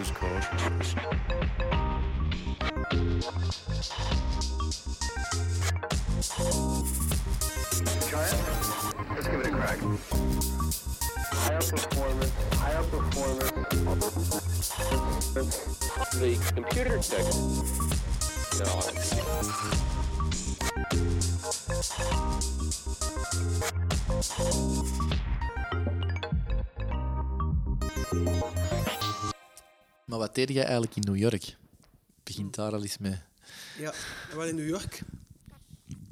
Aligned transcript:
Blues 0.00 0.12
Code. 0.12 0.42
Try 8.08 8.24
it. 8.24 8.34
Let's 9.10 9.28
give 9.28 9.40
it 9.40 9.46
a 9.46 9.50
crack. 9.50 9.78
Higher 11.32 11.60
performance, 11.60 12.32
higher 12.54 12.82
performance. 12.84 13.50
The 16.14 16.30
computer 16.54 16.96
tech. 16.98 17.26
No, 28.12 28.79
Maar 30.10 30.18
wat 30.18 30.34
deed 30.34 30.48
jij 30.48 30.62
eigenlijk 30.62 30.96
in 30.96 31.02
New 31.02 31.16
York? 31.16 31.56
Begint 32.22 32.54
daar 32.54 32.72
al 32.72 32.82
eens 32.82 32.98
mee. 32.98 33.18
Ja, 33.78 33.94
wel 34.34 34.44
in 34.44 34.54
New 34.54 34.68
York. 34.68 35.02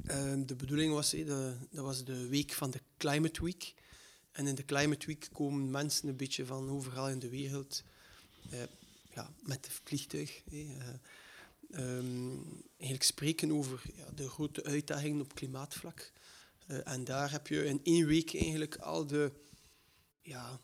Ehm, 0.05 0.45
de 0.45 0.55
bedoeling 0.55 0.93
was, 0.93 1.09
de, 1.09 1.55
dat 1.71 1.83
was 1.83 2.03
de 2.03 2.27
week 2.27 2.53
van 2.53 2.71
de 2.71 2.81
Climate 2.97 3.43
Week. 3.43 3.73
En 4.31 4.47
in 4.47 4.55
de 4.55 4.65
Climate 4.65 5.05
Week 5.05 5.29
komen 5.33 5.71
mensen 5.71 6.07
een 6.07 6.15
beetje 6.15 6.45
van 6.45 6.69
overal 6.69 7.09
in 7.09 7.19
de 7.19 7.29
wereld 7.29 7.83
eh, 8.49 8.59
ja, 9.13 9.31
met 9.41 9.65
het 9.65 9.79
vliegtuig. 9.83 10.41
eh, 10.51 10.61
ehm, 11.71 12.37
eigenlijk 12.77 13.03
spreken 13.03 13.51
over 13.51 13.81
de 14.15 14.29
grote 14.29 14.63
uitdagingen 14.63 15.21
op 15.21 15.35
klimaatvlak. 15.35 16.11
Eh, 16.67 16.87
en 16.87 17.03
daar 17.03 17.31
heb 17.31 17.47
je 17.47 17.65
in 17.65 17.79
één 17.83 18.05
week 18.05 18.35
eigenlijk 18.35 18.75
al 18.75 19.07
de, 19.07 19.31
ja, 20.21 20.59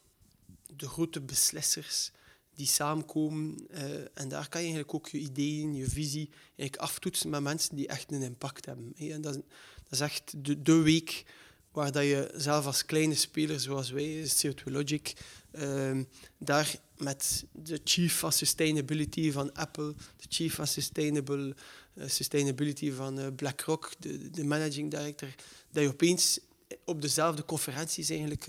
de 0.75 0.87
grote 0.87 1.21
beslissers 1.21 2.11
die 2.55 2.67
samenkomen. 2.67 3.67
eh, 3.69 3.83
en 4.13 4.27
daar 4.27 4.49
kan 4.49 4.61
je 4.61 4.67
eigenlijk 4.67 4.93
ook 4.93 5.09
je 5.09 5.17
ideeën, 5.17 5.75
je 5.75 5.89
visie 5.89 6.29
eigenlijk 6.55 6.75
aftoetsen 6.75 7.29
met 7.29 7.41
mensen 7.41 7.75
die 7.75 7.87
echt 7.87 8.11
een 8.11 8.21
impact 8.21 8.65
hebben. 8.65 8.93
En 8.97 9.21
dat, 9.21 9.35
is, 9.35 9.41
is 9.89 9.99
echt 9.99 10.33
de, 10.65 10.81
week 10.81 11.25
waar 11.71 11.91
dat 11.91 12.03
je 12.03 12.31
zelf 12.35 12.65
als 12.65 12.85
kleine 12.85 13.15
speler 13.15 13.59
zoals 13.59 13.89
wij, 13.89 14.29
CO2 14.29 14.63
Logic, 14.63 15.13
ehm, 15.51 16.03
daar 16.37 16.75
met 16.97 17.45
de 17.51 17.81
chief 17.83 18.19
van 18.19 18.31
sustainability 18.31 19.31
van 19.31 19.53
Apple, 19.53 19.93
de 20.17 20.25
chief 20.29 20.53
van 20.53 20.67
sustainable, 20.67 21.55
eh, 21.93 22.07
sustainability 22.07 22.91
van 22.91 23.19
eh, 23.19 23.27
BlackRock, 23.35 23.91
de, 23.99 24.29
de 24.29 24.43
managing 24.43 24.91
director, 24.91 25.29
dat 25.71 25.83
je 25.83 25.89
opeens 25.89 26.39
op 26.85 27.01
dezelfde 27.01 27.45
conferenties 27.45 28.09
eigenlijk 28.09 28.47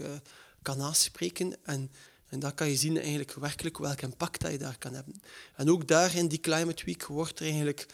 kan 0.63 0.81
aanspreken. 0.81 1.57
En, 1.65 1.91
en 2.29 2.39
dan 2.39 2.55
kan 2.55 2.69
je 2.69 2.77
zien 2.77 2.99
eigenlijk 2.99 3.33
werkelijk 3.33 3.79
welk 3.79 4.01
impact 4.01 4.41
dat 4.41 4.51
je 4.51 4.59
daar 4.59 4.79
kan 4.79 4.95
hebben. 4.95 5.21
En 5.57 5.71
ook 5.71 5.89
daar 5.89 6.17
in 6.17 6.29
die 6.29 6.41
Climate 6.41 6.85
Week 6.85 7.07
wordt 7.07 7.39
er 7.39 7.45
eigenlijk 7.45 7.87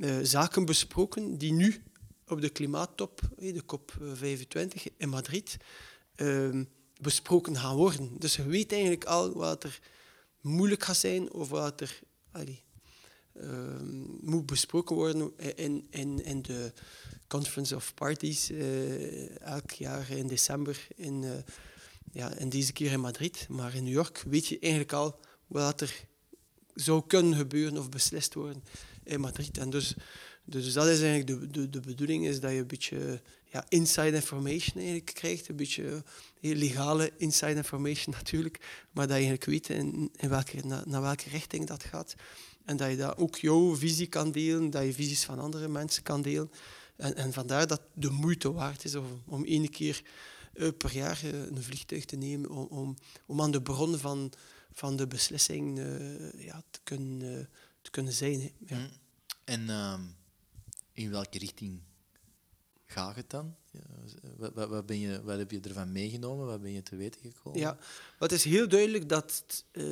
eh, 0.00 0.16
zaken 0.22 0.64
besproken 0.64 1.38
die 1.38 1.52
nu 1.52 1.82
op 2.26 2.40
de 2.40 2.48
klimaattop, 2.48 3.20
eh, 3.38 3.54
de 3.54 3.62
COP25 3.62 4.82
in 4.96 5.08
Madrid, 5.08 5.56
ehm, 6.14 6.64
besproken 7.00 7.56
gaan 7.56 7.76
worden. 7.76 8.10
Dus 8.18 8.36
je 8.36 8.46
weet 8.46 8.72
eigenlijk 8.72 9.04
al 9.04 9.32
wat 9.32 9.64
er 9.64 9.80
moeilijk 10.40 10.82
gaat 10.82 10.96
zijn 10.96 11.32
of 11.32 11.48
wat 11.48 11.80
er 11.80 12.00
ehm, 13.32 14.00
moet 14.20 14.46
besproken 14.46 14.96
worden 14.96 15.32
in, 15.56 15.86
in, 15.90 16.24
in 16.24 16.42
de 16.42 16.72
Conference 17.28 17.74
of 17.74 17.94
Parties 17.94 18.50
eh, 18.50 19.40
elk 19.40 19.70
jaar 19.70 20.10
in 20.10 20.26
december 20.26 20.86
in, 20.96 21.24
eh, 21.24 21.30
ja, 22.12 22.32
en 22.32 22.48
deze 22.48 22.72
keer 22.72 22.92
in 22.92 23.00
Madrid. 23.00 23.46
Maar 23.48 23.74
in 23.74 23.84
New 23.84 23.92
York 23.92 24.24
weet 24.28 24.46
je 24.46 24.58
eigenlijk 24.58 24.92
al 24.92 25.20
wat 25.46 25.80
er 25.80 26.04
zou 26.74 27.02
kunnen 27.06 27.38
gebeuren 27.38 27.78
of 27.78 27.88
beslist 27.88 28.34
worden 28.34 28.64
in 29.04 29.20
Madrid. 29.20 29.58
En 29.58 29.70
dus, 29.70 29.94
dus 30.44 30.72
dat 30.72 30.86
is 30.86 31.00
eigenlijk 31.02 31.26
de, 31.26 31.50
de, 31.50 31.70
de 31.70 31.80
bedoeling, 31.80 32.26
is 32.26 32.40
dat 32.40 32.50
je 32.50 32.58
een 32.58 32.66
beetje 32.66 33.20
ja, 33.44 33.64
inside 33.68 34.14
information 34.14 34.76
eigenlijk 34.76 35.14
krijgt. 35.14 35.48
Een 35.48 35.56
beetje 35.56 36.02
eh, 36.40 36.56
legale 36.56 37.12
inside 37.16 37.54
information 37.54 38.14
natuurlijk. 38.18 38.86
Maar 38.90 39.06
dat 39.06 39.16
je 39.16 39.26
eigenlijk 39.26 39.44
weet 39.44 39.68
in, 39.68 40.10
in 40.16 40.28
welke, 40.28 40.66
na- 40.66 40.84
naar 40.86 41.02
welke 41.02 41.28
richting 41.28 41.66
dat 41.66 41.84
gaat. 41.84 42.14
En 42.64 42.76
dat 42.76 42.90
je 42.90 42.96
daar 42.96 43.18
ook 43.18 43.36
jouw 43.36 43.76
visie 43.76 44.06
kan 44.06 44.32
delen, 44.32 44.70
dat 44.70 44.84
je 44.84 44.92
visies 44.92 45.24
van 45.24 45.38
andere 45.38 45.68
mensen 45.68 46.02
kan 46.02 46.22
delen. 46.22 46.50
En, 46.96 47.16
en 47.16 47.32
vandaar 47.32 47.66
dat 47.66 47.82
de 47.94 48.10
moeite 48.10 48.52
waard 48.52 48.84
is 48.84 48.94
om, 48.94 49.22
om 49.26 49.44
één 49.44 49.70
keer 49.70 50.02
per 50.56 50.92
jaar 50.92 51.20
eh, 51.24 51.46
een 51.46 51.62
vliegtuig 51.62 52.04
te 52.04 52.16
nemen 52.16 52.50
om, 52.50 52.66
om, 52.66 52.96
om 53.26 53.42
aan 53.42 53.50
de 53.50 53.62
bron 53.62 53.98
van, 53.98 54.32
van 54.72 54.96
de 54.96 55.06
beslissing 55.06 55.78
eh, 55.78 56.44
ja, 56.44 56.62
te, 56.70 56.80
kunnen, 56.84 57.38
eh, 57.38 57.44
te 57.82 57.90
kunnen 57.90 58.12
zijn. 58.12 58.40
Hè. 58.40 58.52
Ja. 58.66 58.76
Hm. 58.76 58.88
En 59.44 59.70
ehm, 59.70 60.00
in 60.92 61.10
welke 61.10 61.38
richting 61.38 61.80
gaat 62.86 63.16
het 63.16 63.30
dan? 63.30 63.56
Ja, 63.70 63.80
wat, 64.36 64.68
wat, 64.68 64.86
ben 64.86 64.98
je, 64.98 65.22
wat 65.22 65.38
heb 65.38 65.50
je 65.50 65.60
ervan 65.60 65.92
meegenomen? 65.92 66.46
Wat 66.46 66.62
ben 66.62 66.72
je 66.72 66.82
te 66.82 66.96
weten 66.96 67.20
gekomen? 67.20 67.60
Ja, 67.60 67.78
het 68.18 68.32
is 68.32 68.44
heel 68.44 68.68
duidelijk 68.68 69.08
dat 69.08 69.64
eh, 69.70 69.84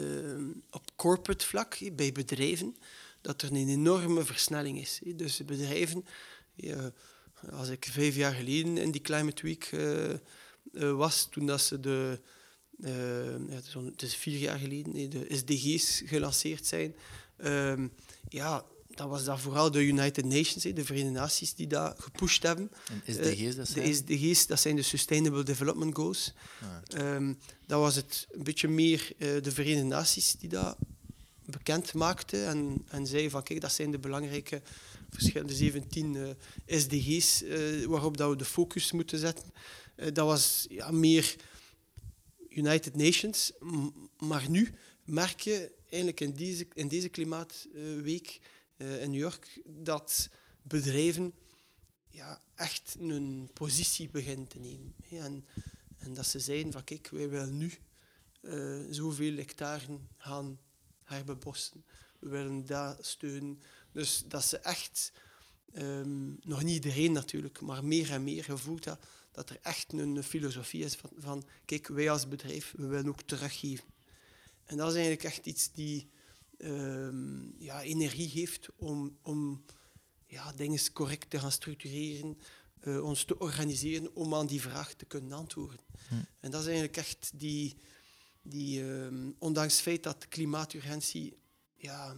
op 0.71 0.91
corporate 0.97 1.47
vlak, 1.47 1.79
bij 1.93 2.13
bedrijven, 2.13 2.77
dat 3.21 3.43
er 3.43 3.53
een 3.53 3.69
enorme 3.69 4.25
versnelling 4.25 4.81
is. 4.81 5.01
Dus 5.17 5.45
bedrijven, 5.45 6.05
als 7.51 7.69
ik 7.69 7.87
vijf 7.91 8.17
jaar 8.17 8.35
geleden 8.35 8.77
in 8.77 8.91
die 8.91 9.01
Climate 9.01 9.43
Week 9.43 9.69
eh, 9.73 10.11
eh, 10.11 10.19
was, 10.97 11.29
toen 11.31 11.47
dat 11.47 11.61
ze 11.61 11.81
de, 11.81 12.21
eh, 12.81 12.91
ja, 13.49 13.55
het 13.55 13.67
is 13.67 13.77
on- 13.77 13.87
het 13.87 14.03
is 14.03 14.15
vier 14.17 14.39
jaar 14.39 14.59
geleden, 14.59 14.97
hè, 14.97 15.09
de 15.09 15.27
SDG's 15.37 16.03
gelanceerd 16.07 16.67
zijn, 16.67 16.95
ehm, 17.37 17.89
ja, 18.29 18.65
dan 18.89 19.09
was 19.09 19.25
dat 19.25 19.41
vooral 19.41 19.71
de 19.71 19.85
United 19.87 20.25
Nations, 20.25 20.65
hè, 20.65 20.73
de 20.73 20.85
Verenigde 20.85 21.19
Naties, 21.19 21.55
die 21.55 21.67
dat 21.67 22.01
gepusht 22.03 22.43
hebben. 22.43 22.71
En 23.07 23.15
SDG's, 23.15 23.57
dat 23.57 23.69
zijn? 23.69 23.85
De 23.85 23.95
SDG's, 23.95 24.47
dat 24.47 24.61
zijn 24.61 24.77
de 24.77 24.83
Sustainable 24.83 25.43
Development 25.43 25.95
Goals. 25.97 26.33
Ah, 26.63 27.01
Ehm, 27.01 27.35
dat 27.67 27.81
was 27.81 27.97
het 27.97 28.27
een 28.31 28.43
beetje 28.45 28.69
meer 28.69 29.13
eh, 29.19 29.29
de 29.43 29.53
Verenigde 29.53 29.85
Naties 29.89 30.33
die 30.39 30.49
dat 30.49 30.77
bekend 31.47 31.95
maakten 31.95 32.47
en, 32.47 32.85
en 32.89 33.07
zei 33.07 33.31
van 33.31 33.43
kijk, 33.43 33.61
dat 33.61 33.73
zijn 33.73 33.91
de 33.91 33.99
belangrijke 33.99 34.63
verschillende 35.11 35.55
17 35.55 36.17
eh, 36.67 36.79
SDG's 36.81 37.43
eh, 37.43 37.85
waarop 37.87 38.17
dat 38.17 38.31
we 38.31 38.37
de 38.37 38.45
focus 38.45 38.93
moeten 38.93 39.19
zetten. 39.19 39.45
Eh, 39.95 40.13
dat 40.13 40.27
was 40.27 40.67
ja, 40.69 40.91
meer 40.91 41.37
United 42.49 42.97
Nations, 42.97 43.53
maar 44.19 44.51
nu 44.51 44.75
merk 45.05 45.41
je 45.41 45.73
eigenlijk 45.81 46.21
in 46.21 46.35
deze, 46.35 46.67
in 46.73 46.89
deze 46.89 47.09
klimaatweek 47.09 48.41
eh, 48.77 49.03
in 49.03 49.11
New 49.11 49.21
York 49.21 49.61
dat 49.67 50.29
bedrijven 50.63 51.35
ja, 52.09 52.43
echt 52.55 52.97
een 52.99 53.51
positie 53.53 54.09
beginnen 54.09 54.47
te 54.47 54.59
nemen. 54.59 54.95
En, 55.11 55.47
en 55.99 56.15
dat 56.15 56.27
ze 56.27 56.39
zeiden 56.39 56.73
van 56.73 56.85
kijk, 56.85 57.09
wij 57.09 57.29
willen 57.29 57.57
nu 57.57 57.73
eh, 58.41 58.81
zoveel 58.91 59.37
hectaren 59.37 60.09
gaan 60.17 60.59
herbebossen. 61.03 61.85
We 62.19 62.29
willen 62.29 62.67
dat 62.67 63.07
steunen. 63.07 63.63
Dus 63.93 64.25
dat 64.29 64.45
ze 64.45 64.59
echt, 64.59 65.13
ehm, 65.73 66.33
nog 66.41 66.63
niet 66.63 66.75
iedereen 66.75 67.13
natuurlijk, 67.13 67.61
maar 67.61 67.85
meer 67.85 68.11
en 68.11 68.25
meer 68.25 68.45
gevoeld 68.45 68.85
dat, 68.85 69.07
dat 69.35 69.51
er 69.51 69.59
echt 69.63 69.93
een 69.93 70.23
filosofie 70.23 70.85
is 70.85 70.95
van, 70.95 71.11
van 71.17 71.45
kijk, 71.65 71.89
wij 71.89 72.11
als 72.11 72.29
bedrijf, 72.29 72.73
we 72.77 72.87
willen 72.87 73.09
ook 73.09 73.23
teruggeven. 73.23 73.85
En 74.65 74.77
dat 74.77 74.89
is 74.89 74.95
eigenlijk 74.95 75.25
echt 75.25 75.47
iets 75.47 75.73
die 75.73 76.11
ehm, 76.59 77.63
ja, 77.63 77.83
energie 77.83 78.29
geeft 78.29 78.69
om, 78.77 79.19
om 79.23 79.65
ja, 80.27 80.53
dingen 80.53 80.93
correct 80.93 81.31
te 81.31 81.39
gaan 81.39 81.53
structureren, 81.53 82.39
eh, 82.81 83.05
ons 83.05 83.25
te 83.25 83.39
organiseren 83.39 84.15
om 84.15 84.35
aan 84.35 84.47
die 84.47 84.61
vraag 84.61 84.95
te 84.95 85.05
kunnen 85.05 85.33
antwoorden. 85.33 85.81
En 86.41 86.51
dat 86.51 86.61
is 86.61 86.67
eigenlijk 86.67 86.97
echt 86.97 87.31
die, 87.35 87.77
die 88.43 88.83
ehm, 88.83 89.31
ondanks 89.39 89.73
het 89.73 89.83
feit 89.83 90.03
dat 90.03 90.29
klimaaturgentie, 90.29 91.37
ja, 91.77 92.17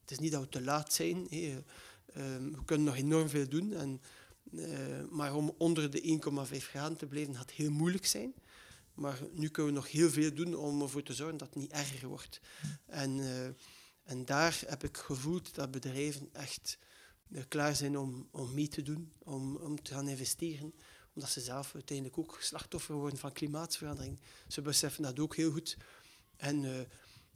het 0.00 0.10
is 0.10 0.18
niet 0.18 0.32
dat 0.32 0.42
we 0.42 0.48
te 0.48 0.62
laat 0.62 0.92
zijn, 0.92 1.26
hè, 1.30 1.62
ehm, 2.12 2.50
we 2.50 2.64
kunnen 2.64 2.86
nog 2.86 2.96
enorm 2.96 3.28
veel 3.28 3.48
doen, 3.48 3.72
en, 3.72 4.00
eh, 4.02 4.08
maar 5.10 5.34
om 5.34 5.54
onder 5.58 5.90
de 5.90 6.20
1,5 6.52 6.56
graden 6.56 6.98
te 6.98 7.06
blijven 7.06 7.36
gaat 7.36 7.50
heel 7.50 7.70
moeilijk 7.70 8.06
zijn. 8.06 8.34
Maar 8.94 9.18
nu 9.32 9.48
kunnen 9.48 9.72
we 9.72 9.78
nog 9.78 9.90
heel 9.90 10.10
veel 10.10 10.34
doen 10.34 10.54
om 10.54 10.82
ervoor 10.82 11.02
te 11.02 11.14
zorgen 11.14 11.38
dat 11.38 11.48
het 11.48 11.56
niet 11.56 11.72
erger 11.72 12.08
wordt. 12.08 12.40
En, 12.86 13.20
eh, 13.20 13.46
en 14.02 14.24
daar 14.24 14.62
heb 14.66 14.84
ik 14.84 14.96
gevoeld 14.96 15.54
dat 15.54 15.70
bedrijven 15.70 16.28
echt 16.32 16.78
eh, 17.30 17.42
klaar 17.48 17.76
zijn 17.76 17.98
om, 17.98 18.28
om 18.30 18.54
mee 18.54 18.68
te 18.68 18.82
doen, 18.82 19.12
om, 19.18 19.56
om 19.56 19.82
te 19.82 19.94
gaan 19.94 20.08
investeren, 20.08 20.74
omdat 21.14 21.30
ze 21.30 21.40
zelf 21.40 21.74
uiteindelijk 21.74 22.18
ook 22.18 22.38
slachtoffer 22.40 22.94
worden 22.94 23.18
van 23.18 23.32
klimaatverandering. 23.32 24.18
Ze 24.48 24.62
beseffen 24.62 25.02
dat 25.02 25.18
ook 25.18 25.36
heel 25.36 25.50
goed. 25.50 25.76
En 26.36 26.64
eh, 26.64 26.80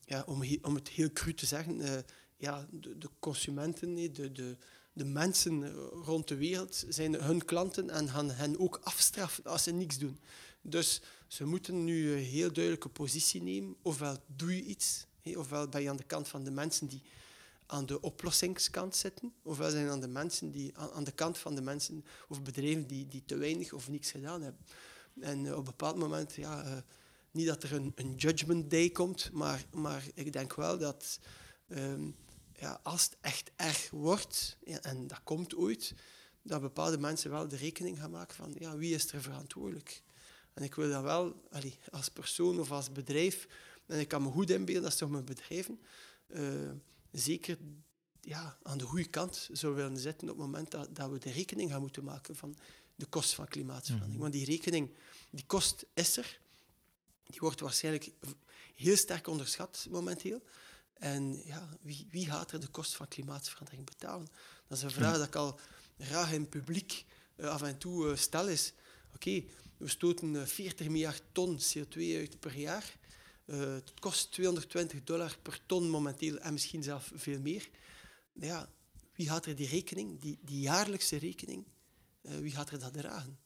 ja, 0.05 0.23
om, 0.26 0.43
om 0.62 0.75
het 0.75 0.88
heel 0.88 1.12
cru 1.12 1.35
te 1.35 1.47
zeggen, 1.47 1.81
eh, 1.81 2.03
ja, 2.37 2.67
de, 2.70 3.11
consumenten, 3.19 3.94
de, 3.94 4.32
de, 4.32 4.56
de 4.93 5.05
mensen 5.05 5.73
rond 6.05 6.29
de 6.29 6.37
wereld 6.37 6.85
zijn 6.89 7.15
hun 7.15 7.44
klanten 7.44 7.91
en 7.91 8.09
gaan 8.09 8.31
hen 8.31 8.59
ook 8.59 8.81
afstraffen 8.83 9.44
als 9.44 9.62
ze 9.62 9.71
niks 9.71 9.99
doen. 9.99 10.19
Dus 10.62 11.00
ze 11.27 11.44
moeten 11.44 11.85
nu 11.85 12.12
een 12.12 12.25
heel 12.25 12.53
duidelijke 12.53 12.89
positie 12.89 13.43
nemen. 13.43 13.77
Ofwel 13.83 14.17
doe 14.27 14.56
je 14.56 14.62
iets 14.62 15.06
Ofwel 15.25 15.69
ben 15.69 15.83
je 15.83 15.89
aan 15.89 15.97
de 15.97 16.05
kant 16.05 16.29
van 16.29 16.44
de 16.44 16.50
mensen 16.50 16.87
die 16.87 17.03
aan 17.67 17.87
de 17.87 18.00
oplossingskant 18.00 18.97
zitten, 18.97 19.33
ofwel 19.43 19.71
zijn 19.71 19.89
aan 19.89 20.00
de 20.00 20.09
mensen 20.09 20.50
die 20.50 20.79
aan, 20.79 20.91
aan 20.91 21.05
de 21.05 21.12
kant 21.12 21.38
van 21.38 21.55
de 21.55 21.61
mensen 21.61 22.05
of 22.29 22.43
bedrijven 22.43 22.87
die, 22.87 23.09
die 23.09 23.23
te 23.25 23.37
weinig 23.37 23.73
of 23.73 23.88
niets 23.88 24.11
gedaan 24.11 24.43
hebben. 24.43 24.67
En 25.21 25.47
eh, 25.47 25.53
op 25.53 25.59
een 25.59 25.65
bepaald 25.65 25.97
moment, 25.97 26.35
ja, 26.35 26.65
eh, 26.65 26.77
niet 27.31 27.47
dat 27.47 27.62
er 27.62 27.73
een, 27.73 27.93
een 27.95 28.15
judgment 28.15 28.71
day 28.71 28.91
komt, 28.91 29.31
maar, 29.33 29.65
maar 29.73 30.05
ik 30.15 30.33
denk 30.33 30.55
wel 30.55 30.79
dat 30.79 31.19
ehm, 31.69 32.11
ja, 32.62 32.81
als 32.82 33.05
het 33.05 33.17
echt 33.20 33.50
erg 33.56 33.91
wordt, 33.91 34.56
ja, 34.64 34.81
en 34.81 35.06
dat 35.06 35.20
komt 35.23 35.55
ooit, 35.55 35.94
dat 36.43 36.61
bepaalde 36.61 36.99
mensen 36.99 37.31
wel 37.31 37.49
de 37.49 37.56
rekening 37.56 37.99
gaan 37.99 38.11
maken 38.11 38.35
van 38.35 38.55
ja, 38.59 38.76
wie 38.76 38.94
is 38.94 39.12
er 39.12 39.23
verantwoordelijk. 39.23 40.03
En 40.55 40.62
ik 40.62 40.75
wil 40.75 40.91
dat 40.91 41.03
wel 41.03 41.49
allee, 41.50 41.79
als 41.91 42.09
persoon 42.09 42.61
of 42.61 42.70
als 42.70 42.93
bedrijf, 42.93 43.47
en 43.87 44.00
ik 44.00 44.09
kan 44.09 44.23
me 44.23 44.31
goed 44.31 44.50
inbeelden, 44.50 44.82
dat 44.82 44.93
is 44.93 44.99
toch 44.99 45.11
mijn 45.11 45.25
bedrijven, 45.25 45.81
eh, 46.26 46.70
zeker 47.11 47.59
ja, 48.20 48.59
aan 48.62 48.79
de 48.79 48.85
goede 48.85 49.09
kant 49.09 49.49
zou 49.53 49.75
willen 49.75 49.99
zitten 49.99 50.31
op 50.31 50.37
het 50.37 50.47
moment 50.47 50.70
dat, 50.70 50.97
dat 50.97 51.11
we 51.11 51.19
de 51.19 51.31
rekening 51.31 51.70
gaan 51.70 51.81
moeten 51.81 52.05
maken 52.05 52.37
van 52.37 52.56
de 52.94 53.06
kost 53.06 53.35
van 53.35 53.49
klimaatverandering. 53.49 54.20
Want 54.20 54.32
die 54.32 54.44
rekening, 54.44 54.91
die 55.31 55.47
kost 55.47 55.87
is 55.94 56.17
er, 56.17 56.41
die 57.25 57.41
wordt 57.41 57.61
waarschijnlijk 57.61 58.11
heel 58.75 58.97
sterk 58.97 59.26
onderschat 59.26 59.87
momenteel. 59.91 60.43
En 60.94 61.43
ja, 61.44 61.69
wie, 61.81 62.06
wie 62.11 62.27
gaat 62.27 62.53
er 62.53 62.61
de 62.61 62.69
kost 62.69 62.97
van 62.97 63.09
klimaatverandering 63.09 63.85
betalen? 63.87 64.29
Dat 64.67 64.79
is 64.79 64.85
een 64.85 64.91
vraag 64.91 65.17
dat 65.17 65.27
ik 65.27 65.35
al 65.35 65.59
graag 65.99 66.33
in 66.33 66.49
publiek 66.49 67.05
eh, 67.37 67.49
af 67.49 67.62
en 67.62 67.79
toe 67.79 68.11
eh, 68.11 68.17
stel. 68.17 68.49
Is, 68.49 68.73
oké, 69.15 69.44
we 69.77 69.89
stoten 69.89 70.37
eh, 70.41 70.47
40 70.47 70.89
miljard 70.89 71.23
ton 71.33 71.59
CO2 71.59 71.97
uit 71.97 72.41
per 72.41 72.56
jaar. 72.56 72.97
Eh, 73.44 73.59
het 73.59 73.93
kost 73.99 74.33
220 74.33 75.05
dollar 75.05 75.39
per 75.43 75.61
ton 75.67 75.91
momenteel 75.91 76.39
en 76.39 76.53
misschien 76.53 76.83
zelfs 76.83 77.11
veel 77.15 77.41
meer. 77.41 77.69
Ja, 78.33 78.69
wie 79.15 79.29
gaat 79.29 79.47
er 79.47 79.56
die 79.56 79.69
rekening, 79.69 80.21
die, 80.21 80.38
die 80.43 80.61
jaarlijkse 80.61 81.17
rekening, 81.17 81.65
eh, 82.23 82.37
wie 82.38 82.50
gaat 82.50 82.71
er 82.71 82.79
dat 82.79 82.93
dragen? 82.93 83.38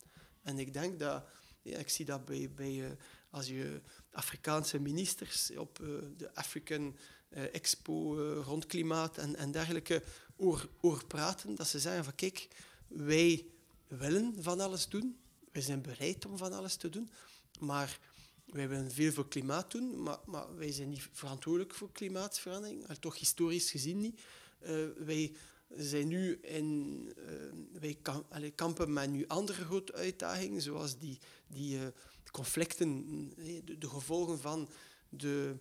En 0.42 0.58
ik 0.58 0.72
denk 0.72 0.98
dat, 0.98 1.24
ja, 1.62 1.78
ik 1.78 1.88
zie 1.88 2.04
dat 2.04 2.24
bij, 2.24 2.50
bij 2.54 2.84
eh, 2.84 2.90
als 3.30 3.46
je 3.46 3.80
Afrikaanse 4.10 4.78
ministers 4.78 5.56
op 5.56 5.80
eh, 5.80 5.88
de 6.16 6.34
African 6.34 6.86
eh, 6.86 7.00
Expo 7.28 8.18
eh, 8.18 8.44
rond 8.44 8.66
klimaat 8.66 9.18
en, 9.18 9.36
en 9.36 9.50
dergelijke 9.50 10.02
oor, 10.36 11.04
praten, 11.06 11.54
dat 11.54 11.68
ze 11.68 11.78
zeggen 11.78 12.04
van 12.04 12.14
kijk, 12.14 12.48
wij 12.88 13.46
willen 13.86 14.34
van 14.38 14.60
alles 14.60 14.88
doen, 14.88 15.18
wij 15.52 15.62
zijn 15.62 15.82
bereid 15.82 16.26
om 16.26 16.36
van 16.36 16.52
alles 16.52 16.76
te 16.76 16.88
doen, 16.88 17.10
maar 17.60 17.98
wij 18.44 18.68
willen 18.68 18.90
veel 18.90 19.12
voor 19.12 19.28
klimaat 19.28 19.70
doen, 19.70 20.02
maar, 20.02 20.18
maar 20.24 20.56
wij 20.56 20.72
zijn 20.72 20.88
niet 20.88 21.08
verantwoordelijk 21.12 21.74
voor 21.74 21.92
klimaatverandering, 21.92 22.86
toch 23.00 23.18
historisch 23.18 23.70
gezien 23.70 23.98
niet. 23.98 24.20
Eh, 24.58 24.74
wij 24.96 25.36
zijn 25.74 26.08
nu 26.08 26.38
in, 26.42 27.12
eh, 27.16 27.80
wij 27.80 27.98
kampen 28.54 28.92
met 28.92 29.10
nu 29.10 29.26
andere 29.26 29.64
grote 29.64 29.92
uitdagingen, 29.92 30.62
zoals 30.62 30.98
die, 30.98 31.18
die 31.46 31.78
eh, 31.78 31.86
conflicten, 32.30 33.32
eh, 33.36 33.78
de 33.78 33.88
gevolgen 33.88 34.38
van 34.38 34.68
de, 35.08 35.56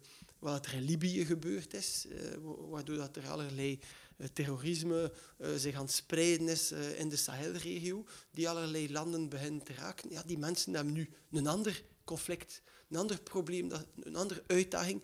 wat 0.54 0.66
er 0.66 0.74
in 0.74 0.82
Libië 0.84 1.26
gebeurd 1.26 1.74
is, 1.74 2.06
eh, 2.10 2.34
wa- 2.42 2.68
waardoor 2.68 2.96
dat 2.98 3.16
er 3.16 3.30
allerlei 3.30 3.80
eh, 4.18 4.28
terrorisme 4.28 5.12
eh, 5.38 5.56
zich 5.56 5.76
aan 5.76 5.82
het 5.82 5.92
spreiden 5.94 6.48
is 6.48 6.72
in 6.72 7.10
de 7.10 7.16
Sahelregio, 7.16 8.06
die 8.32 8.50
allerlei 8.50 8.92
landen 8.92 9.30
beginnen 9.30 9.64
te 9.64 9.74
raken. 9.74 10.10
Ja, 10.10 10.24
die 10.24 10.38
mensen 10.38 10.74
hebben 10.74 10.94
nu 10.94 11.10
een 11.32 11.48
ander 11.48 11.84
conflict, 12.04 12.62
een 12.90 12.98
ander 12.98 13.22
probleem, 13.22 13.72
een 14.04 14.16
andere 14.16 14.44
uitdaging, 14.48 15.04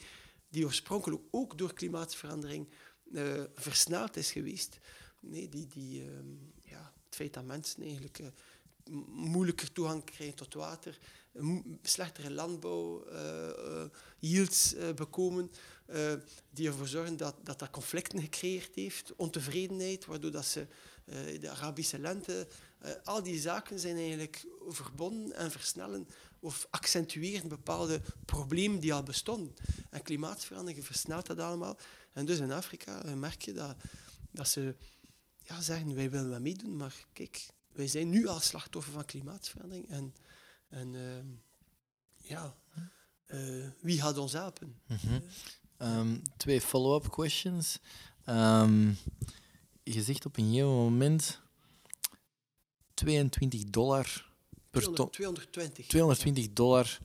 die 0.49 0.65
oorspronkelijk 0.65 1.21
ook 1.31 1.57
door 1.57 1.73
klimaatverandering 1.73 2.67
eh, 3.13 3.43
versneld 3.55 4.15
is 4.17 4.31
geweest. 4.31 4.77
Nee, 5.19 5.49
die, 5.49 5.67
die, 5.67 6.01
ehm, 6.01 6.27
ja, 6.63 6.93
het 7.05 7.15
feit 7.15 7.33
dat 7.33 7.45
mensen 7.45 7.83
eigenlijk 7.83 8.19
moeilijker 9.07 9.71
toegang 9.71 10.03
krijgen 10.03 10.35
tot 10.35 10.53
water, 10.53 10.97
slechtere 11.81 12.31
landbouw, 12.31 13.03
eh, 13.03 13.49
eh, 13.49 13.89
yields 14.19 14.73
eh, 14.73 14.93
bekomen, 14.93 15.51
die 16.49 16.67
ervoor 16.67 16.87
zorgen 16.87 17.17
dat, 17.17 17.35
dat 17.43 17.59
dat 17.59 17.69
conflicten 17.69 18.21
gecreëerd 18.21 18.75
heeft, 18.75 19.15
ontevredenheid, 19.15 20.05
waardoor 20.05 20.31
dat 20.31 20.45
ze 20.45 20.67
de 21.39 21.49
Arabische 21.49 21.99
lente, 21.99 22.47
al 23.03 23.23
die 23.23 23.39
zaken 23.39 23.79
zijn 23.79 23.95
eigenlijk 23.95 24.45
verbonden 24.67 25.35
en 25.35 25.51
versnellen 25.51 26.07
of 26.39 26.67
accentueren 26.69 27.47
bepaalde 27.47 28.01
problemen 28.25 28.79
die 28.79 28.93
al 28.93 29.03
bestonden. 29.03 29.53
En 29.89 30.01
klimaatverandering 30.01 30.85
versnelt 30.85 31.25
dat 31.25 31.39
allemaal. 31.39 31.77
En 32.13 32.25
dus 32.25 32.39
in 32.39 32.51
Afrika 32.51 33.15
merk 33.15 33.41
je 33.41 33.53
dat, 33.53 33.75
dat 34.31 34.47
ze 34.47 34.75
ja, 35.43 35.61
zeggen, 35.61 35.95
wij 35.95 36.09
willen 36.09 36.29
wel 36.29 36.39
meedoen, 36.39 36.77
maar 36.77 37.05
kijk, 37.13 37.47
wij 37.71 37.87
zijn 37.87 38.09
nu 38.09 38.27
al 38.27 38.39
slachtoffer 38.39 38.93
van 38.93 39.05
klimaatverandering. 39.05 39.89
En, 39.89 40.13
en 40.71 40.95
ehm, 40.95 41.25
ja, 42.17 42.55
eh, 43.25 43.67
wie 43.81 44.01
gaat 44.01 44.17
ons 44.17 44.31
helpen? 44.31 44.75
Mhm. 44.87 45.19
Ehm, 45.77 46.17
twee 46.37 46.61
follow-up 46.61 47.09
questions. 47.09 47.79
Ehm, 48.25 48.91
je 49.83 50.03
zegt 50.03 50.25
op 50.25 50.37
een 50.37 50.45
gegeven 50.45 50.67
moment 50.67 51.39
22 52.93 53.63
dollar 53.63 54.29
per 54.69 54.81
ton. 54.93 55.09
200, 55.09 55.51
220. 55.51 55.87
220 55.87 56.53
dollar 56.53 56.99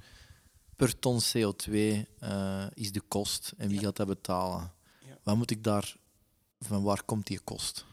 per 0.76 0.98
ton 0.98 1.20
CO2 1.20 2.06
eh, 2.19 2.66
is 2.74 2.92
de 2.92 3.00
kost. 3.08 3.52
En 3.56 3.69
wie 3.69 3.76
Ja. 3.80 3.84
gaat 3.84 3.96
dat 3.96 4.06
betalen? 4.06 4.72
Ja. 5.06 5.19
Wat 5.22 5.36
moet 5.36 5.50
ik 5.50 5.64
daar... 5.64 5.96
Van 6.60 6.82
waar 6.82 7.02
komt 7.02 7.26
die 7.26 7.40
kost? 7.40 7.84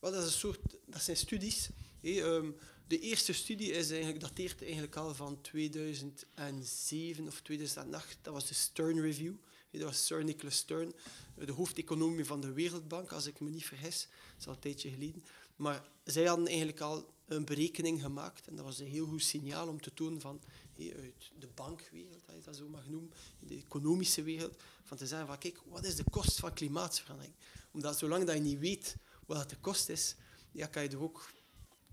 Wel, 0.00 0.10
dat, 0.10 0.20
is 0.20 0.26
een 0.32 0.38
soort, 0.38 0.58
dat 0.86 1.02
zijn 1.02 1.16
studies. 1.16 1.70
Hé, 2.00 2.10
ehm, 2.20 2.50
de 2.88 2.98
eerste 2.98 3.32
studie 3.32 3.72
is 3.72 3.90
eigenlijk, 3.90 4.20
dateert 4.20 4.62
eigenlijk 4.62 4.96
al 4.96 5.14
van 5.14 5.40
2007 5.40 7.26
of 7.26 7.40
2008. 7.40 8.18
Dat 8.22 8.34
was 8.34 8.48
de 8.48 8.54
Stern 8.54 9.00
Review. 9.00 9.34
Dat 9.70 9.82
was 9.82 10.06
Sir 10.06 10.24
Nicholas 10.24 10.56
Stern, 10.56 10.92
de 11.34 11.52
hoofdeconomie 11.52 12.24
van 12.24 12.40
de 12.40 12.52
Wereldbank, 12.52 13.12
als 13.12 13.26
ik 13.26 13.40
me 13.40 13.50
niet 13.50 13.66
vergis. 13.66 14.08
Dat 14.10 14.38
is 14.38 14.46
al 14.46 14.52
een 14.52 14.58
tijdje 14.58 14.90
geleden. 14.90 15.24
Maar 15.56 15.88
zij 16.04 16.24
hadden 16.24 16.46
eigenlijk 16.46 16.80
al 16.80 17.14
een 17.26 17.44
berekening 17.44 18.00
gemaakt. 18.00 18.46
En 18.46 18.56
dat 18.56 18.64
was 18.64 18.78
een 18.78 18.86
heel 18.86 19.06
goed 19.06 19.22
signaal 19.22 19.68
om 19.68 19.80
te 19.80 19.94
tonen 19.94 20.20
van, 20.20 20.40
uit 20.78 21.30
de 21.38 21.48
bankwereld, 21.54 22.22
als 22.26 22.36
je 22.36 22.42
dat 22.42 22.56
zo 22.56 22.68
mag 22.68 22.88
noemen, 22.88 23.12
de 23.38 23.56
economische 23.56 24.22
wereld, 24.22 24.62
van 24.84 24.96
te 24.96 25.06
zeggen 25.06 25.26
van, 25.26 25.38
kijk, 25.38 25.60
wat 25.64 25.84
is 25.84 25.96
de 25.96 26.04
kost 26.10 26.38
van 26.38 26.52
klimaatverandering? 26.52 27.34
Omdat 27.72 27.98
zolang 27.98 28.24
dat 28.24 28.34
je 28.34 28.40
niet 28.40 28.58
weet 28.58 28.96
wat 29.26 29.50
de 29.50 29.56
kost 29.56 29.88
is, 29.88 30.14
ja, 30.52 30.66
kan 30.66 30.82
je 30.82 30.88
er 30.88 31.02
ook, 31.02 31.30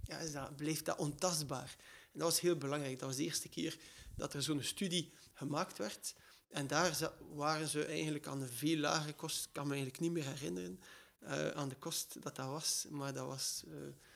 ja, 0.07 0.17
is 0.17 0.31
dat, 0.31 0.55
blijft 0.55 0.85
dat 0.85 0.97
ontastbaar. 0.97 1.75
En 2.11 2.19
dat 2.19 2.29
was 2.29 2.39
heel 2.39 2.57
belangrijk. 2.57 2.99
Dat 2.99 3.07
was 3.07 3.17
de 3.17 3.23
eerste 3.23 3.49
keer 3.49 3.77
dat 4.15 4.33
er 4.33 4.41
zo'n 4.43 4.63
studie 4.63 5.11
gemaakt 5.33 5.77
werd. 5.77 6.15
En 6.49 6.67
daar 6.67 7.11
waren 7.33 7.67
ze 7.67 7.85
eigenlijk 7.85 8.27
aan 8.27 8.41
een 8.41 8.49
veel 8.49 8.77
lagere 8.77 9.13
kost. 9.13 9.45
Ik 9.45 9.49
kan 9.53 9.67
me 9.67 9.73
eigenlijk 9.73 10.01
niet 10.01 10.11
meer 10.11 10.25
herinneren 10.27 10.79
eh, 11.19 11.49
aan 11.49 11.69
de 11.69 11.75
kost 11.75 12.17
dat 12.23 12.35
dat 12.35 12.47
was. 12.47 12.85
Maar 12.89 13.13
dat 13.13 13.27
was, 13.27 13.63
eh, 13.67 13.73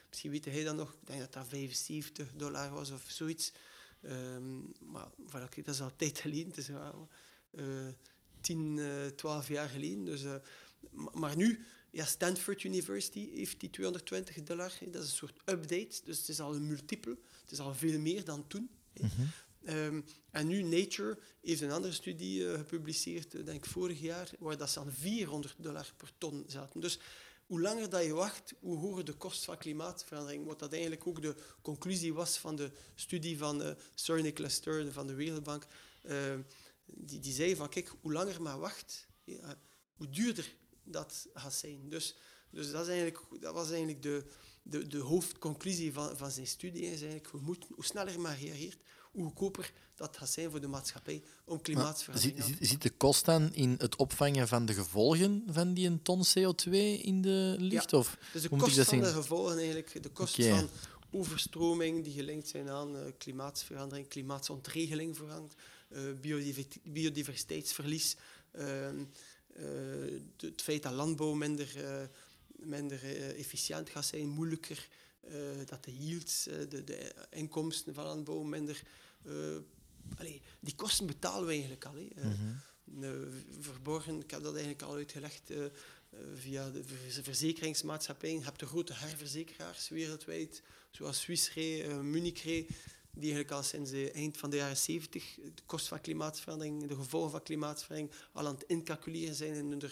misschien 0.10 0.32
weet 0.32 0.46
hij 0.46 0.64
dat 0.64 0.76
nog, 0.76 0.94
ik 0.94 1.08
denk 1.08 1.20
dat 1.20 1.34
dat 1.34 1.48
75 1.48 2.28
dollar 2.36 2.70
was 2.72 2.92
of 2.92 3.04
zoiets. 3.08 3.52
Ehm, 4.02 4.58
maar 4.92 5.08
voilà, 5.28 5.50
dat 5.56 5.68
is 5.68 5.82
al 5.82 5.96
tijd 5.96 6.20
geleden. 6.20 6.56
Is 6.56 6.70
eh, 6.70 7.88
10, 8.42 8.80
eh 8.80 9.06
12 9.16 9.48
jaar 9.48 9.70
geleden. 9.70 10.06
Dus, 10.06 10.24
ma- 10.92 11.12
maar 11.14 11.36
nu, 11.36 11.66
ja, 12.00 12.06
Stanford 12.06 12.64
University 12.64 13.30
heeft 13.36 13.60
die 13.60 13.70
220 13.70 14.44
dollar. 14.44 14.74
Dat 14.80 15.04
is 15.04 15.10
een 15.10 15.16
soort 15.16 15.40
update. 15.46 16.02
Dus 16.04 16.18
het 16.18 16.28
is 16.28 16.40
al 16.40 16.56
een 16.56 16.68
multiple. 16.68 17.18
Het 17.42 17.52
is 17.52 17.60
al 17.60 17.74
veel 17.74 18.00
meer 18.00 18.24
dan 18.24 18.48
toen. 18.48 18.70
hè. 18.94 19.08
Ehm, 19.64 20.02
en 20.32 20.48
nu 20.48 20.64
Nature 20.64 21.20
heeft 21.42 21.62
een 21.62 21.72
andere 21.72 21.94
studie 21.94 22.48
eh, 22.48 22.58
gepubliceerd, 22.58 23.34
eh, 23.34 23.46
denk 23.46 23.66
ik 23.66 23.72
vorig 23.72 24.00
jaar, 24.00 24.32
waar 24.40 24.58
dat 24.58 24.70
ze 24.70 24.80
aan 24.80 24.92
400 24.92 25.56
dollar 25.58 25.94
per 25.98 26.12
ton 26.18 26.44
zaten. 26.48 26.80
Dus 26.80 27.00
hoe 27.46 27.62
langer 27.62 27.90
dat 27.90 28.04
je 28.04 28.14
wacht, 28.14 28.54
hoe 28.60 28.78
hoger 28.78 29.06
de 29.06 29.14
kost 29.14 29.46
van 29.46 29.58
klimaatverandering. 29.58 30.46
Wat 30.46 30.60
dat 30.60 30.72
eigenlijk 30.72 31.08
ook 31.08 31.22
de 31.22 31.36
conclusie 31.62 32.14
was 32.14 32.38
van 32.38 32.56
de 32.56 32.72
studie 32.96 33.38
van 33.38 33.64
eh, 33.64 33.72
Sir 33.96 34.22
Nicholas 34.22 34.54
Stern 34.54 34.92
van 34.92 35.08
de 35.08 35.14
Wereldbank. 35.14 35.66
Ehm, 36.04 36.42
die, 36.86 37.20
die 37.20 37.34
zei 37.34 37.56
van, 37.56 37.70
kijk, 37.70 37.92
hoe 38.02 38.14
langer 38.14 38.42
maar 38.42 38.60
wacht, 38.60 39.08
ja, 39.24 39.58
hoe 39.96 40.10
duurder 40.10 40.58
dat 40.92 41.28
gaat 41.34 41.54
zijn. 41.54 41.90
Dus, 41.90 42.16
dus 42.50 42.72
dat, 42.72 42.82
is 42.82 42.88
eigenlijk, 42.88 43.20
dat 43.40 43.54
was 43.54 43.70
eigenlijk 43.70 44.02
de, 44.02 44.26
de, 44.64 44.88
de 44.88 44.98
hoofdconclusie 44.98 45.94
van, 45.94 46.18
van 46.18 46.32
zijn 46.32 46.48
studie. 46.48 46.82
Is 46.82 47.02
eigenlijk, 47.02 47.32
we 47.32 47.40
moeten, 47.42 47.70
hoe 47.76 47.86
sneller 47.86 48.12
je 48.12 48.18
maar 48.18 48.40
reageert, 48.40 48.80
hoe 49.12 49.24
goedkoper 49.24 49.72
dat 49.96 50.18
gaat 50.18 50.30
zijn 50.30 50.52
voor 50.52 50.62
de 50.62 50.68
maatschappij 50.68 51.24
om 51.46 51.62
klimaatverandering 51.62 52.44
te 52.44 52.66
zit 52.66 52.82
de 52.82 52.90
kost 52.90 53.26
dan 53.26 53.54
in 53.54 53.76
het 53.78 53.96
opvangen 53.96 54.48
van 54.48 54.66
de 54.66 54.74
gevolgen 54.74 55.44
van 55.48 55.74
die 55.74 55.88
een 55.88 56.02
ton 56.02 56.24
CO2 56.26 56.72
in 57.02 57.22
de 57.22 57.56
lucht? 57.58 57.94
Of 57.94 58.18
Dus 58.34 58.42
de 58.42 58.50
kost 58.50 58.80
van 58.80 59.00
de 59.00 59.06
gevolgen 59.06 59.58
eigenlijk, 59.58 60.04
de 60.04 60.10
kost 60.10 60.46
van 60.46 60.70
overstroming 61.12 62.04
die 62.04 62.14
gelinkt 62.14 62.48
zijn 62.48 62.70
aan 62.70 62.98
eh, 62.98 63.12
klimaatsverandering, 63.18 64.08
klimaatsontregeling 64.08 65.18
vooral, 65.18 65.50
eh, 65.90 66.02
biodiver- 66.22 66.66
biodiversiteitsverlies, 66.84 68.16
ehm, 68.52 68.68
eh, 68.68 69.06
het 70.38 70.62
feit 70.62 70.84
dat 70.84 70.94
landbouw 70.94 71.34
minder, 71.34 71.84
eh, 71.86 72.06
minder 72.50 73.04
eh, 73.04 73.40
efficiënt 73.40 73.90
gaat 73.90 74.06
zijn, 74.06 74.28
moeilijker, 74.30 74.88
eh, 75.22 75.34
dat 75.66 75.84
de 75.84 75.98
yields, 75.98 76.48
eh, 76.48 76.58
de, 76.70 76.84
de 76.84 77.14
inkomsten 77.30 77.94
van 77.94 78.06
landbouw 78.06 78.42
minder... 78.42 78.82
eh, 79.26 79.34
allee, 80.18 80.42
die 80.60 80.76
kosten 80.76 81.06
betalen 81.06 81.46
we 81.46 81.52
eigenlijk 81.52 81.86
al. 81.86 81.96
Eh, 81.96 82.24
Mhm. 82.26 83.04
eh, 83.04 83.10
verborgen, 83.60 84.20
ik 84.22 84.32
heb 84.32 84.42
dat 84.44 84.54
eigenlijk 84.54 84.82
al 84.82 84.96
uitgelegd, 84.96 85.50
eh, 85.50 85.66
eh, 85.66 85.72
via 86.36 86.70
de 86.70 86.84
ver- 86.84 87.24
verzekeringsmaatschappijen. 87.24 88.38
Je 88.38 88.44
hebt 88.44 88.60
de 88.60 88.66
grote 88.66 88.94
herverzekeraars 88.94 89.90
wereldwijd, 89.90 90.62
zoals 90.92 91.20
Swiss 91.22 91.54
Re, 91.54 91.84
eh, 91.84 92.00
Munich 92.00 92.44
Re, 92.44 92.66
die 93.12 93.32
eigenlijk 93.34 93.52
al 93.52 93.64
sinds 93.64 93.92
het 93.92 94.12
eind 94.12 94.38
van 94.38 94.50
de 94.50 94.56
jaren 94.56 94.78
70 94.78 95.36
de 95.36 95.64
kost 95.66 95.88
van 95.88 96.02
klimaatverandering, 96.02 96.88
de 96.88 96.96
gevolgen 96.96 97.32
van 97.32 97.44
klimaatverandering, 97.44 98.16
al 98.32 98.48
aan 98.48 98.54
het 98.54 98.64
incalculeren 98.68 99.36
zijn 99.36 99.54
in 99.54 99.70
hun 99.72 99.92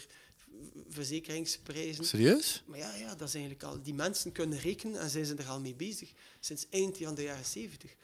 verzekeringsprijzen. 0.88 2.06
Serieus? 2.06 2.64
Maar 2.66 2.78
ja, 2.78 2.96
ja, 2.96 3.16
dat 3.16 3.28
is 3.28 3.34
eigenlijk 3.34 3.64
al. 3.64 3.82
Die 3.82 3.94
mensen 3.94 4.32
kunnen 4.32 4.60
rekenen 4.60 5.00
en 5.00 5.10
zijn 5.10 5.26
ze 5.26 5.36
er 5.36 5.48
al 5.48 5.60
mee 5.60 5.76
bezig 5.76 6.12
sinds 6.40 6.66
eind 6.70 6.98
van 6.98 7.16
de 7.16 7.22
jaren 7.22 7.46
70. 7.46 7.96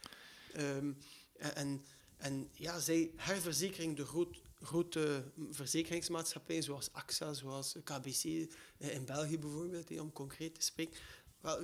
Ehm, 0.53 0.91
en, 1.37 1.85
en, 2.17 2.49
ja, 2.51 2.79
zij 2.79 3.11
herverzekering 3.15 3.95
de 3.95 4.05
groot, 4.05 4.41
grote 4.61 5.31
verzekeringsmaatschappijen 5.51 6.63
zoals 6.63 6.89
AXA, 6.91 7.33
zoals 7.33 7.75
KBC 7.83 8.23
eh, 8.23 8.93
in 8.93 9.05
België 9.05 9.39
bijvoorbeeld, 9.39 9.99
om 9.99 10.11
concreet 10.11 10.55
te 10.55 10.61
spreken. 10.61 10.99
Wel, 11.41 11.59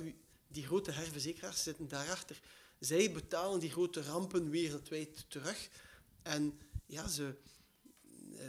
die 0.48 0.66
grote 0.66 0.90
herverzekeraars 0.90 1.62
zitten 1.62 1.88
daarachter. 1.88 2.40
Zij 2.80 3.12
betalen 3.12 3.60
die 3.60 3.70
grote 3.70 4.02
rampen 4.02 4.50
wereldwijd 4.50 5.24
terug. 5.28 5.68
En 6.22 6.58
ja, 6.86 7.08
ze, 7.08 7.34
eh, 8.38 8.46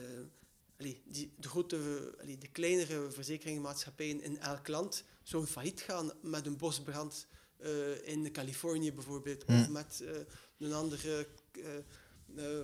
allee, 0.78 1.02
die, 1.06 1.34
de, 1.40 1.48
grote, 1.50 1.78
allee, 2.22 2.38
de 2.38 2.48
kleinere 2.48 3.12
verzekeringsmaatschappijen 3.12 4.22
in 4.22 4.38
elk 4.40 4.68
land 4.68 5.04
zouden 5.24 5.52
failliet 5.52 5.82
gaan 5.82 6.12
met 6.22 6.46
een 6.46 6.58
bosbrand 6.58 7.28
eh, 7.58 8.08
in 8.08 8.32
Californië 8.32 8.94
bijvoorbeeld, 8.94 9.46
of 9.46 9.70
met 9.70 10.02
eh, 10.02 10.16
een 10.58 10.74
andere 10.74 11.28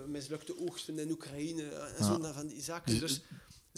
mislukte 0.07 0.57
oogsten 0.59 0.99
in 0.99 1.11
Oekraïne 1.11 1.63
en 1.69 1.93
Ja. 2.05 2.19
zo 2.21 2.33
van 2.33 2.47
die 2.47 2.61
zaken. 2.61 2.99
Dus- 2.99 3.11
Dus 3.11 3.21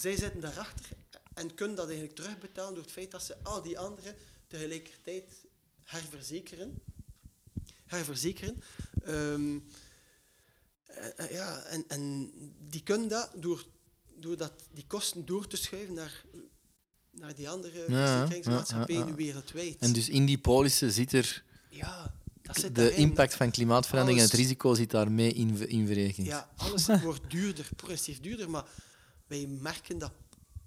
zij 0.04 0.16
zitten 0.18 0.42
daarachter 0.42 0.86
en 1.34 1.54
kunnen 1.54 1.76
dat 1.76 1.86
eigenlijk 1.88 2.16
terugbetalen 2.16 2.74
door 2.74 2.84
het 2.84 2.92
feit 2.92 3.12
dat 3.12 3.24
ze 3.24 3.38
al 3.44 3.62
die 3.62 3.80
anderen 3.80 4.16
tegelijkertijd 4.48 5.46
herverzekeren. 5.84 6.82
Herverzekeren. 7.90 8.62
Ehm, 9.04 9.58
eh, 10.86 11.06
eh, 11.26 11.32
ja, 11.32 11.62
en, 11.64 11.84
en 11.88 12.32
die 12.70 12.84
kunnen 12.84 13.08
dat 13.08 13.32
door, 13.36 13.66
door 14.20 14.38
dat, 14.38 14.54
die 14.72 14.86
kosten 14.88 15.26
door 15.26 15.48
te 15.48 15.58
schuiven 15.58 15.94
naar, 15.94 16.24
naar 17.12 17.36
die 17.36 17.50
andere 17.50 17.86
Ja, 17.88 18.18
verzekeringsmaatschappijen 18.18 19.02
ja, 19.02 19.08
ja. 19.08 19.16
wereldwijd. 19.16 19.78
En 19.80 19.94
dus 19.94 20.10
in 20.10 20.26
die 20.26 20.38
polissen 20.38 20.92
zit 20.92 21.14
er 21.14 21.44
ja, 21.70 22.14
dat 22.42 22.56
zit 22.56 22.76
de 22.76 22.82
daarin. 22.82 22.98
impact 22.98 23.36
van 23.36 23.52
klimaatverandering 23.52 24.22
en 24.22 24.26
het 24.28 24.36
risico 24.36 24.74
zit 24.74 24.92
daarmee 24.92 25.34
in, 25.34 25.68
in 25.68 25.88
verrekening. 25.88 26.32
Ja, 26.32 26.50
alles 26.56 26.86
wordt 27.04 27.30
duurder, 27.32 27.70
progressief 27.76 28.20
duurder, 28.20 28.50
maar 28.50 28.66
wij 29.28 29.48
merken 29.48 29.98
dat 29.98 30.12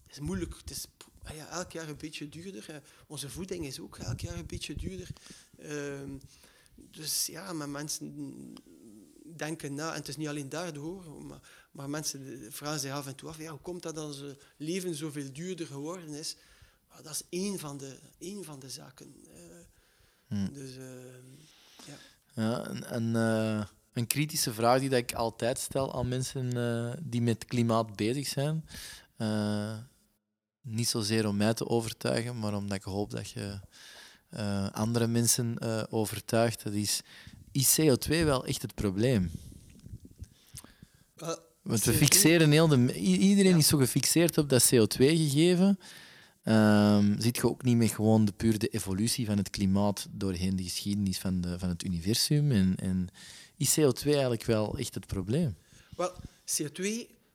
het 0.07 0.17
is 0.17 0.21
moeilijk. 0.21 0.55
Het 0.61 0.71
is 0.71 0.87
ah 1.23 1.37
ja, 1.37 1.49
elk 1.49 1.73
jaar 1.73 1.89
een 1.89 1.97
beetje 1.97 2.29
duurder. 2.29 2.65
Eh, 2.69 2.77
Onze 3.07 3.31
voeding 3.31 3.67
is 3.67 3.81
ook 3.81 3.99
elk 3.99 4.21
jaar 4.21 4.39
een 4.39 4.47
beetje 4.47 4.75
duurder. 4.75 5.09
Ehm, 5.59 6.11
dus 6.91 7.27
ja, 7.27 7.53
maar 7.53 7.69
mensen 7.69 8.15
denken 9.37 9.75
na, 9.75 9.91
en 9.91 9.99
het 9.99 10.09
is 10.09 10.17
niet 10.17 10.29
alleen 10.29 10.49
daardoor, 10.49 11.23
maar, 11.23 11.41
maar 11.73 11.91
mensen 11.91 12.47
vragen 12.53 12.81
zich 12.81 12.93
af 12.93 13.07
en 13.07 13.15
toe 13.15 13.29
af, 13.29 13.39
ja, 13.39 13.51
hoe 13.51 13.61
komt 13.61 13.83
dat 13.83 13.95
dat 13.95 14.07
onze 14.07 14.39
leven 14.57 14.95
zoveel 14.95 15.33
duurder 15.33 15.67
geworden 15.67 16.09
is? 16.09 16.37
Maar 16.89 17.03
dat 17.03 17.13
is 17.13 17.23
één 17.29 17.59
van 17.59 17.79
de, 17.79 17.99
één 18.19 18.45
van 18.45 18.59
de 18.59 18.71
zaken. 18.71 19.15
Eh, 19.35 19.41
Hmm. 20.29 20.53
Dus 20.53 20.77
ehm, 20.77 21.27
ja. 21.87 21.97
Ja, 22.35 22.67
en, 22.69 22.85
en, 22.85 23.17
eh, 23.17 23.65
een 23.93 24.07
kritische 24.07 24.53
vraag 24.53 24.81
die 24.81 24.89
dat 24.89 24.99
ik 24.99 25.13
altijd 25.15 25.59
stel 25.59 25.95
aan 25.95 26.09
mensen 26.09 26.57
eh, 26.57 26.93
die 27.03 27.23
met 27.23 27.45
klimaat 27.45 27.97
bezig 27.97 28.27
zijn. 28.27 28.65
eh, 29.17 29.79
niet 30.61 30.89
zozeer 30.89 31.27
om 31.29 31.37
mij 31.37 31.55
te 31.55 31.69
overtuigen, 31.69 32.39
maar 32.39 32.55
omdat 32.55 32.77
ik 32.77 32.83
hoop 32.83 33.11
dat 33.11 33.31
je 33.31 33.61
eh, 34.33 34.71
andere 34.71 35.07
mensen 35.07 35.59
eh, 35.59 35.83
overtuigt. 35.91 36.65
Dat 36.65 36.73
is, 36.73 37.01
is 37.53 37.81
CO2 37.81 38.09
wel 38.09 38.47
echt 38.47 38.63
het 38.63 38.75
probleem? 38.75 39.31
Wel, 41.15 41.39
Want 41.63 41.85
we 41.85 41.93
CO2 41.93 41.97
fixeren 41.97 42.51
heel 42.51 42.69
de... 42.69 42.95
Iedereen 43.01 43.53
Ja. 43.53 43.57
is 43.57 43.67
zo 43.67 43.79
gefixeerd 43.79 44.39
op 44.39 44.49
dat 44.49 44.75
CO2-gegeven. 44.75 45.79
Ehm 46.43 47.21
ziet 47.21 47.37
je 47.37 47.49
ook 47.49 47.63
niet 47.63 47.77
meer 47.77 47.89
gewoon 47.89 48.25
de 48.25 48.33
puur 48.33 48.59
de 48.59 48.69
evolutie 48.69 49.27
van 49.27 49.37
het 49.37 49.51
klimaat 49.51 50.07
doorheen 50.11 50.57
de 50.57 50.63
geschiedenis 50.63 51.19
van, 51.19 51.41
de, 51.41 51.59
van 51.59 51.69
het 51.69 51.85
universum? 51.85 52.53
En, 52.53 52.75
en 52.77 53.09
is 53.57 53.79
CO2 53.81 54.05
eigenlijk 54.05 54.45
wel 54.45 54.79
echt 54.79 54.95
het 54.95 55.07
probleem? 55.07 55.57
Wel, 55.97 56.13
CO2 56.45 56.87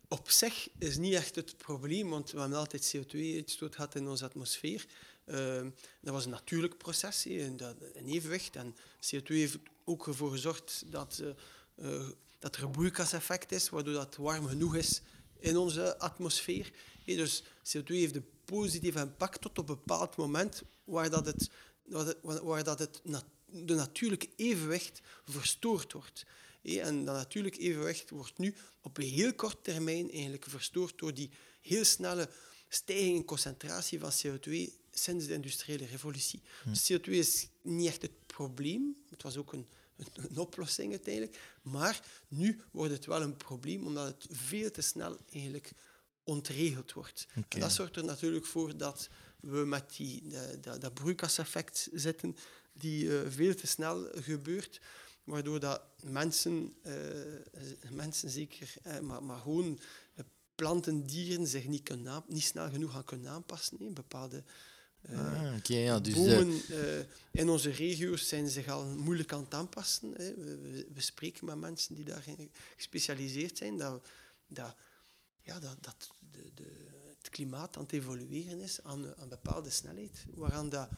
op 0.08 0.30
zich 0.30 0.68
is 0.80 0.98
niet 0.98 1.14
echt 1.14 1.36
het 1.36 1.58
probleem, 1.58 2.10
want 2.10 2.32
we 2.32 2.40
hebben 2.40 2.58
altijd 2.58 2.96
CO2-uitstoot 2.98 3.76
gehad 3.76 3.96
in 3.96 4.08
onze 4.08 4.26
atmosfeer. 4.26 4.86
Ehm, 5.28 5.70
dat 6.02 6.14
was 6.14 6.26
een 6.26 6.32
natuurlijk 6.32 6.78
proces, 6.78 7.26
een 7.26 8.08
evenwicht. 8.08 8.56
En 8.56 8.76
CO2 9.00 9.26
heeft 9.28 9.58
ook 9.84 10.08
ervoor 10.08 10.32
gezorgd 10.32 10.84
dat, 10.86 11.22
eh, 11.76 12.00
eh, 12.00 12.10
dat 12.40 12.56
er 12.56 12.64
een 12.64 12.72
broeikaseffect 12.72 13.52
is, 13.52 13.70
waardoor 13.70 13.94
dat 13.94 14.16
warm 14.16 14.48
genoeg 14.48 14.76
is 14.76 15.02
in 15.40 15.58
onze 15.58 16.00
atmosfeer. 16.00 16.72
Dus 17.06 17.44
CO2 17.64 18.00
heeft 18.00 18.16
een 18.16 18.30
positieve 18.46 19.00
impact 19.00 19.42
tot 19.42 19.58
op 19.58 19.70
een 19.70 19.76
bepaald 19.76 20.16
moment 20.16 20.64
waar 20.84 21.10
dat 21.10 21.26
het, 21.26 21.50
waar 22.22 22.64
dat, 22.64 22.80
het 22.80 23.02
de 23.46 23.74
natuurlijke 23.74 24.30
evenwicht 24.36 25.02
verstoord 25.26 25.94
wordt. 25.94 26.26
En 26.62 27.06
dat 27.06 27.16
natuurlijk 27.16 27.58
evenwicht 27.58 28.10
wordt 28.10 28.38
nu 28.38 28.56
op 28.82 28.98
een 28.98 29.04
heel 29.04 29.34
korte 29.34 29.62
termijn 29.62 30.12
eigenlijk 30.12 30.46
verstoord 30.48 30.98
door 30.98 31.14
die 31.14 31.30
heel 31.62 31.86
snelle 31.86 32.30
stijging 32.70 33.16
in 33.16 33.26
concentratie 33.26 34.00
van 34.00 34.12
CO2 34.12 34.70
sinds 35.00 35.26
de 35.26 35.34
industriële 35.34 35.86
revolutie. 35.86 36.42
Dus 36.66 36.92
CO2 36.92 37.02
is 37.12 37.48
niet 37.62 37.88
echt 37.88 38.02
het 38.02 38.26
probleem, 38.28 38.96
het 39.10 39.24
was 39.24 39.38
ook 39.38 39.54
een, 39.54 39.68
een, 39.98 40.08
een 40.30 40.38
oplossing 40.38 40.92
uiteindelijk, 40.92 41.40
maar 41.62 42.02
nu 42.28 42.62
wordt 42.72 42.92
het 42.94 43.06
wel 43.06 43.22
een 43.22 43.38
probleem 43.38 43.86
omdat 43.86 44.08
het 44.08 44.28
veel 44.38 44.72
te 44.72 44.82
snel 44.82 45.18
eigenlijk 45.32 45.72
ontregeld 46.24 46.94
wordt. 46.94 47.28
En 47.50 47.60
dat 47.60 47.72
zorgt 47.72 47.96
er 47.96 48.04
natuurlijk 48.06 48.46
voor 48.46 48.78
dat 48.78 49.10
we 49.40 49.58
met 49.66 49.96
die, 49.96 50.24
dat, 50.62 50.82
dat, 50.82 50.94
broeikaseffect 50.94 51.88
zitten, 51.94 52.36
die 52.74 53.20
eh, 53.20 53.30
veel 53.32 53.56
te 53.56 53.68
snel 53.68 54.08
gebeurt, 54.16 54.80
waardoor 55.24 55.60
dat 55.60 55.82
mensen, 56.04 56.74
eh, 56.82 56.94
mensen 57.92 58.30
zeker, 58.30 58.74
eh, 58.84 59.00
maar, 59.00 59.24
maar 59.24 59.40
gewoon 59.40 59.80
eh, 60.14 60.24
planten, 60.56 61.06
dieren 61.08 61.48
zich 61.48 61.68
niet, 61.68 61.84
kunnen 61.84 62.12
aan- 62.12 62.24
niet 62.28 62.44
snel 62.44 62.70
genoeg 62.70 62.92
gaan 62.92 63.04
kunnen 63.04 63.32
aanpassen. 63.32 63.78
hè. 63.80 63.90
Bepaalde 63.90 64.44
Ah, 65.14 65.56
Oké, 65.58 65.76
ja, 65.76 66.00
dus 66.00 66.14
de- 66.14 67.06
eh, 67.32 67.42
in 67.42 67.50
onze 67.50 67.70
regio's 67.70 68.28
zijn 68.28 68.50
zich 68.50 68.68
al 68.68 68.86
moeilijk 68.86 69.34
aan 69.34 69.44
het 69.44 69.54
aanpassen. 69.54 70.12
Hè. 70.14 70.34
We, 70.36 70.58
we, 70.58 70.88
we 70.94 71.02
spreken 71.02 71.46
met 71.46 71.58
mensen 71.58 71.96
die 71.96 72.06
daarin 72.06 72.52
gespecialiseerd 72.76 73.58
zijn, 73.58 73.78
dat, 73.78 74.08
dat, 74.48 74.76
ja, 75.42 75.60
dat, 75.60 75.76
dat 75.82 76.12
de, 76.32 76.52
de, 76.54 76.86
het 77.18 77.30
klimaat 77.30 77.76
aan 77.78 77.84
het 77.84 77.92
evolueren 77.92 78.60
is 78.62 78.84
aan 78.84 79.04
een 79.18 79.30
bepaalde 79.30 79.70
snelheid, 79.70 80.26
waaraan 80.34 80.70
dat 80.70 80.90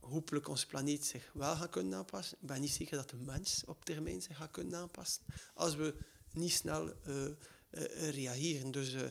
hopelijk 0.00 0.48
onze 0.48 0.66
planeet 0.66 1.04
zich 1.04 1.30
wel 1.34 1.56
gaat 1.56 1.70
kunnen 1.70 1.98
aanpassen. 1.98 2.38
Ik 2.40 2.46
ben 2.46 2.60
niet 2.60 2.70
zeker 2.70 2.96
dat 2.96 3.10
de 3.10 3.16
mens 3.16 3.62
op 3.66 3.84
termijn 3.84 4.22
zich 4.22 4.36
gaat 4.36 4.50
kunnen 4.50 4.78
aanpassen, 4.78 5.22
als 5.54 5.74
we 5.74 5.94
niet 6.32 6.52
snel 6.52 6.92
eh, 7.04 7.24
eh, 7.24 7.32
eh, 7.70 8.14
reageren. 8.14 8.70
Dus, 8.70 8.94
eh, 8.94 9.02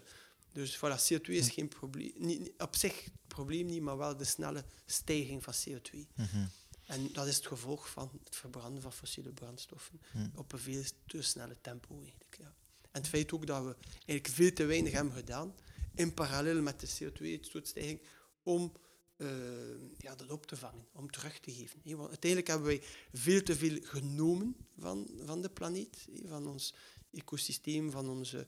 dus 0.51 0.77
voilà, 0.77 1.13
CO2 1.13 1.22
is 1.22 1.50
geen 1.50 1.67
probleem. 1.67 2.12
Niet, 2.15 2.51
op 2.58 2.75
zich 2.75 3.03
het 3.03 3.27
probleem 3.27 3.65
niet, 3.65 3.81
maar 3.81 3.98
wel 3.98 4.17
de 4.17 4.24
snelle 4.24 4.65
stijging 4.86 5.43
van 5.43 5.53
CO2. 5.53 5.98
Mhm. 6.15 6.46
En 6.86 7.10
dat 7.13 7.27
is 7.27 7.36
het 7.36 7.48
gevolg 7.48 7.89
van 7.89 8.12
het 8.24 8.36
verbranden 8.36 8.81
van 8.81 8.93
fossiele 8.93 9.31
brandstoffen 9.31 10.01
op 10.36 10.51
een 10.53 10.60
veel 10.60 10.84
te 11.05 11.22
snelle 11.22 11.55
tempo. 11.62 12.00
Eigenlijk, 12.00 12.36
ja. 12.39 12.53
En 12.91 13.01
het 13.01 13.08
feit 13.08 13.34
ook 13.34 13.48
dat 13.48 13.63
we 13.63 13.75
eigenlijk 13.96 14.27
veel 14.27 14.53
te 14.53 14.65
weinig 14.65 14.91
hebben 14.91 15.13
gedaan, 15.13 15.55
in 15.96 16.13
parallel 16.13 16.62
met 16.62 16.79
de 16.79 16.88
CO2-uitstootstijging, 16.88 18.01
om 18.43 18.72
eh, 19.15 19.27
ja, 19.98 20.15
dat 20.15 20.29
op 20.31 20.46
te 20.46 20.55
vangen, 20.55 20.86
om 20.91 21.12
terug 21.12 21.39
te 21.39 21.51
geven. 21.51 21.81
Want 21.84 22.10
uiteindelijk 22.10 22.51
hebben 22.51 22.67
wij 22.67 22.84
veel 23.13 23.43
te 23.43 23.55
veel 23.55 23.79
genomen 23.81 24.55
van, 24.77 25.10
van 25.25 25.41
de 25.41 25.50
planeet, 25.50 26.08
van 26.24 26.48
ons 26.48 26.74
ecosysteem, 27.12 27.91
van 27.91 28.10
onze 28.10 28.48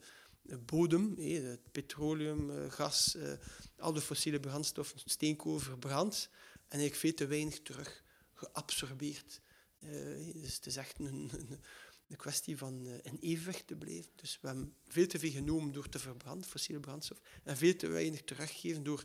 bodem, 0.66 1.14
hè, 1.18 1.24
het 1.24 1.72
petroleum, 1.72 2.52
eh, 2.52 2.72
gas, 2.72 3.16
eh, 3.16 3.34
al 3.78 3.94
de 3.94 4.02
fossiele 4.02 4.40
brandstoffen, 4.40 5.00
steenkool 5.06 5.60
verbrand, 5.60 6.30
en 6.68 6.80
eigenlijk 6.80 6.96
veel 6.96 7.14
te 7.14 7.26
weinig 7.26 7.62
terug 7.62 8.04
geabsorbeerd. 8.34 9.42
Eh, 9.80 9.90
dus 10.34 10.56
het 10.56 10.66
is 10.66 10.76
echt 10.76 11.00
een, 11.00 11.06
een, 11.34 11.60
een 12.08 12.18
kwestie 12.18 12.58
van 12.58 12.86
eh, 12.86 12.94
in 13.12 13.18
evenwicht 13.20 13.68
te 13.68 13.76
blijven. 13.76 14.12
Dus 14.16 14.38
we 14.42 14.48
hebben 14.48 14.76
veel 14.88 15.08
te 15.08 15.20
veel 15.20 15.32
genomen 15.32 15.72
door 15.74 15.90
te 15.90 16.00
verbranden, 16.00 16.50
fossiele 16.50 16.80
brandstof, 16.80 17.20
en 17.44 17.58
veel 17.58 17.76
te 17.76 17.88
weinig 17.88 18.24
teruggegeven 18.24 18.84
door 18.84 19.04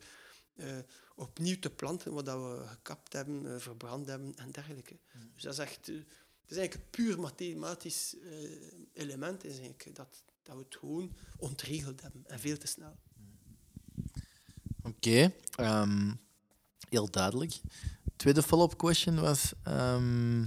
eh, 0.54 0.78
opnieuw 1.14 1.58
te 1.58 1.70
planten 1.70 2.12
wat 2.12 2.26
dat 2.26 2.36
we 2.36 2.66
gekapt 2.66 3.12
hebben, 3.12 3.54
eh, 3.54 3.60
verbrand 3.60 4.06
hebben 4.06 4.34
en 4.36 4.50
dergelijke. 4.50 4.98
Dus 5.34 5.42
dat 5.42 5.52
is 5.52 5.58
echt... 5.58 5.88
eh, 5.88 5.96
het 6.40 6.56
is 6.56 6.62
eigenlijk 6.62 6.96
een 6.96 7.04
puur 7.04 7.20
mathematisch 7.20 8.16
eh, 8.18 8.50
element, 8.92 9.44
is 9.44 9.58
eigenlijk 9.58 9.94
dat, 9.96 10.24
dat 10.48 10.56
we 10.56 10.62
het 10.62 10.76
gewoon 10.76 11.12
ontregeld 11.36 12.02
hebben 12.02 12.24
en 12.26 12.40
veel 12.40 12.58
te 12.58 12.66
snel. 12.66 12.96
Oké, 14.82 15.32
ehm, 15.54 16.14
heel 16.88 17.10
duidelijk. 17.10 17.60
Tweede 18.16 18.42
follow-up 18.42 18.78
question 18.78 19.20
was: 19.20 19.52
ehm, 19.62 20.46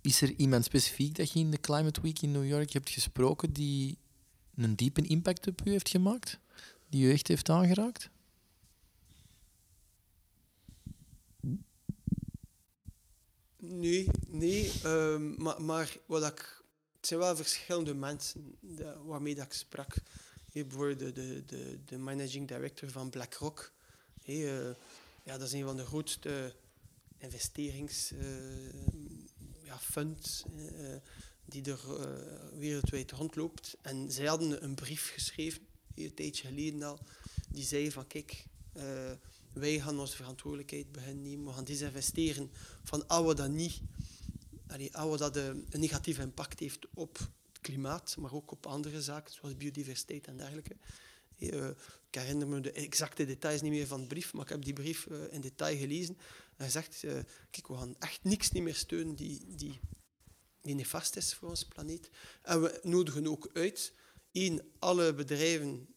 Is 0.00 0.20
er 0.20 0.34
iemand 0.36 0.64
specifiek 0.64 1.14
dat 1.14 1.32
je 1.32 1.38
in 1.38 1.50
de 1.50 1.60
Climate 1.60 2.00
Week 2.00 2.22
in 2.22 2.32
New 2.32 2.46
York 2.46 2.70
hebt 2.70 2.90
gesproken 2.90 3.52
die 3.52 3.98
een 4.54 4.76
diepe 4.76 5.02
impact 5.06 5.46
op 5.46 5.60
u 5.64 5.70
heeft 5.70 5.88
gemaakt? 5.88 6.38
Die 6.88 7.06
u 7.06 7.12
echt 7.12 7.28
heeft 7.28 7.48
aangeraakt? 7.48 8.10
Nee, 13.56 14.08
nee. 14.26 14.72
ehm, 14.82 15.42
maar, 15.42 15.62
maar 15.62 15.96
wat 16.06 16.26
ik, 16.26 16.63
het 17.04 17.12
zijn 17.12 17.24
wel 17.24 17.36
verschillende 17.36 17.94
mensen 17.94 18.56
dat- 18.60 18.96
waarmee 19.04 19.34
dat 19.34 19.44
ik 19.44 19.52
sprak. 19.52 19.94
Bijvoorbeeld 20.52 20.98
de, 20.98 21.12
de, 21.12 21.42
de, 21.46 21.78
de 21.84 21.98
managing 21.98 22.48
director 22.48 22.90
van 22.90 23.10
BlackRock. 23.10 23.72
Hey, 24.22 24.34
eh, 24.34 24.74
ja, 25.22 25.38
dat 25.38 25.46
is 25.46 25.52
een 25.52 25.64
van 25.64 25.76
de 25.76 25.84
grootste 25.84 26.54
investeringsfunds 27.18 29.32
ja, 29.62 29.78
funds, 29.78 30.44
eh, 30.56 30.94
die 31.44 31.62
er 31.64 31.80
eh, 32.00 32.58
wereldwijd 32.58 33.10
rondloopt. 33.10 33.76
En 33.82 34.10
zij 34.10 34.26
hadden 34.26 34.64
een 34.64 34.74
brief 34.74 35.12
geschreven, 35.12 35.66
een 35.94 36.14
tijdje 36.14 36.46
geleden 36.46 36.82
al, 36.82 36.98
die 37.48 37.64
zei 37.64 37.90
van 37.90 38.06
kijk, 38.06 38.44
eh, 38.72 39.12
wij 39.52 39.80
gaan 39.80 40.00
onze 40.00 40.16
verantwoordelijkheid 40.16 40.92
beginnen 40.92 41.22
nemen, 41.22 41.46
we 41.46 41.52
gaan 41.52 41.64
disinvesteren 41.64 42.50
van 42.84 43.08
al 43.08 43.24
wat 43.24 43.48
niet, 43.48 43.80
allee, 44.66 44.96
al 44.96 45.08
wat 45.08 45.18
dat 45.18 45.36
een 45.36 45.66
negatieve 45.70 46.22
impact 46.22 46.60
heeft 46.60 46.86
op 46.94 47.18
het 47.18 47.60
klimaat, 47.60 48.16
maar 48.18 48.32
ook 48.32 48.50
op 48.50 48.66
andere 48.66 49.02
zaken, 49.02 49.34
zoals 49.34 49.56
biodiversiteit 49.56 50.26
en 50.26 50.36
dergelijke. 50.36 50.76
Eh, 51.38 51.68
ik 52.10 52.20
herinner 52.20 52.48
me 52.48 52.60
de 52.60 52.72
exacte 52.72 53.26
details 53.26 53.60
niet 53.60 53.72
meer 53.72 53.86
van 53.86 54.00
de 54.00 54.06
brief, 54.06 54.32
maar 54.32 54.42
ik 54.42 54.48
heb 54.48 54.64
die 54.64 54.72
brief 54.72 55.06
eh, 55.06 55.32
in 55.32 55.40
detail 55.40 55.76
gelezen. 55.76 56.16
En 56.16 56.54
hij 56.56 56.70
zegt, 56.70 57.04
eh, 57.04 57.12
kijk, 57.50 57.68
we 57.68 57.76
gaan 57.76 57.96
echt 57.98 58.24
niks 58.24 58.50
niet 58.50 58.62
meer 58.62 58.74
steunen 58.74 59.14
die, 59.14 59.54
die, 59.56 59.80
die 60.62 60.74
nefast 60.74 61.16
is 61.16 61.34
voor 61.34 61.48
onze 61.48 61.68
planeet. 61.68 62.10
En 62.42 62.62
we 62.62 62.80
nodigen 62.82 63.26
ook 63.26 63.50
uit, 63.52 63.92
één, 64.32 64.60
alle 64.78 65.14
bedrijven 65.14 65.88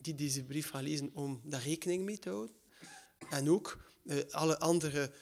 die 0.00 0.14
deze 0.14 0.44
brief 0.44 0.70
gaan 0.70 0.82
lezen, 0.82 1.10
om 1.14 1.40
daar 1.44 1.62
rekening 1.62 2.04
mee 2.04 2.18
te 2.18 2.28
houden. 2.28 2.56
En 3.30 3.50
ook 3.50 3.78
alle 4.30 4.58
andere 4.58 5.12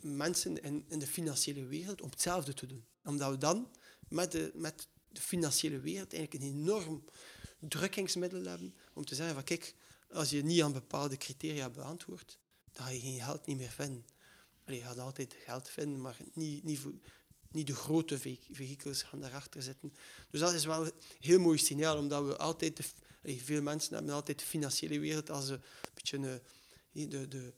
mensen 0.00 0.62
in, 0.62 0.84
in 0.88 0.98
de 0.98 1.06
financiële 1.06 1.64
wereld 1.64 2.00
om 2.00 2.10
hetzelfde 2.10 2.54
te 2.54 2.66
doen. 2.66 2.84
Omdat 3.04 3.30
we 3.30 3.38
dan 3.38 3.70
met 4.08 4.32
de, 4.32 4.50
met 4.54 4.88
de 5.08 5.20
financiële 5.20 5.80
wereld 5.80 6.14
eigenlijk 6.14 6.44
een 6.44 6.50
enorm 6.50 7.04
drukkingsmiddel 7.58 8.44
hebben 8.44 8.74
om 8.92 9.04
te 9.04 9.14
zeggen 9.14 9.34
van 9.34 9.44
kijk, 9.44 9.74
als 10.10 10.30
je 10.30 10.44
niet 10.44 10.62
aan 10.62 10.72
bepaalde 10.72 11.16
criteria 11.16 11.70
beantwoordt, 11.70 12.38
dan 12.72 12.84
ga 12.84 12.90
je 12.90 13.00
geen 13.00 13.20
geld 13.20 13.46
niet 13.46 13.56
meer 13.56 13.70
vinden. 13.70 14.04
Je 14.66 14.80
gaat 14.80 14.98
altijd 14.98 15.34
geld 15.44 15.68
vinden, 15.68 16.00
maar 16.00 16.16
niet, 16.32 16.64
niet, 16.64 16.80
niet 17.50 17.66
de 17.66 17.74
grote 17.74 18.18
ve- 18.18 18.38
vehikels 18.50 19.02
gaan 19.02 19.20
daarachter 19.20 19.62
zitten. 19.62 19.94
Dus 20.30 20.40
dat 20.40 20.52
is 20.52 20.64
wel 20.64 20.84
een 20.86 20.92
heel 21.20 21.38
mooi 21.38 21.58
signaal, 21.58 21.98
omdat 21.98 22.24
we 22.24 22.36
altijd, 22.36 22.94
veel 23.22 23.62
mensen 23.62 23.94
hebben 23.94 24.14
altijd 24.14 24.38
de 24.38 24.44
financiële 24.44 24.98
wereld 24.98 25.30
als 25.30 25.48
een 25.48 25.62
beetje 25.94 26.40
eh, 26.92 27.10
de, 27.10 27.28
de, 27.28 27.52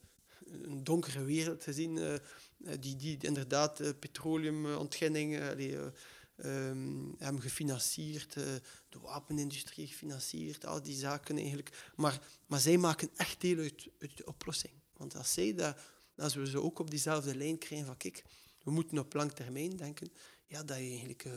een 0.45 0.83
donkere 0.83 1.23
wereld 1.23 1.63
gezien, 1.63 1.97
eh, 1.97 2.17
eh, 2.65 2.77
die, 2.79 2.95
die 2.95 3.17
inderdaad 3.21 3.99
petroleumontginning 3.99 5.33
eh, 5.35 5.73
eh, 5.73 5.91
ehm, 6.35 7.11
hebben 7.17 7.41
gefinancierd, 7.41 8.33
de 8.33 8.99
wapenindustrie 9.01 9.87
gefinancierd, 9.87 10.65
al 10.65 10.81
die 10.81 10.95
zaken 10.95 11.37
eigenlijk. 11.37 11.91
Maar, 11.95 12.21
maar 12.47 12.59
zij 12.59 12.77
maken 12.77 13.09
echt 13.15 13.41
deel 13.41 13.57
uit, 13.57 13.87
uit 13.99 14.17
de 14.17 14.25
oplossing. 14.25 14.73
Want 14.93 15.15
als 15.15 15.33
zij 15.33 15.53
dat, 15.53 15.77
als 16.17 16.35
we 16.35 16.49
ze 16.49 16.61
ook 16.61 16.79
op 16.79 16.89
diezelfde 16.89 17.35
lijn 17.35 17.57
krijgen 17.57 17.87
van 17.87 17.97
kijk, 17.97 18.23
we 18.63 18.71
moeten 18.71 18.97
op 18.99 19.13
lang 19.13 19.31
termijn 19.31 19.77
denken, 19.77 20.11
ja, 20.45 20.63
dat 20.63 20.77
je 20.77 20.83
eigenlijk, 20.89 21.27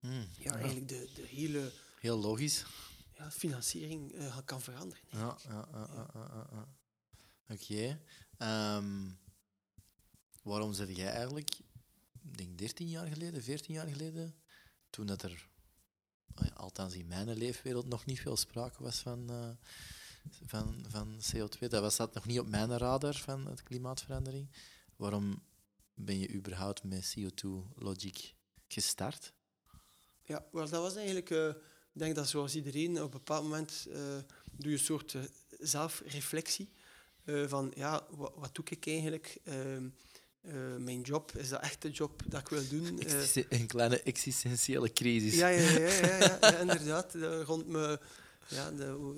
Hmm, 0.00 0.28
ja, 0.38 0.54
eigenlijk 0.54 0.88
de, 0.88 1.08
de 1.14 1.26
hele 1.26 1.72
Heel 1.98 2.18
logisch. 2.18 2.64
ja, 3.14 3.30
financiering 3.30 4.14
kan 4.44 4.60
veranderen. 4.60 5.04
Ja, 5.08 5.38
ja, 5.48 5.68
ja, 5.72 5.88
ja, 5.94 6.08
ja, 6.14 6.46
ja, 6.50 7.98
Ehm, 8.40 9.08
waarom 10.42 10.72
zeg 10.72 10.96
jij 10.96 11.10
eigenlijk, 11.10 11.50
ik 12.22 12.36
denk 12.36 12.58
13 12.58 12.88
jaar 12.88 13.06
geleden, 13.06 13.42
14 13.42 13.74
jaar 13.74 13.86
geleden, 13.86 14.34
toen 14.90 15.06
dat 15.06 15.22
er, 15.22 15.48
ja, 16.34 16.50
althans 16.54 16.94
in 16.94 17.06
mijn 17.06 17.36
leefwereld, 17.36 17.86
nog 17.86 18.04
niet 18.04 18.20
veel 18.20 18.36
sprake 18.36 18.82
was 18.82 18.98
van, 18.98 19.30
eh, 19.30 19.50
van, 20.46 20.84
van 20.88 21.20
CO2, 21.32 21.68
dat 21.68 21.80
was 21.80 21.96
dat 21.96 22.14
nog 22.14 22.26
niet 22.26 22.40
op 22.40 22.48
mijn 22.48 22.78
radar 22.78 23.14
van 23.14 23.46
het 23.46 23.62
klimaatverandering. 23.62 24.50
Waarom 24.96 25.42
ben 25.94 26.18
je 26.18 26.32
überhaupt 26.32 26.84
met 26.84 27.14
CO2 27.16 27.48
Logic 27.74 28.34
gestart? 28.68 29.32
Ja, 30.22 30.44
wel, 30.52 30.68
dat 30.68 30.82
was 30.82 30.96
eigenlijk, 30.96 31.30
eh, 31.30 31.48
ik 31.92 31.98
denk 31.98 32.14
dat 32.14 32.28
zoals 32.28 32.54
iedereen, 32.54 32.96
op 32.96 33.02
een 33.02 33.10
bepaald 33.10 33.42
moment 33.42 33.86
eh, 33.90 34.18
doe 34.52 34.70
je 34.70 34.78
een 34.78 34.78
soort 34.78 35.16
zelfreflectie. 35.58 36.70
Eh, 37.24 37.48
van, 37.48 37.72
ja, 37.74 38.06
wat, 38.10 38.32
wat 38.36 38.54
doe 38.54 38.64
ik 38.68 38.86
eigenlijk? 38.86 39.38
Ehm, 39.44 39.84
eh, 40.40 40.76
mijn 40.78 41.00
job, 41.00 41.32
is 41.36 41.48
dat 41.48 41.60
echt 41.60 41.82
de 41.82 41.90
job 41.90 42.22
dat 42.26 42.40
ik 42.40 42.48
wil 42.48 42.68
doen? 42.68 42.98
Eh, 43.00 43.44
Een 43.48 43.66
kleine 43.66 44.02
existentiële 44.02 44.92
crisis. 44.92 45.34
ja, 45.34 45.48
ja, 45.48 45.70
ja, 45.70 45.78
ja, 45.78 46.16
ja, 46.16 46.38
ja, 46.40 46.58
inderdaad. 46.66 47.14
Rond 47.44 47.66
me, 47.66 48.00
ja, 48.48 48.70
de, 48.70 49.14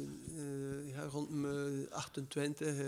ja, 0.87 1.03
rond 1.05 1.31
me 1.31 1.87
28, 1.91 2.67
eh, 2.77 2.85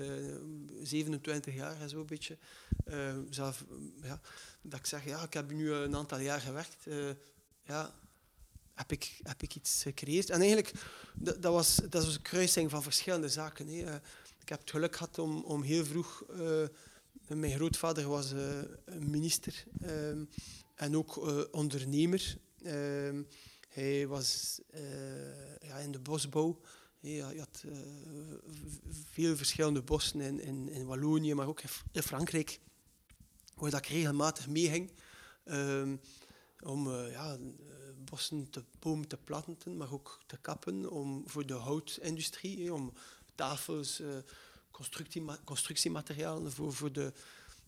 27 0.82 1.54
jaar 1.54 1.80
en 1.80 1.88
zo 1.88 2.00
een 2.00 2.06
beetje. 2.06 2.36
Eh, 2.84 3.16
zelf, 3.30 3.64
ja, 4.02 4.20
dat 4.62 4.78
ik 4.78 4.86
zeg, 4.86 5.04
ja, 5.04 5.22
ik 5.22 5.32
heb 5.34 5.50
nu 5.50 5.72
een 5.72 5.96
aantal 5.96 6.18
jaar 6.18 6.40
gewerkt. 6.40 6.86
ja, 7.62 7.94
heb 8.74 8.92
ik, 8.92 9.18
heb 9.22 9.42
ik 9.42 9.54
iets 9.54 9.82
gecreëerd. 9.82 10.30
En 10.30 10.38
eigenlijk, 10.38 10.72
dat, 11.14 11.42
dat, 11.42 11.52
was, 11.52 11.74
dat 11.76 12.04
was 12.04 12.14
een 12.14 12.22
kruising 12.22 12.70
van 12.70 12.82
verschillende 12.82 13.28
zaken. 13.28 13.68
Hè. 13.68 13.98
Ik 14.44 14.50
heb 14.50 14.60
het 14.60 14.70
geluk 14.70 14.96
gehad 14.96 15.18
om, 15.18 15.62
heel 15.62 15.84
vroeg... 15.84 16.22
eh, 16.22 17.36
mijn 17.36 17.54
grootvader 17.54 18.08
was 18.08 18.32
eh, 18.32 18.62
minister 18.98 19.64
ehm, 19.80 20.24
en 20.74 20.96
ook 20.96 21.16
eh, 21.16 21.40
ondernemer. 21.50 22.38
Ehm, 22.62 23.22
hij 23.68 24.06
was 24.06 24.60
in 25.82 25.92
de 25.92 25.98
bosbouw. 25.98 26.60
Hij 27.00 27.18
had 27.18 27.64
veel 29.10 29.36
verschillende 29.36 29.82
bossen 29.82 30.20
in, 30.20 30.40
in, 30.40 30.68
in 30.68 30.86
Wallonië, 30.86 31.34
maar 31.34 31.48
ook 31.48 31.62
in, 31.92 32.02
Frankrijk, 32.02 32.60
waar 33.54 33.74
ik 33.74 33.86
regelmatig 33.86 34.48
meeging. 34.48 34.92
ehm, 35.44 35.96
om 36.62 36.90
ja, 36.90 37.38
bossen 38.04 38.50
te 38.50 38.64
bomen 38.78 39.08
te 39.08 39.16
planten, 39.16 39.76
maar 39.76 39.92
ook 39.92 40.20
te 40.26 40.36
kappen 40.36 40.90
om, 40.90 41.22
voor 41.26 41.46
de 41.46 41.54
houtindustrie, 41.54 42.72
om 42.72 42.92
tafels, 43.34 44.00
eh, 44.00 44.08
constructiema- 44.70 45.38
constructiematerialen 45.44 46.52
voor, 46.52 46.72
voor, 46.72 46.92
de, 46.92 47.12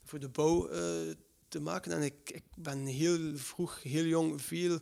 voor 0.04 0.18
de 0.18 0.28
bouw 0.28 0.68
eh, 0.68 1.14
te 1.48 1.60
maken. 1.60 1.92
En 1.92 2.02
ik, 2.02 2.30
ik 2.30 2.44
ben 2.56 2.86
heel 2.86 3.36
vroeg, 3.36 3.82
heel 3.82 4.04
jong, 4.04 4.42
veel, 4.42 4.74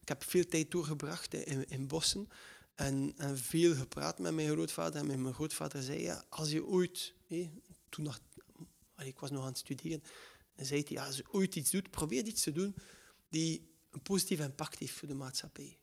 ik 0.00 0.08
heb 0.08 0.24
veel 0.24 0.46
tijd 0.46 0.70
doorgebracht 0.70 1.34
in, 1.34 1.68
in 1.68 1.86
bossen 1.86 2.28
en, 2.74 3.12
en 3.16 3.38
veel 3.38 3.74
gepraat 3.74 4.18
met 4.18 4.34
mijn 4.34 4.50
grootvader. 4.50 5.00
En 5.00 5.22
mijn 5.22 5.34
grootvader 5.34 5.82
zei, 5.82 6.00
ja, 6.00 6.24
als 6.28 6.50
je 6.50 6.66
ooit, 6.66 7.14
toen 7.88 8.04
nog, 8.04 8.20
ik 8.96 9.18
was 9.18 9.30
nog 9.30 9.40
aan 9.40 9.48
het 9.48 9.58
studeren, 9.58 10.02
en 10.54 10.66
zei 10.66 10.80
hij, 10.80 10.92
ja, 10.92 11.06
als 11.06 11.16
je 11.16 11.24
ooit 11.30 11.56
iets 11.56 11.70
doet, 11.70 11.90
probeer 11.90 12.24
iets 12.24 12.42
te 12.42 12.52
doen 12.52 12.74
die 13.28 13.68
een 13.90 14.02
positief 14.02 14.40
impact 14.40 14.78
heeft 14.78 14.92
voor 14.92 15.08
de 15.08 15.14
maatschappij. 15.14 15.78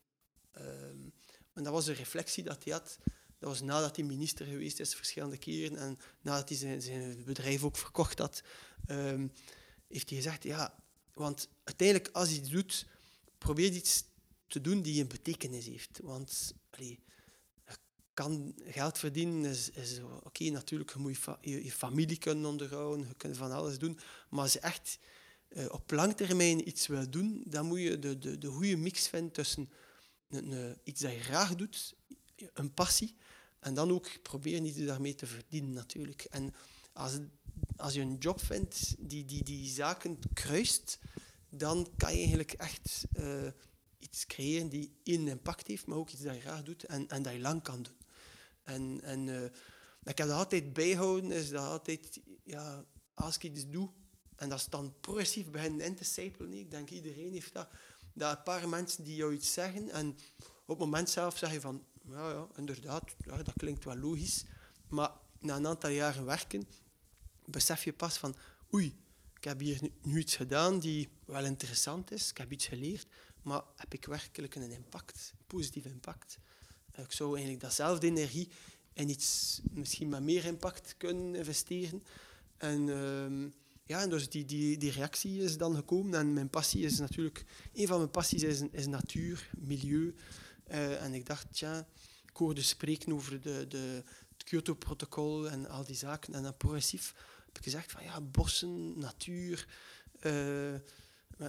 Ehm, 0.52 1.10
en 1.54 1.64
dat 1.64 1.74
was 1.74 1.86
de 1.86 1.94
reflectie 1.94 2.44
dat 2.44 2.64
hij 2.64 2.74
had. 2.74 2.98
Dat 3.40 3.50
was 3.50 3.62
nadat 3.62 3.96
hij 3.96 4.06
minister 4.06 4.46
geweest 4.46 4.80
is, 4.80 4.96
verschillende 4.96 5.38
keren, 5.38 5.78
en 5.78 6.00
nadat 6.22 6.50
hij 6.50 6.58
zijn, 6.58 6.82
zijn 6.82 7.24
bedrijf 7.24 7.64
ook 7.64 7.78
verkocht 7.78 8.20
had, 8.20 8.44
ehm, 8.86 9.28
heeft 9.88 10.10
hij 10.10 10.18
gezegd, 10.18 10.44
ja, 10.44 10.84
want 11.14 11.50
uiteindelijk 11.64 12.10
als 12.16 12.30
je 12.30 12.36
iets 12.36 12.50
doet, 12.50 12.86
probeer 13.38 13.72
iets 13.72 14.04
te 14.48 14.62
doen 14.62 14.82
die 14.82 15.02
een 15.02 15.08
betekenis 15.08 15.66
heeft. 15.66 16.00
Want 16.04 16.54
allee, 16.70 17.00
kan 18.14 18.54
geld 18.64 18.98
verdienen, 18.98 19.46
is, 19.46 19.70
is 19.70 20.00
oké, 20.24 20.44
natuurlijk, 20.50 20.94
je 20.94 21.00
moet 21.00 21.18
je, 21.42 21.64
je, 21.64 21.72
familie 21.72 22.18
kunnen 22.18 22.46
onderhouden, 22.46 23.08
je 23.08 23.16
kunt 23.16 23.38
van 23.38 23.52
alles 23.52 23.78
doen, 23.80 24.00
maar 24.30 24.42
als 24.42 24.54
je 24.54 24.60
echt 24.60 25.00
eh, 25.48 25.66
op 25.70 25.92
lang 25.92 26.14
termijn 26.16 26.68
iets 26.68 26.88
wil 26.88 27.10
doen, 27.10 27.44
dan 27.46 27.66
moet 27.66 27.80
je 27.80 28.00
de, 28.00 28.18
de, 28.18 28.38
de 28.38 28.48
goede 28.48 28.76
mix 28.76 29.08
vinden 29.08 29.32
tussen 29.32 29.70
een- 30.30 30.78
iets 30.84 31.02
dat 31.02 31.12
je 31.12 31.20
graag 31.20 31.56
doet, 31.56 31.96
een 32.54 32.74
passie, 32.74 33.16
en 33.68 33.74
dan 33.74 33.92
ook 33.92 34.22
proberen 34.22 34.66
iets 34.66 34.86
daarmee 34.86 35.16
te 35.16 35.26
verdienen 35.26 35.74
natuurlijk. 35.74 36.24
En 36.30 36.54
als, 36.94 37.20
als 37.76 37.94
je 37.94 38.02
een 38.02 38.18
job 38.18 38.42
vindt 38.42 38.96
die 39.00 39.26
die, 39.26 39.44
die 39.44 39.70
zaken 39.70 40.20
kruist, 40.34 41.00
dan 41.50 41.88
kan 41.98 42.12
je 42.12 42.18
eigenlijk 42.18 42.52
echt 42.52 43.06
eh, 43.14 43.48
iets 44.00 44.26
creëren 44.26 44.70
die 44.70 44.92
één 45.04 45.28
impact 45.28 45.68
heeft, 45.68 45.86
maar 45.86 45.98
ook 45.98 46.10
iets 46.10 46.22
dat 46.22 46.36
je 46.36 46.42
graag 46.42 46.64
doet 46.64 46.84
en, 46.84 47.10
en 47.10 47.24
dat 47.24 47.34
je 47.34 47.40
lang 47.40 47.62
kan 47.64 47.84
doen. 47.84 47.98
En, 48.64 49.02
en 49.02 49.30
eh, 49.30 49.44
ik 50.04 50.18
heb 50.18 50.28
dat 50.28 50.32
altijd 50.32 50.74
bijhouden, 50.74 51.32
is 51.32 51.50
dat 51.50 51.64
altijd, 51.64 52.20
ja, 52.44 52.86
als 53.14 53.36
ik 53.36 53.44
iets 53.44 53.70
doe, 53.70 53.90
en 54.36 54.50
dat 54.50 54.60
is 54.60 54.66
dan 54.66 54.94
progressief 55.00 55.50
beginnen 55.50 55.86
in 55.86 55.96
te 55.96 56.04
sijpelen, 56.04 56.54
ik 56.54 56.72
denk 56.72 56.90
iedereen 56.90 57.32
heeft 57.32 57.54
dat, 57.54 57.70
dat 58.14 58.38
een 58.38 58.44
paar 58.44 58.70
mensen 58.70 59.04
die 59.04 59.16
jou 59.16 59.34
iets 59.34 59.54
zeggen, 59.54 59.90
en 59.90 60.18
op 60.40 60.68
het 60.68 60.78
moment 60.78 61.10
zelf 61.10 61.38
zeg 61.38 61.52
je 61.52 61.62
van, 61.62 61.86
ja, 62.12 62.30
ja 62.30 62.48
inderdaad, 62.56 63.16
ja, 63.26 63.44
dat 63.44 63.54
klinkt 63.58 63.84
wel 63.84 63.98
logisch, 63.98 64.46
maar 64.88 65.12
na 65.40 65.56
een 65.56 65.68
aantal 65.68 65.90
jaren 65.90 66.26
werken, 66.26 66.68
besef 67.46 67.84
je 67.84 67.94
pas 67.94 68.18
van, 68.18 68.36
oei, 68.74 68.96
ik 69.38 69.44
heb 69.44 69.60
hier 69.60 69.80
nu, 70.02 70.20
iets 70.20 70.36
gedaan 70.36 70.80
die 70.80 71.10
wel 71.26 71.46
interessant 71.46 72.12
is, 72.12 72.30
ik 72.30 72.38
heb 72.38 72.52
iets 72.52 72.66
geleerd, 72.66 73.08
maar 73.42 73.62
heb 73.76 73.94
ik 73.94 74.06
werkelijk 74.06 74.56
een 74.56 74.72
impact, 74.72 75.34
een 75.38 75.46
positief 75.48 75.86
impact? 75.86 76.40
Eh, 76.92 77.04
Ik 77.04 77.12
zou 77.12 77.30
eigenlijk 77.30 77.62
datzelfde 77.62 78.08
energie 78.08 78.50
in 78.94 79.10
iets 79.10 79.62
misschien 79.72 80.10
met 80.10 80.24
meer 80.24 80.46
impact 80.46 80.96
kunnen 80.98 81.36
investeren. 81.36 82.04
En 82.58 82.90
ehm, 82.90 83.50
ja, 83.86 84.02
en 84.02 84.10
dus 84.10 84.30
die, 84.30 84.46
die, 84.46 84.78
die 84.78 84.92
reactie 84.92 85.42
is 85.42 85.58
dan 85.58 85.76
gekomen. 85.76 86.20
En 86.20 86.34
mijn 86.34 86.50
passie 86.50 86.86
is 86.86 87.00
natuurlijk, 87.00 87.46
een 87.74 87.88
van 87.88 87.98
mijn 87.98 88.12
passies 88.12 88.44
is, 88.44 88.62
is 88.72 88.88
natuur, 88.88 89.50
milieu. 89.58 90.16
Eh, 90.68 91.04
en 91.04 91.14
ik 91.14 91.26
dacht, 91.26 91.48
tja, 91.52 91.88
ik 92.26 92.38
hoorde 92.38 92.62
spreken 92.62 93.14
over 93.14 93.42
de, 93.42 93.66
de, 93.68 94.04
het 94.34 94.44
Kyoto-protocol 94.44 95.50
en 95.50 95.70
al 95.70 95.86
die 95.86 95.96
zaken. 95.96 96.34
En 96.34 96.44
dan 96.44 96.58
progressief 96.58 97.14
heb 97.46 97.58
ik 97.58 97.64
gezegd 97.64 97.92
van 97.92 98.04
ja, 98.04 98.22
bossen, 98.22 99.00
natuur. 99.00 99.68
eh, 100.20 100.74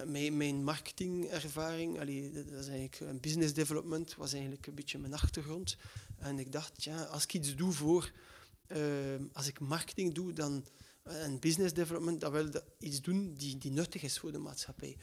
mijn, 0.05 0.37
mijn 0.37 0.63
marketingervaring, 0.63 1.99
allee, 1.99 2.31
dat 2.31 2.45
is 2.45 2.67
eigenlijk 2.67 2.99
een 2.99 3.19
business 3.19 3.53
development, 3.53 4.15
was 4.15 4.33
eigenlijk 4.33 4.67
een 4.67 4.75
beetje 4.75 4.97
mijn 4.97 5.13
achtergrond. 5.13 5.77
En 6.17 6.39
ik 6.39 6.51
dacht, 6.51 6.83
ja, 6.83 7.03
als 7.03 7.23
ik 7.23 7.33
iets 7.33 7.55
doe 7.55 7.71
voor, 7.71 8.11
eh, 8.67 8.79
als 9.33 9.47
ik 9.47 9.59
marketing 9.59 10.13
doe, 10.13 10.33
dan 10.33 10.65
en 11.03 11.39
business 11.39 11.73
development, 11.73 12.21
dan 12.21 12.31
wil 12.31 12.45
ik 12.45 12.63
iets 12.79 13.01
doen 13.01 13.33
die, 13.33 13.57
die 13.57 13.71
nuttig 13.71 14.01
is 14.01 14.19
voor 14.19 14.31
de 14.31 14.37
maatschappij. 14.37 14.97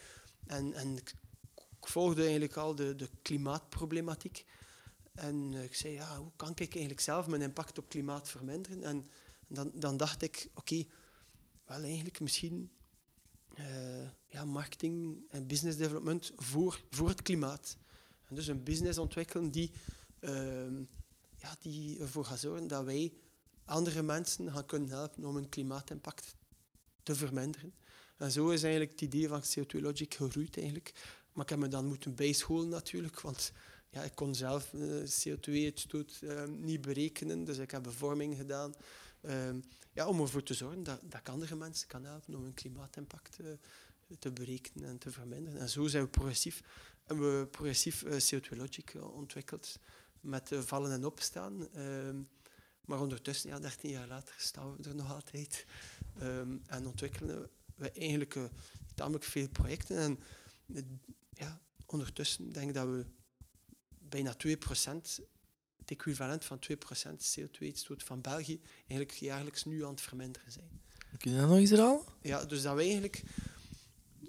En, 0.46 0.72
en 0.72 0.96
ik, 0.96 1.14
ik 1.86 1.92
volgde 1.92 2.22
eigenlijk 2.22 2.56
al 2.56 2.74
de, 2.74 2.94
de 2.94 3.08
klimaatproblematiek. 3.22 4.44
En 5.14 5.50
eh, 5.54 5.62
ik 5.62 5.74
zei, 5.74 5.92
ja, 5.92 6.18
hoe 6.18 6.32
kan 6.36 6.50
ik 6.50 6.58
eigenlijk 6.58 7.00
zelf 7.00 7.26
mijn 7.26 7.42
impact 7.42 7.78
op 7.78 7.88
klimaat 7.88 8.28
verminderen? 8.28 8.82
En 8.82 9.10
dan, 9.46 9.70
dan 9.74 9.96
dacht 9.96 10.22
ik, 10.22 10.48
oké, 10.54 10.84
wel 11.64 11.82
eigenlijk 11.82 12.20
misschien 12.20 12.70
eh, 13.54 14.08
ja, 14.28 14.44
marketing 14.44 15.24
en 15.28 15.46
business 15.46 15.76
development 15.76 16.32
voor, 16.36 16.80
voor 16.90 17.08
het 17.08 17.22
klimaat. 17.22 17.76
En 18.28 18.34
dus 18.34 18.46
een 18.46 18.62
business 18.62 18.98
ontwikkelen 18.98 19.50
die, 19.50 19.70
ehm, 20.18 20.78
ja, 21.36 21.56
die 21.58 21.98
ervoor 21.98 22.24
gaat 22.24 22.40
zorgen 22.40 22.66
dat 22.66 22.84
wij 22.84 23.12
andere 23.64 24.02
mensen 24.02 24.52
gaan 24.52 24.66
kunnen 24.66 24.88
helpen 24.88 25.24
om 25.24 25.34
hun 25.34 25.48
klimaatimpact 25.48 26.34
te 27.02 27.14
verminderen. 27.14 27.74
En 28.16 28.30
zo 28.30 28.48
is 28.48 28.62
eigenlijk 28.62 28.92
het 28.92 29.00
idee 29.00 29.28
van 29.28 29.42
CO2 29.42 29.80
Logic 29.80 30.14
gegroeid 30.14 30.56
eigenlijk. 30.56 30.92
Maar 31.36 31.44
ik 31.44 31.50
heb 31.50 31.58
me 31.58 31.68
dan 31.68 31.86
moeten 31.86 32.14
bijscholen 32.14 32.68
natuurlijk, 32.68 33.20
want 33.20 33.52
ja, 33.90 34.02
ik 34.02 34.14
kon 34.14 34.34
zelf 34.34 34.72
eh, 34.74 34.80
CO2-uitstoot 34.80 36.18
eh, 36.22 36.44
niet 36.44 36.80
berekenen, 36.80 37.44
dus 37.44 37.58
ik 37.58 37.70
heb 37.70 37.82
bevorming 37.82 38.36
gedaan. 38.36 38.74
Ehm, 39.20 39.60
ja, 39.92 40.06
om 40.06 40.20
ervoor 40.20 40.42
te 40.42 40.54
zorgen 40.54 40.82
dat, 40.82 41.00
dat 41.02 41.20
ik 41.20 41.28
andere 41.28 41.56
mensen 41.56 41.88
kan 41.88 42.04
helpen 42.04 42.34
om 42.34 42.42
hun 42.42 42.54
klimaatimpact 42.54 43.38
eh, 43.38 43.46
te 44.18 44.32
berekenen 44.32 44.88
en 44.88 44.98
te 44.98 45.10
verminderen. 45.10 45.60
En 45.60 45.68
zo 45.68 45.86
zijn 45.86 46.02
we 46.02 46.08
progressief, 46.08 46.62
hebben 47.04 47.40
we 47.40 47.46
progressief 47.46 48.02
eh, 48.02 48.12
CO2 48.12 48.56
Logic 48.56 48.94
ontwikkeld 49.00 49.78
met 50.20 50.50
vallen 50.52 50.92
en 50.92 51.04
opstaan. 51.04 51.72
Ehm, 51.72 52.22
maar 52.84 53.00
ondertussen, 53.00 53.50
ja, 53.50 53.58
13 53.58 53.90
jaar 53.90 54.08
later, 54.08 54.34
staan 54.38 54.76
we 54.76 54.88
er 54.88 54.94
nog 54.94 55.12
altijd. 55.12 55.66
Ehm, 56.18 56.56
en 56.66 56.86
ontwikkelen 56.86 57.50
we 57.74 57.90
eigenlijk 57.90 58.36
tamelijk 58.94 59.24
veel 59.24 59.48
projecten. 59.48 59.96
En 59.96 60.18
ja, 61.38 61.60
ondertussen 61.86 62.52
denk 62.52 62.68
ik 62.68 62.74
dat 62.74 62.86
we 62.86 63.06
bijna 63.98 64.34
2%, 64.46 64.46
het 65.76 65.90
equivalent 65.90 66.44
van 66.44 66.58
2% 66.58 66.74
CO2-uitstoot 67.38 68.02
van 68.02 68.20
België, 68.20 68.60
eigenlijk 68.78 69.10
jaarlijks 69.10 69.64
nu 69.64 69.84
aan 69.84 69.90
het 69.90 70.00
verminderen 70.00 70.52
zijn. 70.52 70.80
Kun 71.18 71.30
je 71.30 71.38
dat 71.38 71.48
nog 71.48 71.58
eens 71.58 71.70
herhalen? 71.70 72.04
Ja, 72.22 72.44
dus 72.44 72.62
dat 72.62 72.74
wij 72.74 72.84
eigenlijk 72.84 73.22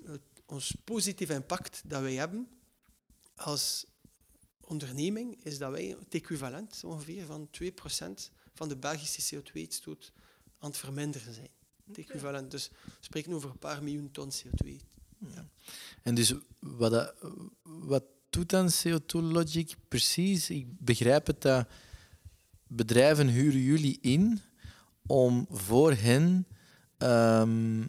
het, 0.03 0.21
ons 0.45 0.75
positieve 0.83 1.33
impact 1.33 1.81
dat 1.85 2.01
wij 2.01 2.13
hebben 2.13 2.49
als 3.35 3.85
onderneming, 4.61 5.43
is 5.43 5.57
dat 5.57 5.71
wij 5.71 5.95
het 5.99 6.13
equivalent 6.13 6.83
ongeveer 6.83 7.25
van 7.25 7.49
2% 7.63 7.67
van 8.53 8.67
de 8.67 8.77
Belgische 8.77 9.35
CO2-uitstoot 9.35 10.11
aan 10.57 10.69
het 10.69 10.77
verminderen 10.77 11.33
zijn. 11.33 11.49
Het 11.87 11.97
equivalent. 11.97 12.51
Dus 12.51 12.69
we 12.69 12.91
spreken 12.99 13.33
over 13.33 13.49
een 13.49 13.59
paar 13.59 13.83
miljoen 13.83 14.11
ton 14.11 14.31
CO2. 14.31 14.75
En 16.03 16.15
dus 16.15 16.33
wat, 16.59 16.91
dat, 16.91 17.13
wat 17.63 18.03
doet 18.29 18.49
dan 18.49 18.69
CO2 18.71 19.05
Logic 19.11 19.75
precies? 19.87 20.49
Ik 20.49 20.65
begrijp 20.79 21.27
het 21.27 21.41
dat 21.41 21.67
bedrijven 22.67 23.27
huren 23.27 23.61
jullie 23.61 23.97
in 24.01 24.39
om 25.05 25.45
voor 25.49 25.93
hen 25.93 26.47
ehm, 26.97 27.83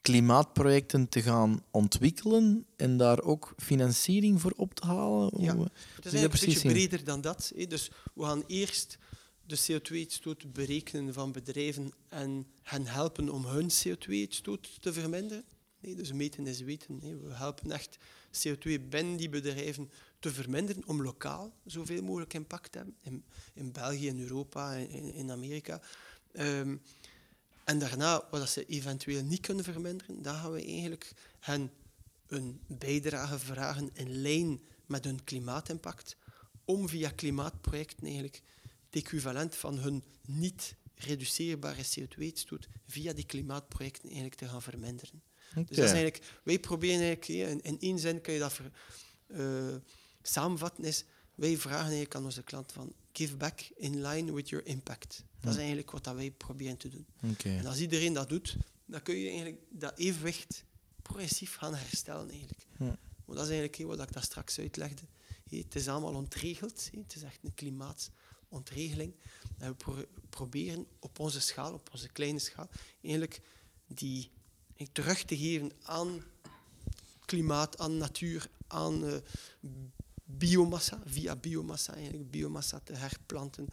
klimaatprojecten 0.00 1.08
te 1.08 1.22
gaan 1.22 1.62
ontwikkelen 1.70 2.66
en 2.76 2.96
daar 2.96 3.22
ook 3.22 3.54
financiering 3.56 4.40
voor 4.40 4.52
op 4.56 4.74
te 4.74 4.86
halen? 4.86 5.30
Ja. 5.42 5.56
Het 5.94 6.04
is 6.04 6.12
dat 6.12 6.22
een 6.22 6.30
beetje 6.30 6.68
breder 6.68 7.04
dan 7.04 7.20
dat. 7.20 7.52
Dus 7.68 7.90
we 8.14 8.24
gaan 8.24 8.42
eerst 8.46 8.98
de 9.46 9.58
CO2-uitstoot 9.58 10.52
berekenen 10.52 11.12
van 11.14 11.32
bedrijven 11.32 11.92
en 12.08 12.46
hen 12.62 12.86
helpen 12.86 13.28
om 13.28 13.44
hun 13.44 13.70
CO2-uitstoot 13.70 14.82
te 14.82 14.92
verminderen. 14.92 15.44
Nee, 15.80 15.94
dus 15.94 16.12
meten 16.12 16.46
is 16.46 16.60
weten. 16.60 17.00
hè. 17.02 17.18
We 17.18 17.34
helpen 17.34 17.70
echt 17.70 17.98
CO2 18.30 18.80
binnen 18.88 19.16
die 19.16 19.28
bedrijven 19.28 19.90
te 20.18 20.32
verminderen 20.32 20.86
om 20.86 21.02
lokaal 21.02 21.52
zoveel 21.64 22.02
mogelijk 22.02 22.34
impact 22.34 22.72
te 22.72 22.78
hebben. 22.78 22.96
In, 23.02 23.24
in 23.54 23.72
België, 23.72 24.06
in 24.06 24.20
Europa, 24.20 24.72
in, 24.74 25.14
in 25.14 25.30
Amerika. 25.30 25.80
Ehm, 26.32 26.76
en 27.64 27.78
daarna, 27.78 28.26
wat 28.30 28.48
ze 28.48 28.66
eventueel 28.66 29.22
niet 29.22 29.40
kunnen 29.40 29.64
verminderen, 29.64 30.22
dan 30.22 30.34
gaan 30.34 30.52
we 30.52 30.64
eigenlijk 30.64 31.12
hen 31.38 31.70
een 32.26 32.60
bijdrage 32.66 33.38
vragen 33.38 33.90
in 33.92 34.10
lijn 34.10 34.60
met 34.86 35.04
hun 35.04 35.24
klimaatimpact, 35.24 36.16
om 36.64 36.88
via 36.88 37.10
klimaatprojecten 37.10 38.06
eigenlijk 38.06 38.42
het 38.86 39.04
equivalent 39.04 39.54
van 39.54 39.78
hun 39.78 40.02
niet 40.26 40.76
reduceerbare 40.94 41.84
CO2-uitstoot 41.84 42.68
via 42.86 43.12
die 43.12 43.26
klimaatprojecten 43.26 44.04
eigenlijk 44.04 44.34
te 44.34 44.48
gaan 44.48 44.62
verminderen. 44.62 45.22
Dus 45.54 45.76
dat 45.76 45.84
is 45.84 45.92
eigenlijk, 45.92 46.22
wij 46.42 46.58
proberen 46.58 47.00
eigenlijk, 47.00 47.28
in, 47.28 47.60
in 47.60 47.80
één 47.80 47.98
zin 47.98 48.20
kan 48.20 48.34
je 48.34 48.40
dat 48.40 48.52
ver- 48.52 48.70
eh, 49.26 49.76
samenvatten, 50.22 50.84
is 50.84 51.04
wij 51.34 51.56
vragen 51.56 51.80
eigenlijk 51.80 52.14
aan 52.14 52.24
onze 52.24 52.42
klant 52.42 52.72
van 52.72 52.92
give 53.12 53.36
back 53.36 53.60
in 53.76 54.02
line 54.02 54.32
with 54.32 54.48
your 54.48 54.66
impact. 54.66 55.24
Dat 55.40 55.52
is 55.52 55.58
eigenlijk 55.58 55.90
wat 55.90 56.04
dat 56.04 56.14
wij 56.14 56.30
proberen 56.30 56.76
te 56.76 56.88
doen. 56.88 57.06
En 57.58 57.66
als 57.66 57.80
iedereen 57.80 58.12
dat 58.12 58.28
doet, 58.28 58.56
dan 58.84 59.02
kun 59.02 59.16
je 59.16 59.28
eigenlijk 59.28 59.60
dat 59.70 59.98
evenwicht 59.98 60.64
progressief 61.02 61.54
gaan 61.54 61.74
herstellen. 61.74 62.30
Eigenlijk. 62.30 62.66
Ja. 62.78 62.98
Maar 63.24 63.36
dat 63.36 63.44
is 63.44 63.50
eigenlijk 63.50 63.82
wat 63.96 64.08
ik 64.08 64.12
daar 64.12 64.22
straks 64.22 64.58
uitlegde. 64.58 65.02
Het 65.48 65.74
is 65.74 65.88
allemaal 65.88 66.14
ontregeld. 66.14 66.90
Het 66.96 67.16
is 67.16 67.22
echt 67.22 67.38
een 67.42 67.54
klimaatontregeling. 68.48 69.14
En 69.58 69.68
we 69.68 69.74
pro- 69.74 70.06
proberen 70.30 70.86
op 70.98 71.18
onze 71.18 71.40
schaal, 71.40 71.72
op 71.72 71.88
onze 71.92 72.08
kleine 72.08 72.38
schaal, 72.38 72.68
eigenlijk 73.02 73.40
die 73.86 74.30
terug 74.92 75.24
te 75.24 75.36
geven 75.36 75.72
aan 75.82 76.22
klimaat, 77.24 77.78
aan 77.78 77.96
natuur, 77.96 78.50
aan 78.66 79.06
eh, 79.06 79.16
biomassa, 80.24 81.02
via 81.04 81.36
biomassa 81.36 81.94
eigenlijk, 81.94 82.30
biomassa 82.30 82.80
te 82.80 82.92
herplanten, 82.92 83.68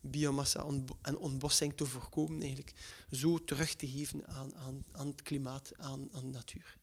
biomassa 0.00 0.66
en 1.02 1.16
ontbossing 1.16 1.76
te 1.76 1.86
voorkomen 1.86 2.40
eigenlijk, 2.40 2.74
zo 3.10 3.44
terug 3.44 3.74
te 3.74 3.88
geven 3.88 4.26
aan, 4.26 4.54
aan, 4.54 4.84
aan 4.92 5.06
het 5.06 5.22
klimaat, 5.22 5.72
aan, 5.76 6.08
aan 6.12 6.30
natuur. 6.30 6.76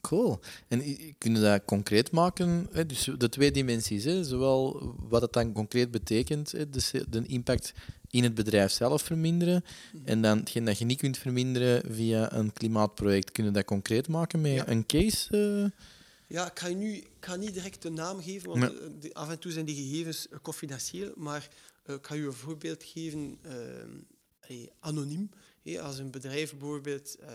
Cool. 0.00 0.40
En 0.68 0.82
kunnen 1.18 1.42
dat 1.42 1.64
concreet 1.64 2.10
maken? 2.10 2.68
Hè? 2.72 2.86
Dus 2.86 3.08
de 3.18 3.28
twee 3.28 3.50
dimensies, 3.50 4.04
hè? 4.04 4.24
zowel 4.24 4.94
wat 5.08 5.22
het 5.22 5.32
dan 5.32 5.52
concreet 5.52 5.90
betekent, 5.90 6.52
hè? 6.52 6.70
De, 6.70 6.78
C- 6.80 7.12
de 7.12 7.26
impact 7.26 7.72
in 8.10 8.22
het 8.22 8.34
bedrijf 8.34 8.72
zelf 8.72 9.02
verminderen. 9.02 9.64
En 10.04 10.22
dan 10.22 10.38
hetgeen 10.38 10.64
dat 10.64 10.78
je 10.78 10.84
niet 10.84 10.98
kunt 10.98 11.18
verminderen 11.18 11.94
via 11.94 12.32
een 12.32 12.52
klimaatproject, 12.52 13.32
kunnen 13.32 13.52
dat 13.52 13.64
concreet 13.64 14.08
maken 14.08 14.40
met 14.40 14.52
Ja. 14.52 14.68
een 14.68 14.86
case? 14.86 15.36
eh? 15.72 15.80
Ja, 16.26 16.50
ik 16.50 16.58
ga, 16.58 16.66
je 16.66 16.74
nu, 16.74 16.94
ik 16.94 17.06
ga 17.20 17.36
niet 17.36 17.54
direct 17.54 17.82
de 17.82 17.90
naam 17.90 18.22
geven, 18.22 18.48
want 18.48 18.60
Nee. 18.60 19.10
eh, 19.10 19.10
af 19.12 19.30
en 19.30 19.38
toe 19.38 19.52
zijn 19.52 19.64
die 19.64 19.76
gegevens 19.76 20.28
eh, 20.28 20.38
confidentieel. 20.42 21.12
Maar 21.16 21.48
eh, 21.84 21.94
ik 21.94 22.06
ga 22.06 22.14
je 22.14 22.22
een 22.26 22.32
voorbeeld 22.32 22.84
geven, 22.84 23.38
eh, 23.42 24.56
anoniem. 24.80 25.30
Hé, 25.62 25.80
als 25.80 25.98
een 25.98 26.10
bedrijf 26.10 26.50
bijvoorbeeld 26.50 27.16
eh, 27.20 27.28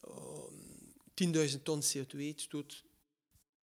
oh, 0.00 0.50
10.000 1.14 1.62
ton 1.62 1.82
CO2-uitstoot 1.82 2.84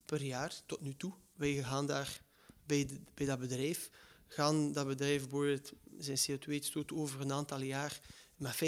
per 0.04 0.22
jaar 0.22 0.52
tot 0.66 0.80
nu 0.80 0.94
toe. 0.96 1.12
Wij 1.34 1.52
gaan 1.62 1.86
daar 1.86 2.20
bij, 2.66 2.86
de- 2.86 3.00
bij 3.14 3.26
dat 3.26 3.38
bedrijf, 3.38 3.90
gaan 4.28 4.72
dat 4.72 4.86
bedrijf 4.86 5.20
bijvoorbeeld 5.20 5.72
zijn 5.98 6.18
CO2-uitstoot 6.18 6.92
over 6.92 7.20
een 7.20 7.32
aantal 7.32 7.60
jaar 7.60 8.00
met 8.36 8.54
50% 8.54 8.58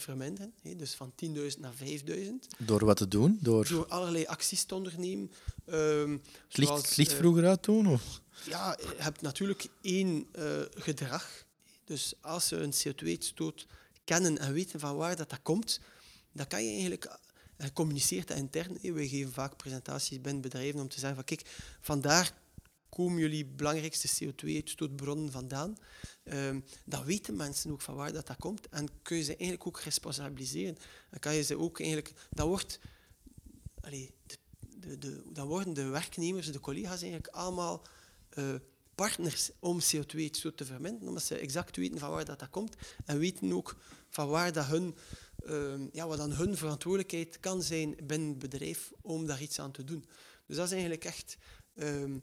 verminderen. 0.00 0.52
Hé, 0.62 0.76
dus 0.76 0.94
van 0.94 1.12
10.000 1.24 1.58
naar 1.58 1.74
5.000 1.74 2.56
Door 2.58 2.84
wat 2.84 2.96
te 2.96 3.08
doen? 3.08 3.38
Door 3.40 3.68
door 3.68 3.86
allerlei 3.86 4.24
acties 4.26 4.64
te 4.64 4.74
ondernemen. 4.74 5.30
Het 5.64 6.56
licht, 6.56 6.68
zoals, 6.68 6.88
het 6.88 6.96
licht 6.96 7.12
eh, 7.12 7.16
vroeger 7.18 7.46
uit 7.46 7.64
doen? 7.64 7.86
Of? 7.86 8.20
ja, 8.44 8.76
je 8.80 8.94
hebt 8.96 9.20
natuurlijk 9.20 9.66
één 9.80 10.26
eh, 10.32 10.60
gedrag. 10.70 11.44
Dus 11.84 12.14
als 12.20 12.48
ze 12.48 12.56
een 12.56 12.72
CO2-uitstoot 12.72 13.66
kennen 14.04 14.38
en 14.38 14.52
weten 14.52 14.80
van 14.80 14.96
waar 14.96 15.16
dat, 15.16 15.30
dat 15.30 15.42
komt, 15.42 15.80
dan 16.32 16.46
kan 16.46 16.64
je 16.64 16.70
eigenlijk... 16.70 17.18
Je 17.58 17.72
communiceert 17.72 18.28
dat 18.28 18.36
intern. 18.36 18.78
We 18.80 19.08
geven 19.08 19.32
vaak 19.32 19.56
presentaties 19.56 20.20
binnen 20.20 20.42
bedrijven 20.42 20.80
om 20.80 20.88
te 20.88 20.98
zeggen 20.98 21.14
van 21.14 21.24
kijk, 21.24 21.42
vandaar 21.80 22.34
komen 22.88 23.18
jullie 23.18 23.46
belangrijkste 23.46 24.08
CO2-uitstootbronnen 24.24 25.30
vandaan. 25.30 25.76
Ehm, 26.24 26.60
dan 26.84 27.04
weten 27.04 27.36
mensen 27.36 27.70
ook 27.70 27.80
van 27.80 27.94
waar 27.94 28.12
dat, 28.12 28.26
dat 28.26 28.36
komt 28.36 28.68
en 28.68 28.88
kun 29.02 29.16
je 29.16 29.22
ze 29.22 29.36
eigenlijk 29.36 29.66
ook 29.66 29.80
responsabiliseren. 29.80 30.76
Dan 31.10 31.18
kan 31.18 31.34
je 31.34 31.42
ze 31.42 31.58
ook 31.58 31.78
eigenlijk... 31.80 32.12
Dat 32.30 32.46
wordt... 32.46 32.78
Allee, 33.80 34.14
de, 34.76 34.98
de, 34.98 35.22
dan 35.32 35.46
worden 35.46 35.74
de 35.74 35.84
werknemers, 35.84 36.52
de 36.52 36.60
collega's 36.60 37.00
eigenlijk 37.00 37.34
allemaal 37.34 37.82
eh, 38.28 38.54
partners 38.94 39.50
om 39.58 39.80
CO2-uitstoot 39.80 40.56
te 40.56 40.64
verminderen, 40.64 41.08
omdat 41.08 41.22
ze 41.22 41.38
exact 41.38 41.76
weten 41.76 41.98
van 41.98 42.10
waar 42.10 42.24
dat, 42.24 42.38
dat 42.38 42.50
komt 42.50 42.76
en 43.04 43.18
weten 43.18 43.52
ook 43.52 43.76
van 44.16 44.28
waar 44.28 44.52
dat 44.52 44.66
hun, 44.66 44.94
ehm, 45.44 45.86
ja, 45.92 46.06
wat 46.06 46.18
dan 46.18 46.32
hun 46.32 46.56
verantwoordelijkheid 46.56 47.40
kan 47.40 47.62
zijn 47.62 47.96
binnen 48.02 48.28
het 48.28 48.38
bedrijf 48.38 48.92
om 49.00 49.26
daar 49.26 49.42
iets 49.42 49.60
aan 49.60 49.72
te 49.72 49.84
doen. 49.84 50.04
Dus 50.46 50.56
dat 50.56 50.66
is 50.66 50.72
eigenlijk 50.72 51.04
echt 51.04 51.36
ehm, 51.74 52.18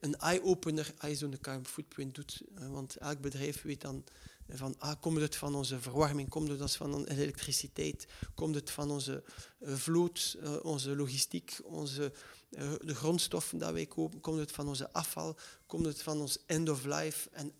een 0.00 0.16
eye-opener 0.16 0.94
als 0.98 1.10
je 1.10 1.16
zo'n 1.16 1.38
carbon 1.40 1.66
footprint 1.66 2.14
doet. 2.14 2.42
Eh, 2.54 2.70
want 2.70 2.96
elk 2.96 3.20
bedrijf 3.20 3.62
weet 3.62 3.80
dan 3.80 4.04
van, 4.48 4.74
ah, 4.78 5.00
komt 5.00 5.20
het 5.20 5.36
van 5.36 5.54
onze 5.54 5.80
verwarming, 5.80 6.28
komt 6.28 6.48
het 6.48 6.76
van 6.76 6.94
onze 6.94 7.10
elektriciteit, 7.10 8.06
komt 8.34 8.54
het 8.54 8.70
van 8.70 8.90
onze 8.90 9.22
eh, 9.58 9.74
vloot, 9.74 10.36
eh, 10.40 10.56
onze 10.62 10.96
logistiek, 10.96 11.60
onze, 11.64 12.12
eh, 12.50 12.72
de 12.84 12.94
grondstoffen 12.94 13.58
dat 13.58 13.72
wij 13.72 13.86
kopen, 13.86 14.20
komt 14.20 14.38
het 14.38 14.52
van 14.52 14.68
onze 14.68 14.92
afval, 14.92 15.36
komt 15.66 15.86
het 15.86 16.02
van 16.02 16.20
ons 16.20 16.38
end 16.46 16.68
of 16.68 16.84
life 16.84 17.30
en, 17.30 17.52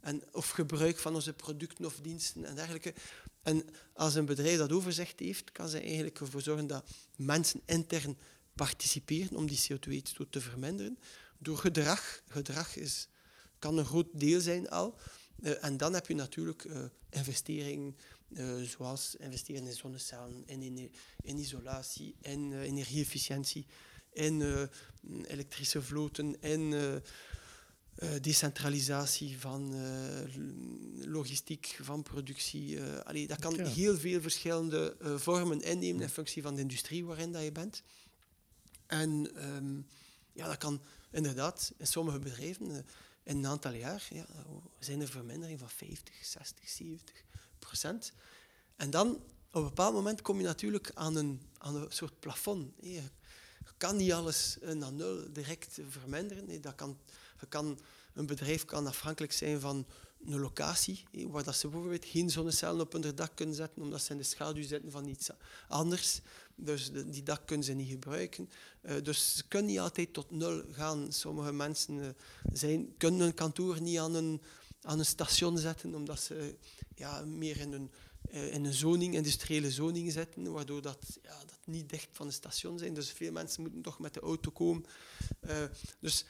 en, 0.00 0.22
of 0.32 0.50
gebruik 0.50 0.98
van 0.98 1.14
onze 1.14 1.32
producten 1.32 1.84
of 1.84 1.98
diensten 2.02 2.44
en 2.44 2.54
dergelijke. 2.54 2.94
En 3.42 3.64
als 3.92 4.14
een 4.14 4.24
bedrijf 4.24 4.58
dat 4.58 4.72
overzicht 4.72 5.20
heeft, 5.20 5.52
kan 5.52 5.68
ze 5.68 5.80
eigenlijk 5.80 6.20
ervoor 6.20 6.42
zorgen 6.42 6.66
dat 6.66 6.84
mensen 7.16 7.60
intern 7.64 8.18
participeren 8.54 9.36
om 9.36 9.46
die 9.46 9.58
CO2-uitstoot 9.58 10.32
te 10.32 10.40
verminderen. 10.40 10.98
Door 11.38 11.58
gedrag. 11.58 12.22
Gedrag 12.28 12.76
is, 12.76 13.08
kan 13.58 13.78
een 13.78 13.84
groot 13.84 14.08
deel 14.12 14.40
zijn 14.40 14.68
al. 14.68 14.98
Eh, 15.42 15.64
en 15.64 15.76
dan 15.76 15.94
heb 15.94 16.06
je 16.06 16.14
natuurlijk 16.14 16.64
eh, 16.64 16.84
investeringen, 17.10 17.96
eh, 18.34 18.60
zoals 18.62 19.14
investeren 19.18 19.66
in 19.66 19.72
zonnecellen, 19.72 20.42
in, 20.46 20.62
in, 20.62 20.92
in 21.22 21.38
isolatie, 21.38 22.14
in 22.20 22.52
energieefficiëntie, 22.52 23.66
in 24.12 24.68
elektrische 25.26 25.82
vloten, 25.82 26.40
in 26.40 26.72
decentralisatie 28.20 29.38
van 29.38 29.74
eh, 29.74 30.34
logistiek, 31.06 31.78
van 31.80 32.02
productie. 32.02 32.80
eh 32.80 33.00
allee, 33.00 33.26
dat 33.26 33.38
kan 33.38 33.60
heel 33.60 33.98
veel 33.98 34.20
verschillende 34.20 34.96
eh, 35.00 35.16
vormen 35.16 35.60
innemen 35.60 36.02
in 36.02 36.08
functie 36.08 36.42
van 36.42 36.54
de 36.54 36.60
industrie 36.60 37.04
waarin 37.04 37.32
dat 37.32 37.42
je 37.42 37.52
bent. 37.52 37.82
En 38.86 39.30
ehm, 39.34 39.80
ja, 40.32 40.46
dat 40.46 40.56
kan 40.56 40.82
inderdaad 41.10 41.72
in 41.76 41.86
sommige 41.86 42.18
bedrijven 42.18 42.70
eh, 42.70 42.76
in 43.22 43.36
een 43.36 43.46
aantal 43.46 43.72
jaar 43.72 44.08
ja, 44.10 44.26
zijn 44.78 45.00
er 45.00 45.08
verminderingen 45.08 45.58
van 45.58 45.70
50, 45.70 46.14
60, 46.22 46.68
70 46.68 47.24
procent. 47.58 48.12
En 48.76 48.90
dan 48.90 49.14
op 49.50 49.54
een 49.62 49.64
bepaald 49.64 49.94
moment 49.94 50.22
kom 50.22 50.38
je 50.38 50.44
natuurlijk 50.44 50.90
aan 50.94 51.16
een, 51.16 51.40
aan 51.58 51.76
een 51.76 51.86
soort 51.90 52.20
plafond. 52.20 52.72
Je, 52.80 53.02
kan 53.80 53.96
niet 53.96 54.12
alles 54.12 54.58
eh, 54.58 54.74
naar 54.74 54.92
nul 54.92 55.32
direct 55.32 55.78
verminderen. 55.88 56.60
Dat 56.60 56.74
kan, 56.74 56.98
je 57.40 57.46
kan, 57.48 57.78
een 58.14 58.26
bedrijf 58.26 58.64
kan 58.64 58.86
afhankelijk 58.86 59.32
zijn 59.32 59.60
van 59.60 59.86
een 60.26 60.40
locatie, 60.40 61.04
waar 61.12 61.44
dat 61.44 61.56
ze 61.56 61.68
bijvoorbeeld 61.68 62.04
geen 62.04 62.30
zonnecellen 62.30 62.80
op 62.80 62.92
hun 62.92 63.14
dak 63.14 63.30
kunnen 63.34 63.54
zetten, 63.54 63.82
omdat 63.82 64.02
ze 64.02 64.12
in 64.12 64.18
de 64.18 64.22
schaduw 64.22 64.62
zitten 64.62 64.90
van 64.90 65.06
iets 65.06 65.28
anders. 65.68 66.20
Dus 66.54 66.90
die 67.06 67.22
dak 67.22 67.46
kunnen 67.46 67.66
ze 67.66 67.72
niet 67.72 67.90
gebruiken. 67.90 68.50
Eh, 68.80 69.02
dus 69.02 69.36
ze 69.36 69.48
kunnen 69.48 69.70
niet 69.70 69.80
altijd 69.80 70.12
tot 70.12 70.30
nul 70.30 70.62
gaan. 70.70 71.12
Sommige 71.12 71.52
mensen 71.52 72.02
eh, 72.02 72.08
zijn, 72.52 72.96
kunnen 72.96 73.20
een 73.20 73.34
kantoor 73.34 73.80
niet 73.80 73.98
aan 73.98 74.14
een, 74.14 74.40
aan 74.82 74.98
een 74.98 75.06
station 75.06 75.58
zetten, 75.58 75.94
omdat 75.94 76.20
ze 76.20 76.56
ja, 76.94 77.24
meer 77.24 77.60
in 77.60 77.72
een, 77.72 77.90
eh, 78.30 78.54
in 78.54 78.64
een 78.64 78.74
zoning, 78.74 79.14
industriële 79.14 79.70
zoning 79.70 80.12
zitten, 80.12 80.52
waardoor 80.52 80.82
dat, 80.82 81.18
ja, 81.22 81.38
dat 81.38 81.58
niet 81.64 81.88
dicht 81.88 82.08
van 82.12 82.26
een 82.26 82.32
station 82.32 82.78
zijn. 82.78 82.94
Dus 82.94 83.10
veel 83.10 83.32
mensen 83.32 83.62
moeten 83.62 83.82
toch 83.82 83.98
met 83.98 84.14
de 84.14 84.20
auto 84.20 84.50
komen. 84.50 84.84
Dus 86.00 86.24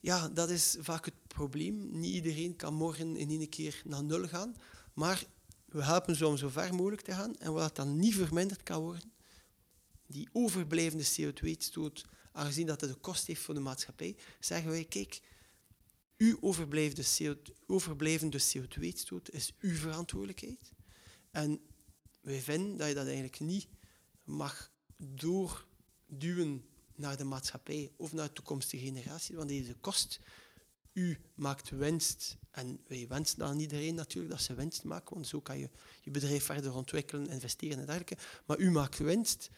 ja, 0.00 0.28
dat 0.28 0.50
is 0.50 0.76
vaak 0.78 1.04
het 1.04 1.26
probleem. 1.26 1.98
Niet 1.98 2.14
iedereen 2.14 2.56
kan 2.56 2.74
morgen 2.74 3.16
in 3.16 3.30
één 3.30 3.48
keer 3.48 3.82
naar 3.84 4.04
nul 4.04 4.28
gaan, 4.28 4.56
maar 4.94 5.24
we 5.64 5.84
helpen 5.84 6.16
ze 6.16 6.26
om 6.26 6.36
zo 6.36 6.48
ver 6.48 6.74
mogelijk 6.74 7.02
te 7.02 7.12
gaan. 7.12 7.36
En 7.36 7.52
wat 7.52 7.76
dan 7.76 7.98
niet 7.98 8.14
verminderd 8.14 8.62
kan 8.62 8.82
worden, 8.82 9.12
die 10.06 10.28
overblijvende 10.32 11.04
CO2-uitstoot, 11.04 12.04
aangezien 12.32 12.66
dat 12.66 12.80
het 12.80 12.90
een 12.90 13.00
kost 13.00 13.26
heeft 13.26 13.40
voor 13.42 13.54
de 13.54 13.60
maatschappij, 13.60 14.16
zeggen 14.40 14.70
wij, 14.70 14.84
kijk, 14.84 15.20
uw 16.16 16.38
overblijvende 16.40 17.04
CO2 17.04 17.54
overblijvende 17.66 18.40
CO2-uitstoot 18.40 19.30
is 19.30 19.54
uw 19.60 19.74
verantwoordelijkheid. 19.74 20.72
En 21.30 21.60
wij 22.20 22.40
vinden 22.40 22.76
dat 22.76 22.88
je 22.88 22.94
dat 22.94 23.04
eigenlijk 23.04 23.40
niet 23.40 23.68
mag 24.24 24.70
doorduwen 24.96 26.64
naar 26.96 27.16
de 27.16 27.24
maatschappij 27.24 27.90
of 27.96 28.12
naar 28.12 28.26
de 28.26 28.32
toekomstige 28.32 28.84
generatie, 28.84 29.36
want 29.36 29.48
deze 29.48 29.74
kost, 29.74 30.20
u 30.92 31.18
maakt 31.34 31.70
winst 31.70 32.36
en 32.50 32.80
wij 32.86 33.06
wensen 33.08 33.42
aan 33.42 33.58
iedereen 33.58 33.94
natuurlijk 33.94 34.34
dat 34.34 34.42
ze 34.42 34.54
winst 34.54 34.84
maken, 34.84 35.14
want 35.14 35.26
zo 35.26 35.40
kan 35.40 35.58
je 35.58 35.70
je 36.02 36.10
bedrijf 36.10 36.44
verder 36.44 36.74
ontwikkelen, 36.74 37.28
investeren 37.28 37.78
en 37.78 37.86
dergelijke, 37.86 38.16
maar 38.46 38.58
u 38.58 38.70
maakt 38.70 38.98
winst. 38.98 39.50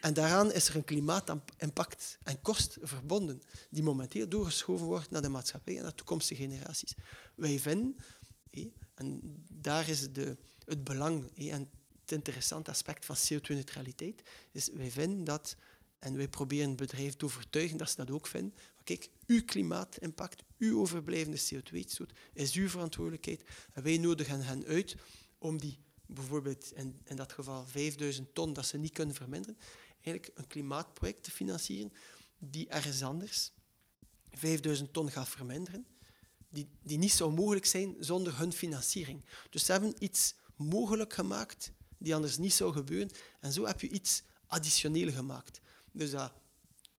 En 0.00 0.14
daaraan 0.14 0.52
is 0.52 0.68
er 0.68 0.76
een 0.76 0.84
klimaatimpact 0.84 2.18
en 2.22 2.42
kost 2.42 2.76
verbonden, 2.80 3.42
die 3.70 3.82
momenteel 3.82 4.28
doorgeschoven 4.28 4.86
wordt 4.86 5.10
naar 5.10 5.22
de 5.22 5.28
maatschappij 5.28 5.76
en 5.76 5.82
naar 5.82 5.94
toekomstige 5.94 6.42
generaties. 6.42 6.94
Wij 7.34 7.58
vinden, 7.58 7.96
en 8.94 9.20
daar 9.52 9.88
is 9.88 10.12
de, 10.12 10.36
het 10.64 10.84
belang 10.84 11.36
en 11.36 11.70
het 12.00 12.12
interessante 12.12 12.70
aspect 12.70 13.04
van 13.04 13.16
CO2-neutraliteit, 13.16 14.22
is 14.52 14.68
wij 14.68 14.90
vinden 14.90 15.24
dat, 15.24 15.56
en 15.98 16.16
wij 16.16 16.28
proberen 16.28 16.68
het 16.68 16.76
bedrijf 16.76 17.14
te 17.14 17.24
overtuigen 17.24 17.76
dat 17.76 17.90
ze 17.90 17.96
dat 17.96 18.10
ook 18.10 18.26
vinden, 18.26 18.54
kijk, 18.84 19.08
uw 19.26 19.44
klimaatimpact, 19.44 20.42
uw 20.58 20.80
overblijvende 20.80 21.40
CO2-uitstoot 21.40 22.12
is 22.32 22.52
uw 22.52 22.68
verantwoordelijkheid 22.68 23.42
en 23.72 23.82
wij 23.82 23.98
nodigen 23.98 24.40
hen 24.40 24.64
uit 24.64 24.96
om 25.38 25.58
die 25.58 25.78
bijvoorbeeld 26.06 26.72
in, 26.74 27.00
in 27.04 27.16
dat 27.16 27.32
geval 27.32 27.66
5000 27.66 28.34
ton 28.34 28.52
dat 28.52 28.66
ze 28.66 28.78
niet 28.78 28.92
kunnen 28.92 29.14
verminderen, 29.14 29.58
eigenlijk 30.02 30.38
een 30.38 30.46
klimaatproject 30.46 31.22
te 31.22 31.30
financieren 31.30 31.92
die 32.38 32.68
ergens 32.68 33.02
anders 33.02 33.52
5000 34.32 34.92
ton 34.92 35.10
gaat 35.10 35.28
verminderen, 35.28 35.86
die, 36.48 36.68
die 36.82 36.98
niet 36.98 37.12
zou 37.12 37.32
mogelijk 37.32 37.66
zijn 37.66 37.96
zonder 37.98 38.38
hun 38.38 38.52
financiering. 38.52 39.24
Dus 39.50 39.64
ze 39.64 39.72
hebben 39.72 39.94
iets 39.98 40.34
mogelijk 40.56 41.12
gemaakt 41.12 41.72
die 41.98 42.14
anders 42.14 42.38
niet 42.38 42.52
zou 42.52 42.72
gebeuren 42.72 43.10
en 43.40 43.52
zo 43.52 43.66
heb 43.66 43.80
je 43.80 43.88
iets 43.88 44.22
additioneel 44.46 45.12
gemaakt. 45.12 45.60
Dus 45.98 46.10
dat 46.10 46.32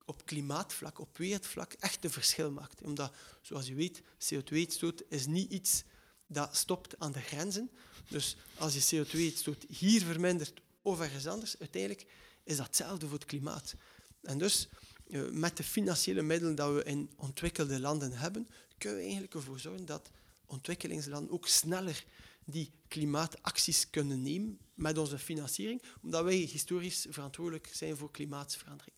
op 0.05 0.25
klimaatvlak, 0.25 0.99
op 0.99 1.17
wereldvlak 1.17 1.73
echt 1.73 2.03
een 2.03 2.09
verschil 2.11 2.51
maakt. 2.51 2.81
Omdat, 2.81 3.13
zoals 3.41 3.67
je 3.67 3.73
weet, 3.73 4.01
CO2-uitstoot 4.01 5.03
is 5.09 5.25
niet 5.25 5.51
iets 5.51 5.83
dat 6.27 6.55
stopt 6.55 6.99
aan 6.99 7.11
de 7.11 7.19
grenzen. 7.19 7.71
Dus 8.09 8.37
als 8.57 8.73
je 8.73 9.05
CO2-uitstoot 9.05 9.65
hier 9.67 10.01
vermindert 10.01 10.61
of 10.81 10.99
ergens 10.99 11.27
anders, 11.27 11.59
uiteindelijk 11.59 12.05
is 12.43 12.57
dat 12.57 12.65
hetzelfde 12.65 13.05
voor 13.07 13.17
het 13.17 13.25
klimaat. 13.25 13.75
En 14.21 14.37
dus, 14.37 14.67
eh, 15.07 15.29
met 15.29 15.57
de 15.57 15.63
financiële 15.63 16.21
middelen 16.21 16.55
dat 16.55 16.73
we 16.73 16.83
in 16.83 17.11
ontwikkelde 17.15 17.79
landen 17.79 18.11
hebben, 18.11 18.47
kunnen 18.77 18.97
we 18.97 19.03
eigenlijk 19.03 19.33
ervoor 19.33 19.59
zorgen 19.59 19.85
dat 19.85 20.09
ontwikkelingslanden 20.45 21.33
ook 21.33 21.47
sneller 21.47 22.03
die 22.45 22.71
klimaatacties 22.87 23.89
kunnen 23.89 24.21
nemen 24.21 24.59
met 24.79 24.97
onze 24.97 25.17
financiering, 25.17 25.81
omdat 26.01 26.23
wij 26.23 26.35
historisch 26.35 27.05
verantwoordelijk 27.09 27.69
zijn 27.73 27.97
voor 27.97 28.11
klimaatverandering. 28.11 28.95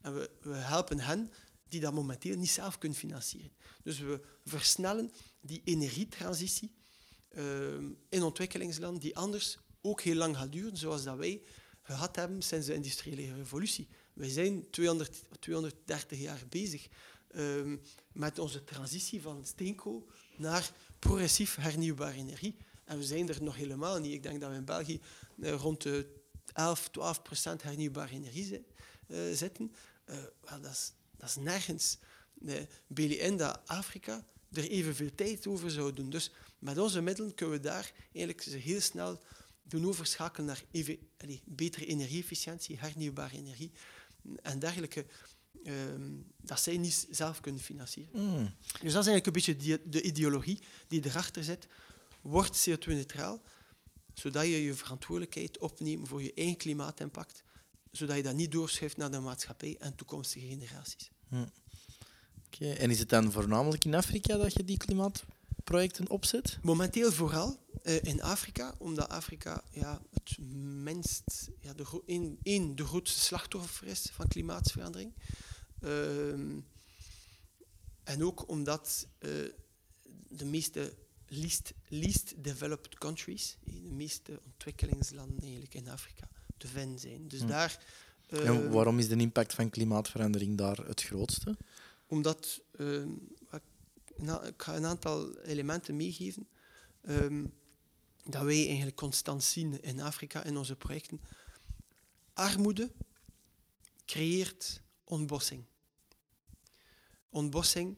En 0.00 0.14
we, 0.14 0.30
we 0.40 0.54
helpen 0.54 1.00
hen 1.00 1.30
die 1.68 1.80
dat 1.80 1.92
momenteel 1.92 2.36
niet 2.36 2.50
zelf 2.50 2.78
kunnen 2.78 2.98
financieren. 2.98 3.52
Dus 3.82 3.98
we 3.98 4.20
versnellen 4.44 5.12
die 5.40 5.60
energietransitie 5.64 6.74
uh, 7.30 7.42
in 8.08 8.22
ontwikkelingslanden, 8.22 9.00
die 9.00 9.16
anders 9.16 9.58
ook 9.80 10.00
heel 10.00 10.14
lang 10.14 10.36
gaat 10.36 10.52
duren, 10.52 10.76
zoals 10.76 11.04
dat 11.04 11.16
wij 11.16 11.42
gehad 11.82 12.16
hebben 12.16 12.42
sinds 12.42 12.66
de 12.66 12.74
industriële 12.74 13.34
revolutie. 13.34 13.88
Wij 14.12 14.28
zijn 14.28 14.70
200, 14.70 15.22
230 15.40 16.18
jaar 16.18 16.42
bezig 16.48 16.88
uh, 17.30 17.76
met 18.12 18.38
onze 18.38 18.64
transitie 18.64 19.22
van 19.22 19.44
steenkool 19.44 20.08
naar 20.36 20.70
progressief 20.98 21.56
hernieuwbare 21.56 22.16
energie. 22.16 22.56
En 22.86 22.98
we 22.98 23.04
zijn 23.04 23.28
er 23.28 23.42
nog 23.42 23.56
helemaal 23.56 23.98
niet. 23.98 24.12
Ik 24.12 24.22
denk 24.22 24.40
dat 24.40 24.50
we 24.50 24.56
in 24.56 24.64
België 24.64 25.00
uh, 25.36 25.52
rond 25.52 25.82
de 25.82 26.06
11, 26.52 26.88
12 26.88 27.22
procent 27.22 27.62
hernieuwbare 27.62 28.12
energie 28.12 28.64
uh, 29.08 29.18
zitten. 29.32 29.72
Well, 30.04 30.60
dat, 30.60 30.70
is, 30.70 30.92
dat 31.16 31.28
is 31.28 31.36
nergens. 31.36 31.98
Nee, 32.34 32.66
BLN 32.86 33.36
dat 33.36 33.60
Afrika 33.66 34.26
er 34.52 34.68
evenveel 34.70 35.14
tijd 35.14 35.46
over 35.46 35.70
zou 35.70 35.92
doen. 35.92 36.10
Dus 36.10 36.30
met 36.58 36.78
onze 36.78 37.00
middelen 37.00 37.34
kunnen 37.34 37.56
we 37.56 37.62
daar 37.62 37.92
eigenlijk 38.12 38.42
heel 38.42 38.80
snel 38.80 39.20
doen 39.62 39.86
overschakelen 39.86 40.46
naar 40.46 40.62
even, 40.70 40.98
allez, 41.18 41.40
betere 41.44 41.86
energieefficiëntie, 41.86 42.78
hernieuwbare 42.78 43.36
energie 43.36 43.72
en 44.42 44.58
dergelijke. 44.58 45.06
Um, 45.66 46.26
dat 46.42 46.60
zij 46.60 46.76
niet 46.76 47.06
zelf 47.10 47.40
kunnen 47.40 47.60
financieren. 47.60 48.10
Mm. 48.12 48.54
Dus 48.80 48.92
dat 48.92 49.06
is 49.06 49.08
eigenlijk 49.10 49.26
een 49.26 49.32
beetje 49.32 49.56
die, 49.56 49.88
de 49.88 50.02
ideologie 50.02 50.62
die 50.88 51.04
erachter 51.04 51.44
zit. 51.44 51.66
Word 52.26 52.68
CO2-neutraal, 52.68 53.42
zodat 54.14 54.42
je 54.42 54.62
je 54.62 54.74
verantwoordelijkheid 54.74 55.58
opneemt 55.58 56.08
voor 56.08 56.22
je 56.22 56.34
eigen 56.34 56.56
klimaatimpact, 56.56 57.42
zodat 57.90 58.16
je 58.16 58.22
dat 58.22 58.34
niet 58.34 58.52
doorschuift 58.52 58.96
naar 58.96 59.10
de 59.10 59.20
maatschappij 59.20 59.76
en 59.78 59.94
toekomstige 59.94 60.46
generaties. 60.46 61.10
Mm. 61.28 61.50
Okay. 62.46 62.76
En 62.76 62.90
is 62.90 62.98
het 62.98 63.08
dan 63.08 63.32
voornamelijk 63.32 63.84
in 63.84 63.94
Afrika 63.94 64.36
dat 64.36 64.52
je 64.52 64.64
die 64.64 64.76
klimaatprojecten 64.76 66.10
opzet? 66.10 66.58
Momenteel 66.62 67.12
vooral 67.12 67.56
uh, 67.82 68.02
in 68.02 68.22
Afrika, 68.22 68.74
omdat 68.78 69.08
Afrika 69.08 69.62
ja, 69.70 70.02
het 70.12 70.38
minst, 70.82 71.50
ja, 71.60 71.72
de, 71.72 72.02
een, 72.06 72.38
een, 72.42 72.76
de 72.76 72.84
grootste 72.84 73.20
slachtoffer 73.20 73.86
is 73.86 74.08
van 74.12 74.28
klimaatverandering. 74.28 75.12
Uh, 75.80 76.30
en 78.04 78.24
ook 78.24 78.48
omdat 78.48 79.06
uh, 79.18 79.30
de 80.28 80.44
meeste 80.44 80.96
least, 81.26 81.72
least 81.88 82.34
developed 82.44 82.98
countries, 82.98 83.56
de 83.64 83.90
meeste 83.90 84.40
ontwikkelingslanden 84.44 85.40
eigenlijk 85.40 85.74
in 85.74 85.88
Afrika, 85.88 86.28
te 86.56 86.66
vinden 86.68 86.98
zijn. 86.98 87.28
Dus 87.28 87.40
hm. 87.40 87.46
daar, 87.46 87.84
en 88.28 88.70
waarom 88.70 88.98
is 88.98 89.08
de 89.08 89.16
impact 89.16 89.54
van 89.54 89.70
klimaatverandering 89.70 90.56
daar 90.56 90.76
het 90.76 91.02
grootste? 91.02 91.56
Omdat, 92.06 92.60
uh, 92.76 93.06
ik 94.46 94.62
ga 94.62 94.76
een 94.76 94.86
aantal 94.86 95.38
elementen 95.38 95.96
meegeven, 95.96 96.48
um, 97.08 97.52
dat 98.24 98.42
wij 98.42 98.66
eigenlijk 98.66 98.96
constant 98.96 99.44
zien 99.44 99.82
in 99.82 100.00
Afrika 100.00 100.44
in 100.44 100.56
onze 100.56 100.76
projecten. 100.76 101.20
Armoede 102.32 102.92
creëert 104.04 104.82
ontbossing. 105.04 105.64
Ontbossing 107.28 107.96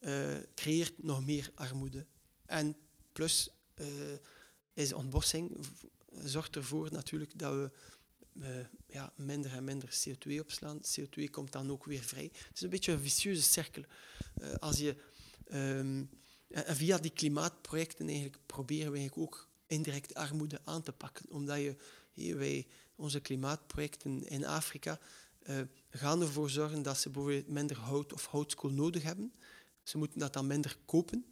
uh, 0.00 0.36
creëert 0.54 1.02
nog 1.02 1.24
meer 1.24 1.50
armoede. 1.54 2.06
En 2.50 2.76
plus 3.12 3.50
uh, 3.80 3.86
is 4.72 4.92
ontbossing 4.92 5.66
zorgt 6.12 6.56
ervoor 6.56 6.92
natuurlijk 6.92 7.38
dat 7.38 7.52
we 7.52 7.70
uh, 8.32 8.46
ja, 8.86 9.12
minder 9.16 9.52
en 9.52 9.64
minder 9.64 9.88
CO2 9.88 10.38
opslaan. 10.38 10.80
CO2 10.80 11.24
komt 11.30 11.52
dan 11.52 11.70
ook 11.70 11.84
weer 11.84 12.02
vrij. 12.02 12.30
Het 12.32 12.50
is 12.54 12.60
een 12.60 12.70
beetje 12.70 12.92
een 12.92 13.00
vicieuze 13.00 13.42
cirkel. 13.42 13.82
Uh, 14.42 14.54
als 14.54 14.78
je, 14.78 14.96
um, 15.52 16.10
en 16.48 16.76
via 16.76 16.98
die 16.98 17.10
klimaatprojecten 17.10 18.06
eigenlijk 18.06 18.38
proberen 18.46 18.92
we 18.92 18.98
eigenlijk 18.98 19.32
ook 19.32 19.48
indirect 19.66 20.14
armoede 20.14 20.60
aan 20.64 20.82
te 20.82 20.92
pakken. 20.92 21.26
Omdat 21.28 21.58
je, 21.58 21.76
hier, 22.12 22.38
wij, 22.38 22.66
onze 22.94 23.20
klimaatprojecten 23.20 24.28
in 24.28 24.44
Afrika 24.44 24.98
gaan 25.90 26.20
ervoor 26.20 26.50
zorgen 26.50 26.82
dat 26.82 26.98
ze 26.98 27.10
bijvoorbeeld 27.10 27.48
minder 27.48 27.76
hout 27.76 28.12
of 28.12 28.26
houtskool 28.26 28.70
nodig 28.70 29.02
hebben. 29.02 29.32
Ze 29.82 29.98
moeten 29.98 30.18
dat 30.18 30.32
dan 30.32 30.46
minder 30.46 30.76
kopen 30.84 31.24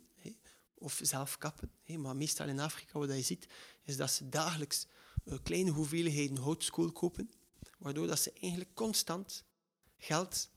of 0.79 1.01
zelf 1.03 1.39
kappen. 1.39 1.71
Maar 1.97 2.17
meestal 2.17 2.49
in 2.49 2.61
Afrika, 2.61 2.99
wat 2.99 3.09
je 3.09 3.23
ziet, 3.23 3.47
is 3.83 3.97
dat 3.97 4.11
ze 4.11 4.29
dagelijks 4.29 4.87
uh, 5.25 5.35
kleine 5.43 5.71
hoeveelheden 5.71 6.37
houtskool 6.37 6.93
kopen, 6.93 7.31
waardoor 7.79 8.07
dat 8.07 8.19
ze 8.21 8.33
eigenlijk 8.41 8.75
constant 8.75 9.45
geld 9.97 10.51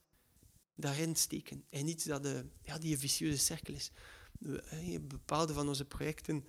daarin 0.75 1.15
steken. 1.15 1.65
En 1.69 1.86
niet 1.86 2.07
dat 2.07 2.23
de, 2.23 2.45
ja, 2.63 2.77
die 2.77 2.97
vicieuze 2.97 3.38
cirkel 3.38 3.73
is. 3.73 3.91
We, 4.39 4.99
bepaalde 5.01 5.53
van 5.53 5.67
onze 5.67 5.86
projecten 5.86 6.45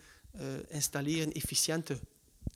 installeren 0.69 1.33
efficiënte 1.33 2.01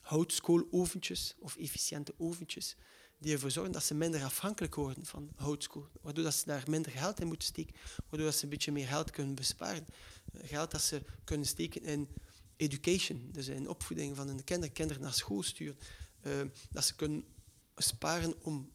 houtskooloventjes 0.00 1.35
of 1.38 1.57
efficiënte 1.57 2.14
oventjes 2.18 2.76
die 3.18 3.33
ervoor 3.33 3.50
zorgen 3.50 3.72
dat 3.72 3.85
ze 3.85 3.94
minder 3.94 4.24
afhankelijk 4.24 4.74
worden 4.74 5.07
van 5.07 5.31
houtskool. 5.37 5.88
Waardoor 6.00 6.24
dat 6.24 6.35
ze 6.35 6.44
daar 6.46 6.64
minder 6.68 6.92
geld 6.92 7.20
in 7.20 7.26
moeten 7.26 7.48
steken, 7.48 7.74
waardoor 8.09 8.29
dat 8.29 8.37
ze 8.37 8.44
een 8.44 8.50
beetje 8.50 8.72
meer 8.72 8.87
geld 8.87 9.11
kunnen 9.11 9.35
besparen. 9.35 9.87
Geld 10.33 10.70
dat 10.70 10.83
ze 10.83 11.02
kunnen 11.24 11.46
steken 11.46 11.83
in 11.83 12.09
education, 12.57 13.29
dus 13.33 13.48
in 13.48 13.68
opvoeding 13.68 14.16
van 14.16 14.26
hun 14.26 14.44
kinderen, 14.44 14.74
kinderen 14.74 15.02
naar 15.02 15.14
school 15.14 15.42
sturen. 15.42 15.79
Uh, 16.22 16.33
dat 16.70 16.85
ze 16.85 16.94
kunnen 16.94 17.24
sparen 17.76 18.35
om 18.42 18.70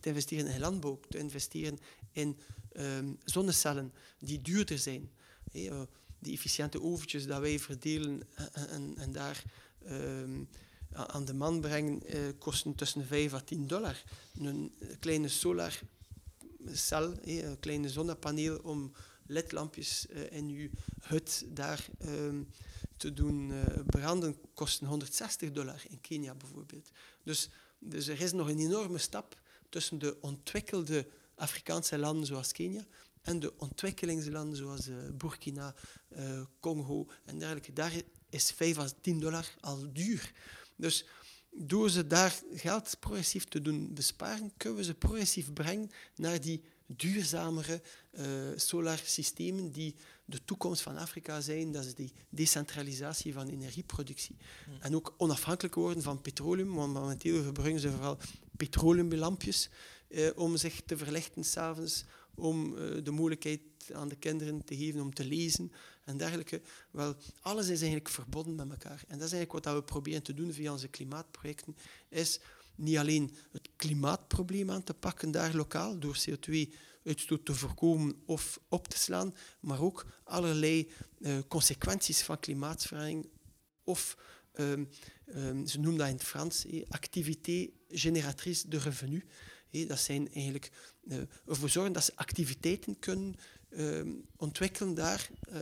te 0.00 0.08
investeren 0.08 0.46
in 0.46 0.60
landbouw, 0.60 1.00
te 1.08 1.18
investeren 1.18 1.78
in 2.12 2.38
um, 2.76 3.18
zonnecellen 3.24 3.92
die 4.18 4.42
duurder 4.42 4.78
zijn. 4.78 5.10
Uh, 5.52 5.82
die 6.18 6.34
efficiënte 6.34 6.82
oventjes 6.82 7.26
dat 7.26 7.40
wij 7.40 7.58
verdelen 7.58 8.22
en, 8.52 8.94
en, 8.96 9.12
daar 9.12 9.42
um, 9.88 10.48
aan 10.92 11.24
de 11.24 11.34
man 11.34 11.60
brengen, 11.60 12.14
uh, 12.14 12.20
kosten 12.38 12.74
tussen 12.74 13.06
5 13.06 13.32
à 13.32 13.40
10 13.40 13.66
dollar. 13.66 14.02
Een 14.38 14.72
kleine 14.98 15.28
solarcel, 15.28 17.14
hey, 17.22 17.44
een 17.44 17.58
kleine 17.58 17.88
zonnepaneel 17.88 18.58
om 18.58 18.92
ledlampjes 19.26 20.06
uh, 20.10 20.32
in 20.32 20.48
uw 20.48 20.68
hut 21.00 21.44
daar 21.48 21.86
um, 22.04 22.48
te 22.96 23.12
doen 23.12 23.50
uh, 23.50 23.62
branden, 23.86 24.36
kosten 24.54 24.86
160 24.86 25.52
dollar 25.52 25.82
in 25.88 26.00
Kenia 26.00 26.34
bijvoorbeeld. 26.34 26.90
Dus, 27.22 27.48
dus 27.78 28.06
er 28.06 28.20
is 28.20 28.32
nog 28.32 28.48
een 28.48 28.58
enorme 28.58 28.98
stap 28.98 29.40
tussen 29.68 29.98
de 29.98 30.16
ontwikkelde 30.20 31.06
Afrikaanse 31.34 31.98
landen 31.98 32.26
zoals 32.26 32.52
Kenia 32.52 32.84
en 33.22 33.40
de 33.40 33.58
ontwikkelingslanden 33.58 34.56
zoals 34.56 34.88
Burkina, 35.12 35.74
Congo 36.60 37.06
en 37.24 37.38
dergelijke. 37.38 37.72
Daar 37.72 37.92
is 38.30 38.50
5 38.50 38.78
à 38.78 38.88
10 39.00 39.20
dollar 39.20 39.54
al 39.60 39.92
duur. 39.92 40.32
Dus 40.80 41.04
door 41.50 41.90
ze 41.90 42.06
daar 42.06 42.40
geld 42.54 42.96
progressief 43.00 43.44
te 43.44 43.62
doen 43.62 43.94
besparen, 43.94 44.52
kunnen 44.56 44.78
we 44.78 44.84
ze 44.84 44.94
progressief 44.94 45.52
brengen 45.52 45.90
naar 46.16 46.40
die 46.40 46.62
duurzamere 46.86 47.82
uh, 48.12 48.24
solarsystemen 48.56 49.70
die 49.72 49.94
de 50.30 50.44
toekomst 50.44 50.82
van 50.82 50.96
Afrika 50.96 51.40
zijn. 51.40 51.72
Dat 51.72 51.84
is 51.84 51.94
die 51.94 52.12
decentralisatie 52.28 53.32
van 53.32 53.48
energieproductie. 53.48 54.36
Hmm. 54.64 54.76
En 54.80 54.94
ook 54.94 55.14
onafhankelijk 55.16 55.74
worden 55.74 56.02
van 56.02 56.20
petroleum, 56.20 56.74
want 56.74 56.92
momenteel 56.92 57.42
gebruiken 57.42 57.80
ze 57.80 57.90
vooral 57.90 58.18
petroleumbelampjes 58.56 59.68
uh, 60.08 60.30
om 60.34 60.56
zich 60.56 60.80
te 60.86 60.96
verlichten 60.96 61.44
s'avonds, 61.44 62.04
om 62.34 62.76
uh, 62.76 63.04
de 63.04 63.10
mogelijkheid 63.10 63.60
aan 63.92 64.08
de 64.08 64.16
kinderen 64.16 64.64
te 64.64 64.76
geven 64.76 65.00
om 65.00 65.14
te 65.14 65.24
lezen 65.24 65.72
en 66.04 66.16
dergelijke. 66.16 66.60
Wel, 66.90 67.14
alles 67.40 67.64
is 67.64 67.78
eigenlijk 67.80 68.08
verbonden 68.08 68.56
met 68.56 68.70
elkaar. 68.70 69.04
En 69.08 69.18
dat 69.18 69.26
is 69.26 69.32
eigenlijk 69.32 69.64
wat 69.64 69.74
we 69.74 69.82
proberen 69.82 70.22
te 70.22 70.34
doen 70.34 70.52
via 70.52 70.72
onze 70.72 70.88
klimaatprojecten, 70.88 71.76
is 72.08 72.40
niet 72.74 72.96
alleen 72.96 73.34
het 73.52 73.68
klimaatprobleem 73.76 74.70
aan 74.70 74.84
te 74.84 74.94
pakken 74.94 75.30
daar 75.30 75.54
lokaal, 75.54 75.98
door 75.98 76.16
CO2-uitstoot 77.00 77.44
te 77.44 77.54
voorkomen 77.54 78.22
of 78.24 78.60
op 78.68 78.88
te 78.88 78.98
slaan, 78.98 79.34
maar 79.60 79.80
ook 79.80 80.06
allerlei 80.24 80.90
uh, 81.18 81.38
consequenties 81.48 82.22
van 82.22 82.38
klimaatverandering 82.38 83.28
of 83.84 84.16
um, 84.54 84.88
um, 85.34 85.66
ze 85.66 85.80
noemen 85.80 85.98
dat 85.98 86.08
in 86.08 86.14
het 86.14 86.24
Frans, 86.24 86.66
eh, 86.66 86.82
activité 86.88 87.68
génératrice 87.88 88.68
de 88.68 88.78
revenu. 88.78 89.24
Eh, 89.70 89.88
dat 89.88 90.00
zijn 90.00 90.32
eigenlijk 90.32 90.70
uh, 91.04 91.18
ervoor 91.46 91.68
zorgen 91.68 91.92
dat 91.92 92.04
ze 92.04 92.12
activiteiten 92.14 92.98
kunnen 92.98 93.34
uh, 93.70 94.14
ontwikkelen 94.36 94.94
daar 94.94 95.30
uh, 95.52 95.58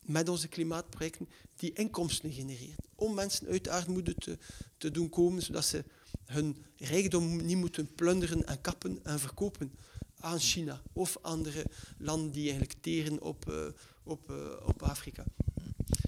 met 0.00 0.28
onze 0.28 0.48
klimaatprojecten 0.48 1.28
die 1.56 1.72
inkomsten 1.72 2.32
genereren. 2.32 2.84
Om 2.94 3.14
mensen 3.14 3.46
uit 3.46 3.64
de 3.64 3.70
armoede 3.70 4.14
te, 4.14 4.38
te 4.76 4.90
doen 4.90 5.08
komen, 5.08 5.42
zodat 5.42 5.64
ze 5.64 5.84
hun 6.24 6.64
rijkdom 6.76 7.44
niet 7.44 7.56
moeten 7.56 7.94
plunderen 7.94 8.46
en 8.46 8.60
kappen 8.60 9.04
en 9.04 9.20
verkopen 9.20 9.72
aan 10.20 10.38
China 10.38 10.82
of 10.92 11.18
andere 11.20 11.66
landen 11.98 12.30
die 12.30 12.48
eigenlijk 12.48 12.80
teren 12.80 13.22
op, 13.22 13.48
uh, 13.48 13.66
op, 14.02 14.30
uh, 14.30 14.36
op 14.64 14.82
Afrika. 14.82 15.24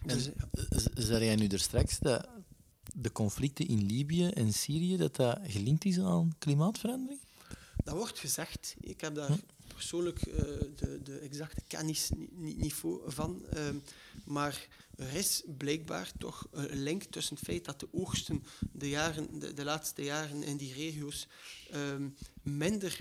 En 0.07 0.17
Dus, 0.17 0.31
ja. 0.95 1.19
jij 1.19 1.37
nu 1.37 1.47
er 1.47 1.61
straks 1.61 1.99
dat 1.99 2.29
de 2.95 3.13
conflicten 3.13 3.69
in 3.69 3.87
Libië 3.87 4.29
en 4.29 4.53
Syrië 4.53 4.97
dat 4.97 5.17
dat 5.17 5.39
gelinkt 5.43 5.85
is 5.85 5.99
aan 5.99 6.35
klimaatverandering? 6.39 7.21
Dat 7.85 7.95
wordt 7.95 8.19
gezegd. 8.19 8.75
Ik 8.81 9.01
heb 9.01 9.15
daar 9.15 9.39
persoonlijk 9.75 10.23
eh, 10.23 10.45
de, 10.77 11.01
de 11.03 11.19
exacte 11.19 11.63
kennis 11.67 12.11
niet, 12.31 12.75
van. 13.07 13.43
ehm, 13.51 13.77
maar 14.25 14.69
er 14.97 15.15
is 15.15 15.43
blijkbaar 15.57 16.13
toch 16.19 16.47
een 16.51 16.83
link 16.83 17.03
tussen 17.03 17.37
het 17.37 17.45
feit 17.45 17.65
dat 17.65 17.81
de 17.81 17.89
oogsten 17.93 18.45
de, 18.73 18.89
jaren, 18.89 19.39
de, 19.39 19.55
de 19.55 19.65
laatste 19.65 20.05
jaren 20.05 20.43
in 20.43 20.57
die 20.57 20.73
regio's 20.73 21.27
ehm, 21.71 22.09
minder 22.43 23.01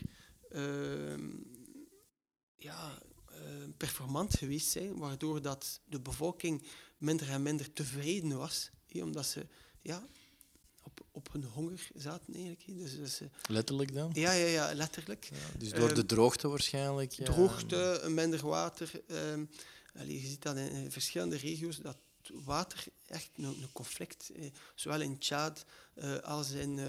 ja, 2.55 3.01
eh, 3.31 3.37
performant 3.77 4.37
geweest 4.37 4.69
zijn, 4.69 4.97
waardoor 4.97 5.41
dat 5.41 5.79
de 5.85 5.99
bevolking 5.99 6.63
minder 6.97 7.29
en 7.29 7.41
minder 7.43 7.73
tevreden 7.73 8.37
was, 8.37 8.69
omdat 8.93 9.25
ze 9.25 9.47
ja, 9.81 10.07
op, 10.83 11.05
op 11.11 11.31
hun 11.31 11.43
honger 11.43 11.87
zaten 11.95 12.33
eigenlijk. 12.33 12.63
Dus, 12.79 12.95
dus, 12.95 13.19
eh, 13.21 13.27
Letterlijk 13.49 13.93
dan? 13.93 14.11
ja, 14.13 14.31
ja, 14.31 14.45
ja, 14.45 14.73
letterlijk. 14.73 15.23
Ja, 15.31 15.57
dus 15.59 15.69
door 15.71 15.87
de 15.93 15.95
Ehm, 15.99 16.05
droogte 16.07 16.47
waarschijnlijk. 16.47 17.11
ja. 17.11 17.25
Droogte, 17.25 18.05
minder 18.07 18.47
water. 18.47 18.91
ehm, 19.07 19.45
allee, 19.93 20.21
je 20.21 20.27
ziet 20.27 20.41
dat 20.41 20.57
in, 20.57 20.71
in 20.71 20.91
verschillende 20.91 21.35
regio's, 21.37 21.77
dat 21.77 21.97
water 22.33 22.83
echt 23.07 23.29
een, 23.35 23.43
een 23.45 23.71
conflict, 23.71 24.29
eh, 24.29 24.45
zowel 24.75 25.01
in 25.01 25.17
Tjaad 25.19 25.65
eh, 25.93 26.17
als 26.17 26.51
in, 26.51 26.79
eh, 26.79 26.85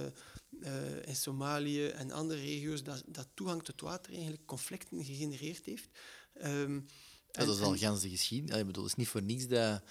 eh, 0.60 1.06
in 1.06 1.16
Somalië 1.16 1.86
en 1.86 2.10
andere 2.10 2.40
regio's, 2.40 2.82
dat, 2.82 3.02
dat 3.06 3.28
toegang 3.34 3.62
tot 3.64 3.80
water 3.80 4.12
eigenlijk 4.12 4.46
conflicten 4.46 5.04
gegenereerd 5.04 5.64
heeft. 5.64 5.88
Ehm, 6.34 6.74
Ja, 7.30 7.44
dat 7.44 7.56
is 7.56 7.62
al 7.62 7.72
en- 7.72 7.78
gans 7.78 8.00
de 8.00 8.08
geschiedenis. 8.08 8.56
Ik 8.60 8.66
bedoel, 8.66 8.82
het 8.82 8.92
is 8.92 8.98
niet 8.98 9.08
voor 9.08 9.22
niks 9.22 9.46
dat, 9.46 9.82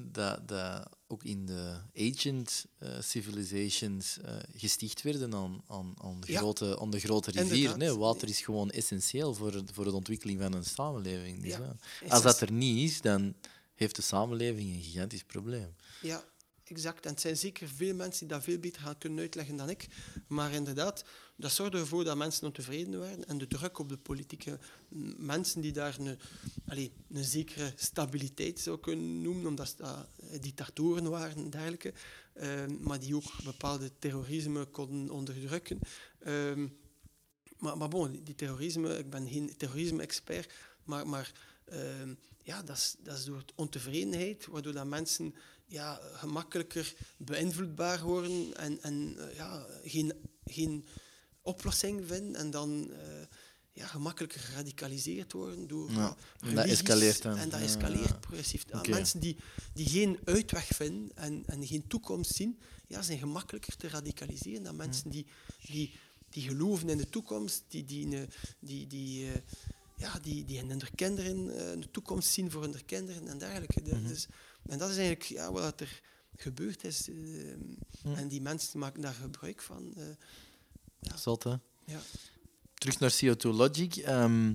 dat, 0.00 0.48
dat 0.48 0.88
ook 1.06 1.24
in 1.24 1.46
de 1.46 1.76
ancient 1.96 2.66
eh, 2.78 3.00
civilizations 3.00 4.18
eh, 4.18 4.36
gesticht 4.56 5.02
werden 5.02 5.34
aan, 5.34 5.62
aan, 5.66 5.94
aan, 6.02 6.20
de, 6.20 6.32
Ja. 6.32 6.38
grote, 6.38 6.78
aan 6.80 6.90
de 6.90 7.00
grote 7.00 7.30
rivieren. 7.30 7.98
Water 7.98 8.28
is 8.28 8.40
gewoon 8.40 8.70
essentieel 8.70 9.34
voor, 9.34 9.62
voor 9.72 9.84
de 9.84 9.92
ontwikkeling 9.92 10.40
van 10.40 10.52
een 10.52 10.64
samenleving. 10.64 11.42
Dus, 11.42 11.50
Ja. 11.52 11.76
Als 12.08 12.22
dat 12.22 12.22
dat- 12.22 12.40
er 12.40 12.52
niet 12.52 12.90
is, 12.90 13.00
dan 13.00 13.34
heeft 13.74 13.96
de 13.96 14.02
samenleving 14.02 14.74
een 14.74 14.82
gigantisch 14.82 15.24
probleem. 15.24 15.74
Ja, 16.02 16.24
exact. 16.72 17.04
En 17.04 17.10
het 17.10 17.20
zijn 17.20 17.36
zeker 17.36 17.68
veel 17.68 17.94
mensen 17.94 18.26
die 18.26 18.36
dat 18.36 18.44
veel 18.44 18.58
beter 18.58 18.82
gaan 18.82 18.98
kunnen 18.98 19.18
uitleggen 19.18 19.56
dan 19.56 19.70
ik. 19.70 19.86
Maar 20.26 20.52
inderdaad, 20.52 21.04
dat 21.36 21.52
zorgde 21.52 21.78
ervoor 21.78 22.04
dat 22.04 22.16
mensen 22.16 22.46
ontevreden 22.46 22.98
waren. 23.00 23.24
En 23.24 23.38
de 23.38 23.46
druk 23.46 23.78
op 23.78 23.88
de 23.88 23.96
politieke 23.96 24.58
mensen 25.16 25.60
die 25.60 25.72
daar 25.72 25.96
een, 25.98 26.18
allee, 26.66 26.92
een 27.12 27.24
zekere 27.24 27.72
stabiliteit 27.76 28.60
zou 28.60 28.78
kunnen 28.78 29.22
noemen, 29.22 29.46
omdat 29.46 29.74
dat, 29.76 30.06
eh, 30.30 30.40
dictatoren 30.40 31.10
waren 31.10 31.36
en 31.36 31.50
dergelijke. 31.50 31.92
Ehm, 32.34 32.76
maar 32.80 33.00
die 33.00 33.16
ook 33.16 33.42
bepaalde 33.44 33.90
terrorisme 33.98 34.64
konden 34.64 35.10
onderdrukken. 35.10 35.78
Ehm, 36.18 36.68
maar, 37.58 37.76
maar 37.76 37.88
bon, 37.88 38.20
die 38.24 38.34
terrorisme, 38.34 38.98
ik 38.98 39.10
ben 39.10 39.28
geen 39.28 39.56
terrorisme-expert, 39.56 40.52
maar, 40.84 41.06
maar 41.06 41.32
ehm, 41.64 42.14
ja, 42.42 42.62
dat 42.62 42.76
is, 42.76 42.96
dat 42.98 43.18
is 43.18 43.24
door 43.24 43.44
ontevredenheid, 43.54 44.46
waardoor 44.46 44.72
dat 44.72 44.86
mensen 44.86 45.34
ja, 45.72 46.00
gemakkelijker 46.12 46.94
beïnvloedbaar 47.16 48.02
worden 48.02 48.56
en, 48.56 48.82
en 48.82 49.16
eh, 49.18 49.36
ja, 49.36 49.66
geen, 49.84 50.12
geen 50.44 50.86
oplossing 51.42 52.06
vinden 52.06 52.34
en 52.36 52.50
dan 52.50 52.90
eh, 52.92 52.98
ja, 53.72 53.86
gemakkelijker 53.86 54.40
geradicaliseerd 54.40 55.32
worden 55.32 55.66
door 55.66 55.90
Ja, 55.90 56.16
en 56.40 56.54
dat 56.54 56.64
escaleert 56.66 57.22
dan. 57.22 57.36
En 57.36 57.48
dat 57.48 57.60
escaleert 57.60 58.08
ja. 58.08 58.14
progressief. 58.18 58.64
Mensen 58.88 59.20
die, 59.20 59.36
die 59.74 59.88
geen 59.88 60.18
uitweg 60.24 60.66
vinden 60.66 61.16
en, 61.16 61.42
en 61.46 61.66
geen 61.66 61.86
toekomst 61.86 62.34
zien, 62.34 62.58
ja, 62.88 63.02
zijn 63.02 63.18
gemakkelijker 63.18 63.76
te 63.76 63.88
radicaliseren 63.88 64.62
dan 64.62 64.76
mensen 64.76 65.10
die, 65.10 65.26
die, 65.66 65.94
die 66.30 66.42
geloven 66.48 66.88
in 66.88 66.98
de 66.98 67.08
toekomst, 67.08 67.62
die, 67.68 67.84
die, 67.84 68.26
die, 68.60 68.86
die, 68.86 69.26
eh, 69.26 69.40
ja, 69.96 70.18
die, 70.22 70.44
die 70.44 70.58
in 70.58 70.70
hun 70.70 70.82
kinderen 70.94 71.70
een 71.72 71.90
toekomst 71.90 72.28
zien 72.32 72.50
voor 72.50 72.62
hun 72.62 72.84
kinderen 72.84 73.28
en 73.28 73.38
dergelijke. 73.38 73.82
De- 73.82 73.94
Mhm. 73.94 74.08
dus, 74.08 74.26
en 74.66 74.78
dat 74.78 74.90
is 74.90 74.96
eigenlijk 74.96 75.24
ja, 75.24 75.52
wat 75.52 75.80
er 75.80 76.00
gebeurd 76.36 76.84
is. 76.84 77.08
eh, 77.08 77.14
Mhm. 78.04 78.14
En 78.14 78.28
die 78.28 78.40
mensen 78.40 78.78
maken 78.78 79.00
daar 79.02 79.14
gebruik 79.14 79.62
van. 79.62 79.94
Zot, 81.16 81.42
hè? 81.42 81.54
ja. 81.84 82.00
Terug 82.74 82.98
naar 82.98 83.12
CO2 83.24 83.40
Logic. 83.50 83.96
Ehm, 83.96 84.54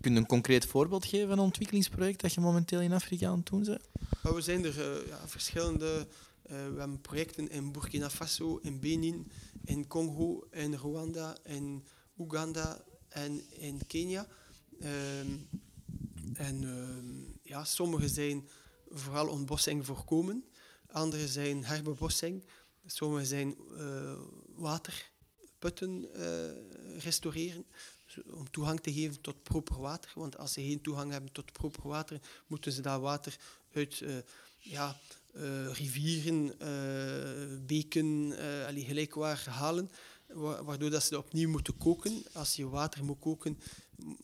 kun 0.00 0.12
je 0.12 0.18
een 0.18 0.26
concreet 0.26 0.66
voorbeeld 0.66 1.04
geven 1.04 1.28
van 1.28 1.38
een 1.38 1.44
ontwikkelingsproject 1.44 2.20
dat 2.20 2.32
je 2.34 2.40
momenteel 2.40 2.80
in 2.80 2.92
Afrika 2.92 3.28
aan 3.28 3.36
het 3.38 3.46
doen 3.46 3.64
bent? 3.64 3.80
We 4.22 4.40
zijn 4.40 4.64
er 4.64 4.80
eh, 5.00 5.06
ja, 5.06 5.28
verschillende. 5.28 6.06
we 6.42 6.54
hebben 6.78 7.00
projecten 7.00 7.50
in 7.50 7.72
Burkina 7.72 8.10
Faso, 8.10 8.56
in 8.62 8.80
Benin, 8.80 9.30
in 9.64 9.86
Congo, 9.86 10.46
in 10.50 10.74
Rwanda, 10.74 11.36
in 11.44 11.84
Oeganda 12.18 12.84
en 13.08 13.50
in 13.50 13.86
Kenia. 13.86 14.26
Ehm, 14.80 15.36
en 16.34 16.62
ehm, 16.64 17.38
ja, 17.42 17.64
sommige 17.64 18.08
zijn 18.08 18.48
vooral 18.92 19.28
ontbossing 19.28 19.86
voorkomen, 19.86 20.44
andere 20.86 21.28
zijn 21.28 21.64
herbebossing, 21.64 22.44
sommige 22.86 23.26
zijn 23.26 23.56
eh, 23.78 24.14
waterputten 24.54 26.14
eh, 26.14 27.02
restaureren 27.02 27.64
om 28.30 28.50
toegang 28.50 28.80
te 28.80 28.92
geven 28.92 29.20
tot 29.20 29.42
proper 29.42 29.80
water. 29.80 30.10
Want 30.14 30.36
als 30.38 30.52
ze 30.52 30.60
geen 30.60 30.80
toegang 30.80 31.10
hebben 31.10 31.32
tot 31.32 31.52
proper 31.52 31.88
water, 31.88 32.20
moeten 32.46 32.72
ze 32.72 32.80
dat 32.82 33.00
water 33.00 33.36
uit 33.72 34.00
eh, 34.00 34.16
ja, 34.58 34.96
rivieren, 35.72 36.54
beken, 37.66 38.32
allee, 38.66 38.84
gelijkwaar 38.84 39.44
halen, 39.48 39.90
wa- 40.26 40.64
waardoor 40.64 40.90
dat 40.90 41.02
ze 41.02 41.18
opnieuw 41.18 41.48
moeten 41.50 41.76
koken. 41.78 42.22
Als 42.32 42.56
je 42.56 42.68
water 42.68 43.04
moet 43.04 43.18
koken, 43.18 43.58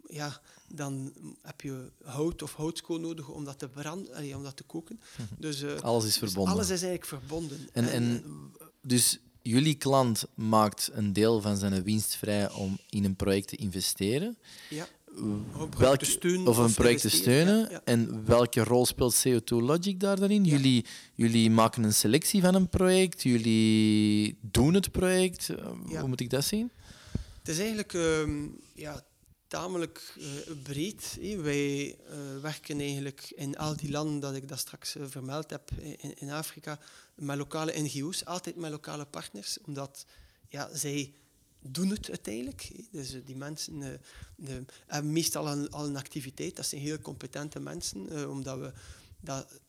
ja, 0.08 0.40
dan 0.74 1.12
heb 1.42 1.60
je 1.60 1.90
hout 2.04 2.42
of 2.42 2.54
houtskool 2.54 3.00
nodig 3.00 3.28
om 3.28 3.44
dat 3.44 3.58
te 3.58 3.68
branden, 3.68 4.14
allee, 4.14 4.36
om 4.36 4.42
dat 4.42 4.56
te 4.56 4.62
koken. 4.62 5.00
Dus, 5.38 5.62
eh, 5.62 5.80
Alles 5.80 6.04
is 6.04 6.10
dus 6.10 6.18
verbonden. 6.18 6.52
alles 6.54 6.70
is 6.70 6.82
eigenlijk 6.82 7.06
verbonden. 7.06 7.68
En, 7.72 7.90
en 7.92 8.22
dus 8.82 9.18
jullie 9.42 9.74
klant 9.74 10.24
maakt 10.34 10.90
een 10.92 11.12
deel 11.12 11.40
van 11.40 11.56
zijn 11.56 11.82
winst 11.82 12.16
vrij 12.16 12.50
om 12.50 12.78
in 12.90 13.04
een 13.04 13.16
project 13.16 13.48
te 13.48 13.56
investeren. 13.56 14.38
ja, 14.70 14.86
Welk, 15.52 15.70
project 15.70 15.98
te 15.98 16.04
steunen 16.10 16.46
of 16.46 16.56
een 16.56 16.74
project 16.74 17.00
te 17.00 17.10
steunen. 17.10 17.58
ja, 17.58 17.68
ja. 17.70 17.80
En 17.84 18.24
welke 18.26 18.64
rol 18.64 18.86
speelt 18.86 19.24
CO2 19.28 19.56
Logic 19.56 20.00
daar 20.00 20.20
dan 20.20 20.30
in? 20.30 20.44
Ja. 20.44 20.50
Jullie, 20.50 20.84
jullie 21.14 21.50
maken 21.50 21.82
een 21.82 21.94
selectie 21.94 22.40
van 22.40 22.54
een 22.54 22.68
project, 22.68 23.22
jullie 23.22 24.38
doen 24.40 24.74
het 24.74 24.90
project. 24.90 25.48
Eh. 25.48 25.66
Hoe 25.98 26.08
moet 26.08 26.20
ik 26.20 26.30
dat 26.30 26.44
zien? 26.44 26.70
Het 27.38 27.48
is 27.48 27.58
eigenlijk 27.58 27.94
ehm, 27.94 28.46
ja, 28.74 29.02
tamelijk 29.48 30.14
eh, 30.18 30.52
breed. 30.62 31.18
Wij 31.20 31.96
eh, 31.96 32.40
werken 32.40 32.80
eigenlijk 32.80 33.32
in 33.36 33.56
al 33.56 33.76
die 33.76 33.90
landen 33.90 34.20
dat 34.20 34.34
ik 34.34 34.48
dat 34.48 34.58
straks 34.58 34.96
eh, 34.96 35.04
vermeld 35.08 35.50
heb 35.50 35.70
in, 35.70 36.18
in 36.18 36.30
Afrika 36.30 36.78
met 37.14 37.36
lokale 37.36 37.80
NGO's, 37.80 38.24
altijd 38.24 38.56
met 38.56 38.70
lokale 38.70 39.06
partners, 39.06 39.58
omdat 39.66 40.06
ja, 40.48 40.68
zij 40.76 41.12
doen 41.60 41.90
het 41.90 42.08
uiteindelijk. 42.08 42.70
Dus 42.90 43.16
die 43.24 43.36
mensen 43.36 44.00
hebben 44.86 45.12
meestal 45.12 45.48
al, 45.48 45.68
al 45.68 45.86
een 45.86 45.96
activiteit. 45.96 46.56
Dat 46.56 46.66
zijn 46.66 46.80
heel 46.80 46.98
competente 46.98 47.60
mensen, 47.60 48.30
omdat 48.30 48.58
we 48.58 48.72
dat... 49.20 49.60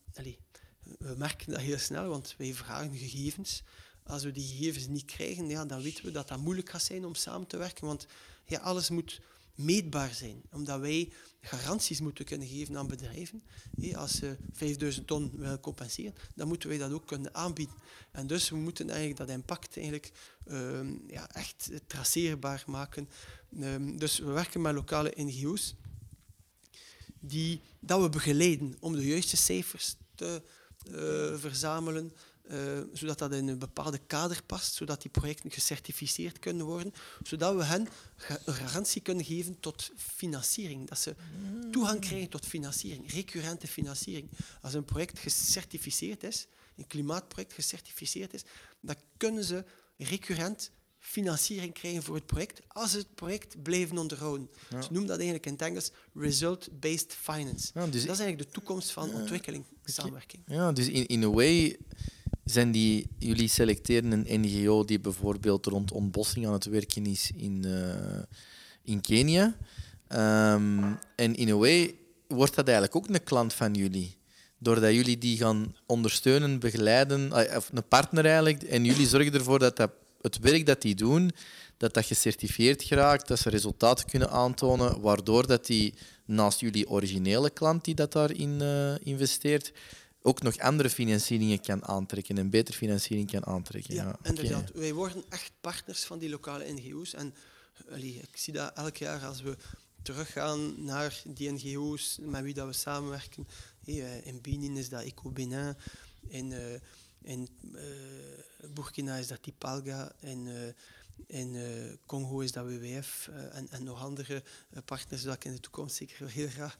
we 0.99 1.15
merken 1.17 1.51
dat 1.51 1.61
heel 1.61 1.77
snel, 1.77 2.07
want 2.07 2.35
wij 2.37 2.53
vragen 2.53 2.97
gegevens. 2.97 3.63
Als 4.03 4.23
we 4.23 4.31
die 4.31 4.47
gegevens 4.47 4.87
niet 4.87 5.05
krijgen, 5.05 5.49
ja, 5.49 5.65
dan 5.65 5.81
weten 5.81 6.05
we 6.05 6.11
dat 6.11 6.27
dat 6.27 6.39
moeilijk 6.39 6.69
gaat 6.69 6.83
zijn 6.83 7.05
om 7.05 7.15
samen 7.15 7.47
te 7.47 7.57
werken. 7.57 7.87
Want 7.87 8.05
ja, 8.45 8.59
alles 8.59 8.89
moet 8.89 9.21
meetbaar 9.59 10.13
zijn, 10.13 10.41
omdat 10.51 10.79
wij 10.79 11.11
garanties 11.41 12.01
moeten 12.01 12.25
kunnen 12.25 12.47
geven 12.47 12.77
aan 12.77 12.87
bedrijven. 12.87 13.43
Als 13.93 14.11
ze 14.11 14.37
5000 14.53 15.07
ton 15.07 15.31
willen 15.35 15.59
compenseren, 15.59 16.13
dan 16.35 16.47
moeten 16.47 16.69
wij 16.69 16.77
dat 16.77 16.91
ook 16.91 17.07
kunnen 17.07 17.35
aanbieden. 17.35 17.75
En 18.11 18.27
dus 18.27 18.49
we 18.49 18.55
moeten 18.55 18.89
eigenlijk 18.89 19.19
dat 19.19 19.29
impact 19.29 19.75
eigenlijk, 19.75 20.11
ehm, 20.45 20.93
ja, 21.07 21.29
echt 21.29 21.69
traceerbaar 21.87 22.63
maken. 22.67 23.09
Ehm, 23.59 23.97
dus 23.97 24.19
we 24.19 24.31
werken 24.31 24.61
met 24.61 24.73
lokale 24.73 25.13
NGO's 25.15 25.75
die, 27.19 27.61
dat 27.79 28.01
we 28.01 28.09
begeleiden 28.09 28.75
om 28.79 28.95
de 28.95 29.07
juiste 29.07 29.37
cijfers 29.37 29.95
te 30.15 30.41
eh, 30.85 31.39
verzamelen, 31.39 32.13
eh, 32.49 32.57
zodat 32.93 33.19
dat 33.19 33.33
in 33.33 33.47
een 33.47 33.59
bepaalde 33.59 33.99
kader 34.07 34.43
past, 34.45 34.73
zodat 34.73 35.01
die 35.01 35.11
projecten 35.11 35.51
gecertificeerd 35.51 36.39
kunnen 36.39 36.65
worden, 36.65 36.93
zodat 37.23 37.55
we 37.55 37.63
hen 37.63 37.87
garantie 38.45 39.01
kunnen 39.01 39.25
geven 39.25 39.59
tot 39.59 39.89
financiering, 39.95 40.87
dat 40.87 40.99
ze 40.99 41.15
toegang 41.71 41.99
krijgen 41.99 42.29
tot 42.29 42.45
financiering, 42.45 43.11
recurrente 43.11 43.67
financiering. 43.67 44.29
Als 44.61 44.73
een 44.73 44.85
project 44.85 45.19
gecertificeerd 45.19 46.23
is, 46.23 46.47
een 46.75 46.87
klimaatproject 46.87 47.53
gecertificeerd 47.53 48.33
is, 48.33 48.43
dan 48.81 48.95
kunnen 49.17 49.43
ze 49.43 49.65
recurrent 49.97 50.71
financiering 50.99 51.73
krijgen 51.73 52.03
voor 52.03 52.15
het 52.15 52.25
project 52.25 52.61
als 52.67 52.91
ze 52.91 52.97
het 52.97 53.15
project 53.15 53.61
blijven 53.63 53.97
onderhouden. 53.97 54.49
Ze 54.69 54.87
noemen 54.89 55.07
dat 55.07 55.17
eigenlijk 55.17 55.45
in 55.45 55.51
het 55.51 55.61
Engels 55.61 55.91
result-based 56.13 57.13
finance. 57.13 57.71
Ja, 57.73 57.85
dus- 57.87 58.05
dat 58.05 58.15
is 58.15 58.19
eigenlijk 58.19 58.37
de 58.37 58.53
toekomst 58.53 58.91
van 58.91 59.13
ontwikkeling, 59.13 59.65
samenwerking. 59.83 60.43
Ja, 60.45 60.71
dus 60.71 60.87
in, 60.87 61.05
in 61.07 61.23
a 61.23 61.29
way 61.29 61.77
zijn 62.51 62.71
die, 62.71 63.07
jullie 63.17 63.47
selecteren 63.47 64.11
een 64.11 64.41
NGO 64.41 64.85
die 64.85 64.99
bijvoorbeeld 64.99 65.65
rond 65.65 65.91
ontbossing 65.91 66.47
aan 66.47 66.53
het 66.53 66.65
werken 66.65 67.05
is 67.05 67.31
in, 67.35 67.65
eh, 67.65 68.21
in 68.83 69.01
Kenia. 69.01 69.55
Ehm, 70.07 70.93
en 71.15 71.35
in 71.35 71.49
a 71.49 71.55
way 71.55 71.95
wordt 72.27 72.55
dat 72.55 72.67
eigenlijk 72.67 72.95
ook 72.95 73.09
een 73.09 73.23
klant 73.23 73.53
van 73.53 73.73
jullie. 73.73 74.17
Doordat 74.57 74.93
jullie 74.93 75.17
die 75.17 75.37
gaan 75.37 75.75
ondersteunen, 75.85 76.59
begeleiden, 76.59 77.31
eh, 77.31 77.57
of 77.57 77.69
een 77.73 77.87
partner 77.87 78.25
eigenlijk, 78.25 78.63
en 78.63 78.85
jullie 78.85 79.07
zorgen 79.07 79.33
ervoor 79.33 79.59
dat, 79.59 79.75
dat 79.75 79.91
het 80.21 80.39
werk 80.39 80.65
dat 80.65 80.81
die 80.81 80.95
doen, 80.95 81.31
dat 81.77 81.93
dat 81.93 82.05
gecertificeerd 82.05 82.83
geraakt, 82.83 83.27
dat 83.27 83.39
ze 83.39 83.49
resultaten 83.49 84.05
kunnen 84.05 84.29
aantonen, 84.29 85.01
waardoor 85.01 85.47
dat 85.47 85.65
die 85.65 85.93
naast 86.25 86.59
jullie 86.59 86.89
originele 86.89 87.49
klant 87.49 87.85
die 87.85 87.95
dat 87.95 88.11
daarin 88.11 88.61
eh, 88.61 88.93
investeert, 89.03 89.71
ook 90.21 90.41
nog 90.41 90.57
andere 90.57 90.89
financieringen 90.89 91.61
kan 91.61 91.85
aantrekken 91.85 92.37
en 92.37 92.49
beter 92.49 92.73
financiering 92.73 93.31
kan 93.31 93.45
aantrekken. 93.45 93.93
Ja, 93.93 94.19
inderdaad. 94.23 94.71
Wij 94.73 94.93
worden 94.93 95.23
echt 95.29 95.51
partners 95.61 96.03
van 96.03 96.19
die 96.19 96.29
lokale 96.29 96.71
NGO's. 96.71 97.13
En 97.13 97.33
allee, 97.91 98.13
ik 98.31 98.37
zie 98.37 98.53
dat 98.53 98.73
elk 98.75 98.97
jaar 98.97 99.25
als 99.25 99.41
we 99.41 99.57
teruggaan 100.01 100.83
naar 100.83 101.21
die 101.25 101.51
NGO's 101.51 102.17
met 102.21 102.43
wie 102.43 102.53
dat 102.53 102.67
we 102.67 102.73
samenwerken. 102.73 103.47
Hey, 103.85 104.03
eh, 104.03 104.25
in 104.25 104.41
Benin 104.41 104.77
is 104.77 104.89
dat 104.89 105.03
Eco 105.03 105.29
Benin, 105.29 105.75
in, 106.27 106.51
eh, 106.51 106.73
in 107.21 107.49
eh, 107.75 108.69
Burkina 108.73 109.15
is 109.15 109.27
dat 109.27 109.43
Tipalga, 109.43 110.11
eh, 110.19 110.31
in 111.27 111.55
eh, 111.55 111.63
Congo 112.05 112.39
is 112.39 112.51
dat 112.51 112.65
WWF 112.65 113.27
eh, 113.27 113.57
en, 113.57 113.69
en 113.69 113.83
nog 113.83 114.01
andere 114.01 114.43
eh, 114.69 114.79
partners 114.85 115.23
dat 115.23 115.35
ik 115.35 115.45
in 115.45 115.51
de 115.51 115.59
toekomst 115.59 115.95
zeker 115.95 116.29
heel 116.29 116.47
graag 116.47 116.77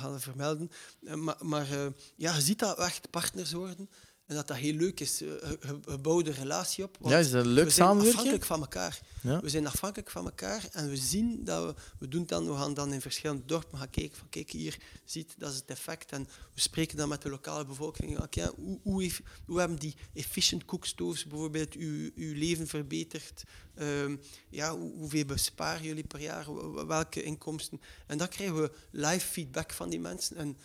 ga 0.00 0.18
vermelden. 0.18 0.70
Maar 1.00 1.36
maar 1.40 1.68
ja, 2.16 2.34
je 2.34 2.40
ziet 2.40 2.58
dat 2.58 2.78
echt 2.78 3.10
partners 3.10 3.52
worden. 3.52 3.90
En 4.26 4.34
dat 4.34 4.48
dat 4.48 4.56
heel 4.56 4.72
leuk 4.74 5.00
is. 5.00 5.20
Eh, 5.22 5.28
Je, 5.28 5.58
je- 5.60 5.80
je 5.90 5.98
bouwt 5.98 6.26
een 6.26 6.32
relatie 6.34 6.84
op. 6.84 6.98
Ja, 7.04 7.18
is 7.18 7.30
dat 7.30 7.46
leuk 7.46 7.64
we 7.64 7.70
zijn 7.70 7.88
afhankelijk 7.88 8.44
van 8.44 8.60
elkaar. 8.60 9.00
Ja. 9.22 9.40
We 9.40 9.48
zijn 9.48 9.66
afhankelijk 9.66 10.10
van 10.10 10.24
elkaar 10.24 10.68
en 10.72 10.88
we 10.90 10.96
zien 10.96 11.44
dat 11.44 11.64
we, 11.74 11.80
we 11.98 12.08
doen 12.08 12.26
dan, 12.26 12.46
we 12.46 12.54
gaan 12.56 12.74
dan 12.74 12.92
in 12.92 13.00
verschillende 13.00 13.44
dorpen 13.44 13.78
gaan 13.78 13.90
kijken 13.90 14.16
van 14.18 14.28
kijk 14.28 14.50
hier, 14.50 14.76
ziet, 15.04 15.34
dat 15.38 15.50
is 15.52 15.56
het 15.56 15.70
effect. 15.70 16.12
En 16.12 16.22
we 16.54 16.60
spreken 16.60 16.96
dan 16.96 17.08
met 17.08 17.22
de 17.22 17.30
lokale 17.30 17.64
bevolking. 17.66 18.26
Ja, 18.30 18.52
hoe, 18.56 18.78
hoe, 18.82 19.02
heeft- 19.02 19.20
hoe 19.46 19.58
hebben 19.58 19.78
die 19.78 19.94
efficient 20.14 20.64
cookstoves 20.64 21.24
bijvoorbeeld 21.26 21.72
uw, 21.74 22.10
uw 22.14 22.34
leven 22.34 22.66
verbeterd? 22.66 23.42
Ehm, 23.74 24.16
ja, 24.48 24.76
hoe- 24.78 24.92
hoeveel 24.96 25.24
besparen 25.24 25.82
jullie 25.84 26.04
per 26.06 26.20
jaar? 26.20 26.54
Wel- 26.54 26.86
Welke 26.86 27.22
inkomsten? 27.22 27.80
En 28.06 28.18
dan 28.18 28.28
krijgen 28.28 28.60
we 28.62 28.70
live 28.90 29.26
feedback 29.26 29.72
van 29.72 29.90
die 29.90 30.00
mensen. 30.00 30.36
En, 30.36 30.56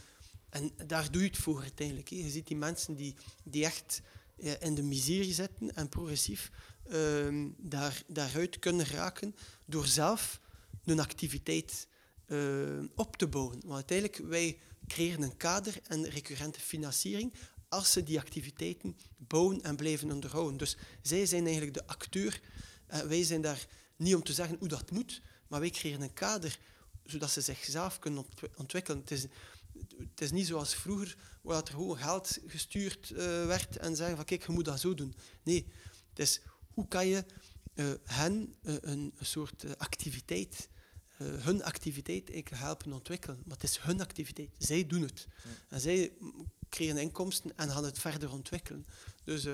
en 0.50 0.72
daar 0.88 1.12
doe 1.12 1.22
je 1.22 1.28
het 1.28 1.38
voor 1.38 1.62
uiteindelijk. 1.62 2.10
Je 2.10 2.30
ziet 2.30 2.47
die 2.47 2.58
mensen 2.58 2.95
die, 2.95 3.16
die 3.43 3.66
echt 3.66 4.02
ja, 4.36 4.60
in 4.60 4.76
de 4.76 4.84
miserie 4.84 5.34
zitten 5.34 5.76
en 5.76 5.89
progressief 5.89 6.52
ehm, 6.89 7.47
daar, 7.58 8.04
daaruit 8.08 8.60
kunnen 8.60 8.86
raken 8.86 9.36
door 9.66 9.86
zelf 9.86 10.39
een 10.86 11.00
activiteit 11.00 11.88
eh, 12.26 12.38
op 12.95 13.18
te 13.18 13.28
bouwen. 13.28 13.60
Want 13.62 13.74
uiteindelijk, 13.74 14.18
wij 14.30 14.60
creëren 14.88 15.22
een 15.22 15.38
kader 15.38 15.80
en 15.88 16.10
recurrente 16.10 16.60
financiering 16.60 17.34
als 17.70 17.91
ze 17.91 18.04
die 18.04 18.20
activiteiten 18.20 18.97
bouwen 19.18 19.62
en 19.62 19.76
blijven 19.76 20.12
onderhouden. 20.12 20.58
Dus 20.58 20.78
zij 21.02 21.26
zijn 21.26 21.43
eigenlijk 21.43 21.74
de 21.74 21.88
acteur. 21.88 22.41
Eh, 22.88 23.00
wij 23.00 23.24
zijn 23.24 23.41
daar 23.41 23.68
niet 23.95 24.16
om 24.16 24.24
te 24.24 24.34
zeggen 24.34 24.56
hoe 24.60 24.68
dat 24.68 24.91
moet, 24.91 25.22
maar 25.47 25.60
wij 25.60 25.70
creëren 25.70 26.02
een 26.02 26.14
kader 26.14 26.60
zodat 27.10 27.32
ze 27.32 27.41
zichzelf 27.41 28.00
kunnen 28.00 28.24
ontwi- 28.24 28.52
ontwikkelen. 28.56 29.00
Het 29.00 29.12
is, 29.12 29.26
het 30.09 30.21
is 30.21 30.32
niet 30.32 30.47
zoals 30.47 30.75
vroeger, 30.75 31.17
waar 31.41 31.55
dat 31.55 31.67
er 31.67 31.73
gewoon 31.73 31.97
geld 31.97 32.39
gestuurd 32.45 33.11
eh, 33.11 33.17
werd 33.45 33.77
en 33.77 33.95
zeggen 33.95 34.15
van 34.15 34.25
kijk, 34.25 34.45
je 34.45 34.51
moet 34.51 34.65
dat 34.65 34.80
zo 34.80 34.93
doen. 34.93 35.15
Nee, 35.43 35.67
het 36.09 36.19
is 36.19 36.41
hoe 36.73 36.88
kan 36.88 37.07
je 37.07 37.25
eh, 37.73 37.86
hen 38.03 38.55
eh, 38.61 38.75
een, 38.82 39.13
soort 39.19 39.77
activiteit, 39.77 40.69
eh, 41.17 41.27
hun 41.27 41.63
activiteit 41.63 42.49
helpen 42.53 42.93
ontwikkelen. 42.93 43.41
Maar 43.45 43.55
het 43.55 43.63
is 43.63 43.77
hun 43.77 44.01
activiteit. 44.01 44.49
Zij 44.57 44.88
doen 44.88 45.01
het. 45.01 45.27
En 45.69 45.80
zij 45.80 46.11
creëren 46.69 47.01
inkomsten 47.01 47.51
en 47.55 47.69
gaan 47.69 47.84
het 47.84 47.99
verder 47.99 48.32
ontwikkelen. 48.32 48.86
Dus, 49.23 49.45
eh, 49.45 49.53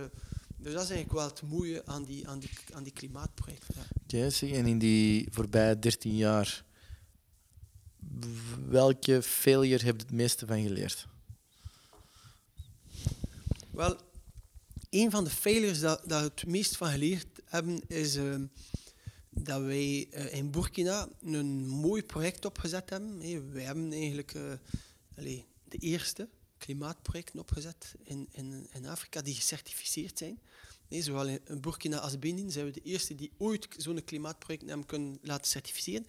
dus 0.58 0.74
dat 0.74 0.84
is 0.84 0.90
eigenlijk 0.90 1.12
wel 1.12 1.28
het 1.28 1.42
mooie 1.42 1.86
aan 1.86 2.04
die, 2.04 2.28
aan 2.28 2.40
die, 2.40 2.50
aan 2.74 2.84
die 2.84 2.94
klimaatprojecten. 2.94 3.76
Ja. 4.08 4.30
En 4.42 4.66
in 4.66 4.80
die 4.80 5.28
voorbije 5.32 5.80
13 5.80 6.16
jaar, 6.16 6.66
welke 8.70 9.22
failure 9.22 9.86
heb 9.86 9.96
je 9.96 10.02
het 10.02 10.12
meeste 10.12 10.46
van 10.46 10.62
geleerd? 10.62 11.08
Wel, 13.72 13.98
een 14.90 15.12
van 15.12 15.24
de 15.24 15.30
failures 15.30 15.80
dat, 15.80 16.02
dat 16.06 16.20
we 16.20 16.28
het 16.28 16.46
meest 16.46 16.78
van 16.78 16.90
geleerd 16.90 17.28
hebben, 17.46 17.82
is 17.88 18.16
eh, 18.16 18.36
dat 19.30 19.62
wij 19.62 20.08
eh, 20.12 20.34
in 20.34 20.52
Burkina 20.52 21.10
een 21.22 21.68
mooi 21.68 22.04
project 22.04 22.46
opgezet 22.46 22.90
hebben. 22.90 23.20
Wij 23.54 23.64
hebben 23.64 23.92
eigenlijk 23.92 24.34
eh, 24.34 24.52
de 25.64 25.78
eerste 25.80 26.30
klimaatprojecten 26.58 27.40
opgezet 27.40 27.96
in, 28.04 28.28
in, 28.32 28.68
in 28.74 28.86
Afrika 28.86 29.22
die 29.22 29.36
gecertificeerd 29.36 30.18
zijn. 30.18 30.40
Zowel 30.90 31.28
in 31.28 31.62
Burkina 31.62 31.98
als 31.98 32.20
Benin 32.20 32.52
zijn 32.52 32.66
we 32.66 32.72
de 32.72 32.82
eerste 32.84 33.16
die 33.16 33.32
ooit 33.38 33.68
zo'n 33.78 34.04
klimaatproject 34.04 34.68
hebben 34.68 34.86
kunnen 34.86 35.20
laten 35.22 35.52
certificeren. 35.52 36.06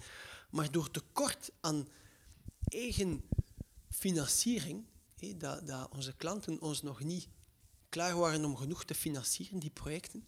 Maar 0.50 0.70
door 0.70 0.90
tekort 0.90 1.50
aan 1.60 1.88
eigen 2.68 3.22
financiering, 3.90 4.84
dat, 5.36 5.66
dat 5.66 5.88
onze 5.94 6.12
klanten 6.16 6.60
ons 6.60 6.82
nog 6.82 7.02
niet 7.02 7.28
klaar 7.88 8.16
waren 8.16 8.44
om 8.44 8.56
genoeg 8.56 8.84
te 8.84 8.94
financieren, 8.94 9.58
die 9.58 9.70
projecten, 9.70 10.26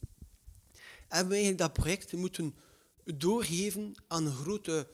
hebben 1.08 1.28
we 1.28 1.34
eigenlijk 1.38 1.58
dat 1.58 1.72
project 1.72 2.12
moeten 2.12 2.54
doorgeven 3.04 3.94
aan 4.06 4.26
een 4.26 4.34
grote 4.34 4.88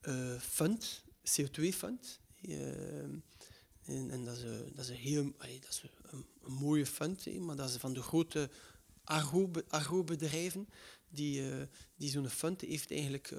eh, 0.00 0.38
fund, 0.40 1.02
CO2-fund. 1.24 2.20
en, 2.42 4.10
en 4.10 4.24
dat, 4.24 4.36
is, 4.36 4.42
een- 4.42 4.72
dat 4.74 4.84
is 4.84 4.88
een 4.90 4.96
heel 4.96 5.32
dat 5.38 5.68
is 5.70 5.82
een, 6.02 6.26
mooie 6.40 6.86
fund, 6.86 7.38
maar 7.40 7.56
dat 7.56 7.68
is 7.70 7.76
van 7.76 7.92
de 7.92 8.02
grote 8.02 8.50
agro- 9.04 9.50
agrobedrijven 9.68 10.68
die, 11.08 11.50
eh, 11.50 11.66
die 11.96 12.10
zo'n 12.10 12.28
fund 12.28 12.60
heeft 12.60 12.90
eigenlijk 12.90 13.34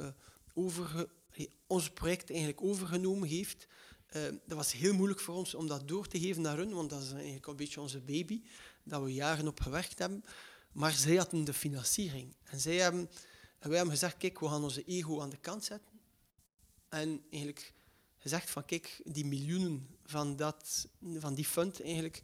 ons 1.67 1.89
project 1.89 2.29
eigenlijk 2.29 2.61
overgenomen 2.61 3.27
heeft. 3.27 3.67
Eh, 4.05 4.21
dat 4.45 4.57
was 4.57 4.71
heel 4.71 4.93
moeilijk 4.93 5.19
voor 5.19 5.35
ons 5.35 5.55
om 5.55 5.67
dat 5.67 5.87
door 5.87 6.07
te 6.07 6.19
geven 6.19 6.41
naar 6.41 6.57
hun, 6.57 6.73
want 6.73 6.89
dat 6.89 7.01
is 7.01 7.11
eigenlijk 7.11 7.47
een 7.47 7.55
beetje 7.55 7.81
onze 7.81 7.99
baby, 7.99 8.41
dat 8.83 9.03
we 9.03 9.13
jaren 9.13 9.47
op 9.47 9.59
gewerkt 9.59 9.99
hebben. 9.99 10.23
Maar 10.71 10.91
zij 10.91 11.15
hadden 11.15 11.43
de 11.43 11.53
financiering. 11.53 12.35
En, 12.43 12.59
zij 12.59 12.75
hebben, 12.75 13.09
en 13.59 13.69
wij 13.69 13.77
hebben 13.77 13.93
gezegd, 13.93 14.17
kijk, 14.17 14.39
we 14.39 14.47
gaan 14.47 14.63
onze 14.63 14.83
ego 14.83 15.21
aan 15.21 15.29
de 15.29 15.37
kant 15.37 15.63
zetten. 15.63 15.91
En 16.89 17.23
eigenlijk 17.29 17.73
gezegd 18.17 18.49
van, 18.49 18.65
kijk, 18.65 19.01
die 19.03 19.25
miljoenen 19.25 19.87
van, 20.05 20.35
dat, 20.35 20.87
van 21.17 21.33
die 21.33 21.45
fund 21.45 21.81
eigenlijk 21.81 22.21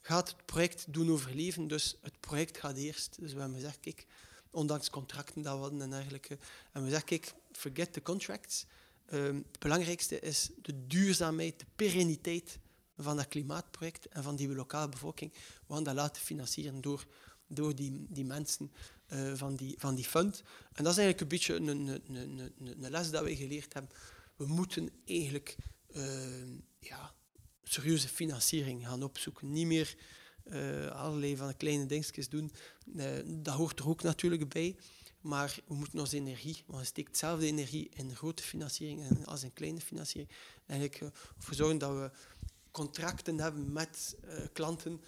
gaat 0.00 0.28
het 0.28 0.46
project 0.46 0.92
doen 0.92 1.10
overleven. 1.10 1.68
Dus 1.68 1.96
het 2.02 2.20
project 2.20 2.58
gaat 2.58 2.76
eerst. 2.76 3.16
Dus 3.20 3.32
we 3.32 3.40
hebben 3.40 3.56
gezegd, 3.56 3.80
kijk, 3.80 4.06
ondanks 4.50 4.90
contracten 4.90 5.42
dat 5.42 5.54
we 5.54 5.60
hadden 5.60 5.82
en 5.82 5.90
dergelijke. 5.90 6.38
En 6.72 6.82
we 6.82 6.88
zeggen, 6.90 7.08
kijk, 7.08 7.34
forget 7.52 7.92
the 7.92 8.02
contracts. 8.02 8.66
Ehm, 9.06 9.34
het 9.34 9.58
belangrijkste 9.58 10.20
is 10.20 10.50
de 10.62 10.86
duurzaamheid, 10.86 11.58
de 11.58 11.66
pereniteit 11.76 12.58
van 12.96 13.16
dat 13.16 13.28
klimaatproject 13.28 14.08
en 14.08 14.22
van 14.22 14.36
die 14.36 14.48
lokale 14.48 14.88
bevolking. 14.88 15.32
We 15.66 15.74
gaan 15.74 15.82
dat 15.82 15.94
laten 15.94 16.22
financieren 16.22 16.80
door, 16.80 17.06
door 17.46 17.74
die, 17.74 18.06
die 18.08 18.24
mensen 18.24 18.72
eh, 19.06 19.32
van, 19.34 19.56
die, 19.56 19.74
van 19.78 19.94
die 19.94 20.04
fund. 20.04 20.42
En 20.72 20.84
dat 20.84 20.92
is 20.92 20.98
eigenlijk 20.98 21.20
een 21.20 21.28
beetje 21.28 21.54
een, 21.54 21.66
een, 21.66 22.02
een, 22.16 22.52
een, 22.58 22.90
les 22.90 23.10
dat 23.10 23.22
wij 23.22 23.36
geleerd 23.36 23.72
hebben. 23.72 23.92
We 24.36 24.46
moeten 24.46 24.90
eigenlijk 25.04 25.56
ehm, 25.92 26.56
ja, 26.80 27.14
serieuze 27.62 28.08
financiering 28.08 28.86
gaan 28.86 29.02
opzoeken. 29.02 29.52
Niet 29.52 29.66
meer 29.66 29.96
eh, 30.50 30.86
allerlei 30.86 31.36
van 31.36 31.56
kleine 31.56 31.86
dingetjes 31.86 32.28
doen. 32.28 32.52
Eh, 32.96 33.06
dat 33.26 33.54
hoort 33.54 33.78
er 33.78 33.88
ook 33.88 34.02
natuurlijk 34.02 34.48
bij. 34.48 34.76
Maar 35.20 35.58
we 35.66 35.74
moeten 35.74 35.98
onze 35.98 36.16
energie, 36.16 36.62
want 36.66 36.80
je 36.80 36.86
steekt 36.86 37.10
dezelfde 37.12 37.46
energie 37.46 37.90
in 37.94 38.16
grote 38.16 38.42
financiering 38.42 39.02
en 39.08 39.24
als 39.24 39.42
in 39.42 39.52
kleine 39.52 39.80
financiering. 39.80 40.32
Eigenlijk 40.66 41.00
eh, 41.00 41.08
ervoor 41.36 41.54
zorgen 41.54 41.78
dat 41.78 41.90
we 41.90 42.10
contracten 42.70 43.40
hebben 43.40 43.72
met 43.72 44.16
klanten 44.52 45.00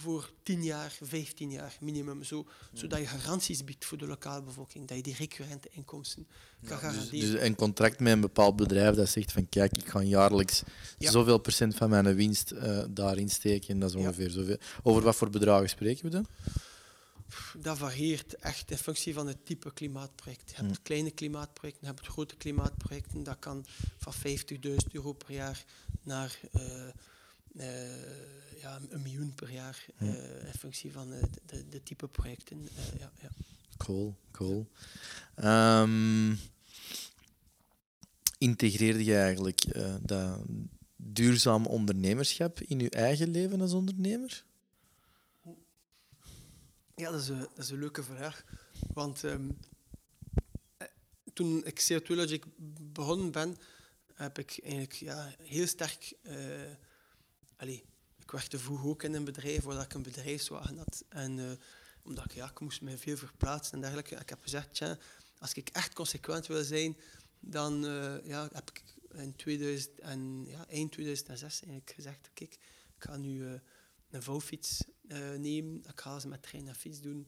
voor 0.00 0.30
10 0.42 0.62
jaar, 0.64 0.96
15 1.02 1.50
jaar 1.50 1.76
minimum. 1.80 2.22
Zo, 2.24 2.46
Zodat 2.72 2.98
je 2.98 3.06
garanties 3.06 3.64
biedt 3.64 3.84
voor 3.84 3.98
de 3.98 4.06
lokale 4.06 4.42
bevolking. 4.42 4.86
Dat 4.88 4.96
je 4.96 5.02
die 5.02 5.14
recurrente 5.14 5.68
inkomsten 5.70 6.26
kan 6.66 6.68
Dus, 6.68 6.78
garanderen. 6.78 7.20
dus 7.32 7.40
een 7.40 7.54
contract 7.54 8.00
met 8.00 8.12
een 8.12 8.20
bepaald 8.20 8.56
bedrijf 8.56 8.94
dat 8.94 9.08
zegt 9.08 9.32
van 9.32 9.48
kijk, 9.48 9.76
ik 9.76 9.88
ga 9.88 10.02
jaarlijks 10.02 10.62
Ja. 10.98 11.10
zoveel 11.10 11.38
procent 11.38 11.74
van 11.74 11.90
mijn 11.90 12.14
winst 12.14 12.50
eh, 12.50 12.84
daarin 12.90 13.28
steken 13.28 13.68
en 13.68 13.80
dat 13.80 13.90
is 13.90 13.96
ongeveer 13.96 14.30
zoveel. 14.30 14.56
Over 14.82 15.02
wat 15.02 15.16
voor 15.16 15.30
bedragen 15.30 15.68
spreken 15.68 16.04
we 16.04 16.10
dan? 16.10 16.26
Dat 17.58 17.78
varieert 17.78 18.34
echt 18.36 18.70
in 18.70 18.76
functie 18.78 19.14
van 19.14 19.26
het 19.26 19.46
type 19.46 19.72
klimaatproject. 19.72 20.50
Je 20.50 20.56
hebt 20.56 20.76
Hm. 20.76 20.82
kleine 20.82 21.10
klimaatprojecten, 21.10 21.86
je 21.86 21.94
hebt 21.94 22.06
grote 22.06 22.36
klimaatprojecten. 22.36 23.22
Dat 23.22 23.36
kan 23.38 23.64
van 23.98 24.12
50.000 24.12 24.92
euro 24.92 25.12
per 25.12 25.32
jaar 25.34 25.64
naar 26.02 26.38
eh, 26.52 26.88
eh, 27.56 27.90
ja, 28.60 28.80
een 28.88 29.02
miljoen 29.02 29.34
per 29.34 29.50
jaar. 29.50 29.86
Eh, 29.96 30.46
in 30.46 30.52
functie 30.58 30.92
van 30.92 31.12
eh, 31.12 31.22
de, 31.22 31.40
de, 31.46 31.68
de 31.68 31.82
type 31.82 32.08
projecten. 32.08 32.68
Eh, 32.76 32.98
ja, 32.98 33.12
ja. 33.20 33.30
Cool, 33.76 34.14
cool. 34.30 34.70
Ehm, 35.34 36.34
integreerde 38.38 39.04
je 39.04 39.16
eigenlijk 39.16 39.64
eh, 39.64 39.94
dat 40.02 40.38
duurzaam 40.96 41.66
ondernemerschap 41.66 42.60
in 42.60 42.78
je 42.78 42.90
eigen 42.90 43.30
leven 43.30 43.60
als 43.60 43.72
ondernemer? 43.72 44.44
Ja, 46.96 47.10
dat 47.10 47.20
is, 47.20 47.28
een, 47.28 47.38
dat 47.38 47.58
is 47.58 47.70
een 47.70 47.78
leuke 47.78 48.02
vraag. 48.02 48.44
Want 48.92 49.24
ehm, 49.24 49.50
eh, 50.76 50.86
toen 51.32 51.64
ik 51.64 51.88
CO2 51.92 52.06
Logic 52.06 52.44
begonnen 52.92 53.30
ben, 53.30 53.56
heb 54.14 54.38
ik 54.38 54.58
eigenlijk 54.62 54.92
ja, 54.92 55.34
heel 55.42 55.66
sterk... 55.66 56.12
eh 56.22 56.34
allee, 57.56 57.84
ik 58.30 58.36
werkte 58.36 58.58
vroeger 58.58 58.88
ook 58.88 59.02
in 59.02 59.14
een 59.14 59.24
bedrijf 59.24 59.62
waar 59.62 59.82
ik 59.82 59.94
een 59.94 60.02
bedrijfswagen 60.02 60.78
had. 60.78 61.04
En 61.08 61.38
eh, 61.38 61.50
omdat 62.02 62.24
ik, 62.24 62.32
ja, 62.32 62.50
ik 62.50 62.60
moest 62.60 62.80
me 62.80 62.98
veel 62.98 63.16
verplaatsen 63.16 63.74
en 63.74 63.80
dergelijke. 63.80 64.14
Ik 64.14 64.28
heb 64.28 64.40
gezegd, 64.42 64.74
tja, 64.74 64.98
als 65.38 65.52
ik 65.52 65.68
echt 65.68 65.92
consequent 65.92 66.46
wil 66.46 66.62
zijn, 66.62 66.96
dan 67.40 67.86
eh, 67.86 68.26
ja, 68.26 68.48
heb 68.52 68.70
ik 68.70 68.82
in 69.12 69.36
2000 69.36 70.00
en, 70.00 70.44
ja, 70.46 70.66
eind 70.68 70.92
2006 70.92 71.60
eigenlijk 71.62 71.92
gezegd, 71.94 72.30
ik 72.34 72.58
ga 72.98 73.16
nu 73.16 73.46
eh, 73.46 73.52
een 74.10 74.22
vouwfiets 74.22 74.84
nemen. 75.36 75.84
Ik 75.88 76.00
ga 76.00 76.18
ze 76.18 76.28
met 76.28 76.42
trein 76.42 76.68
en 76.68 76.74
fiets 76.74 77.00
doen. 77.00 77.26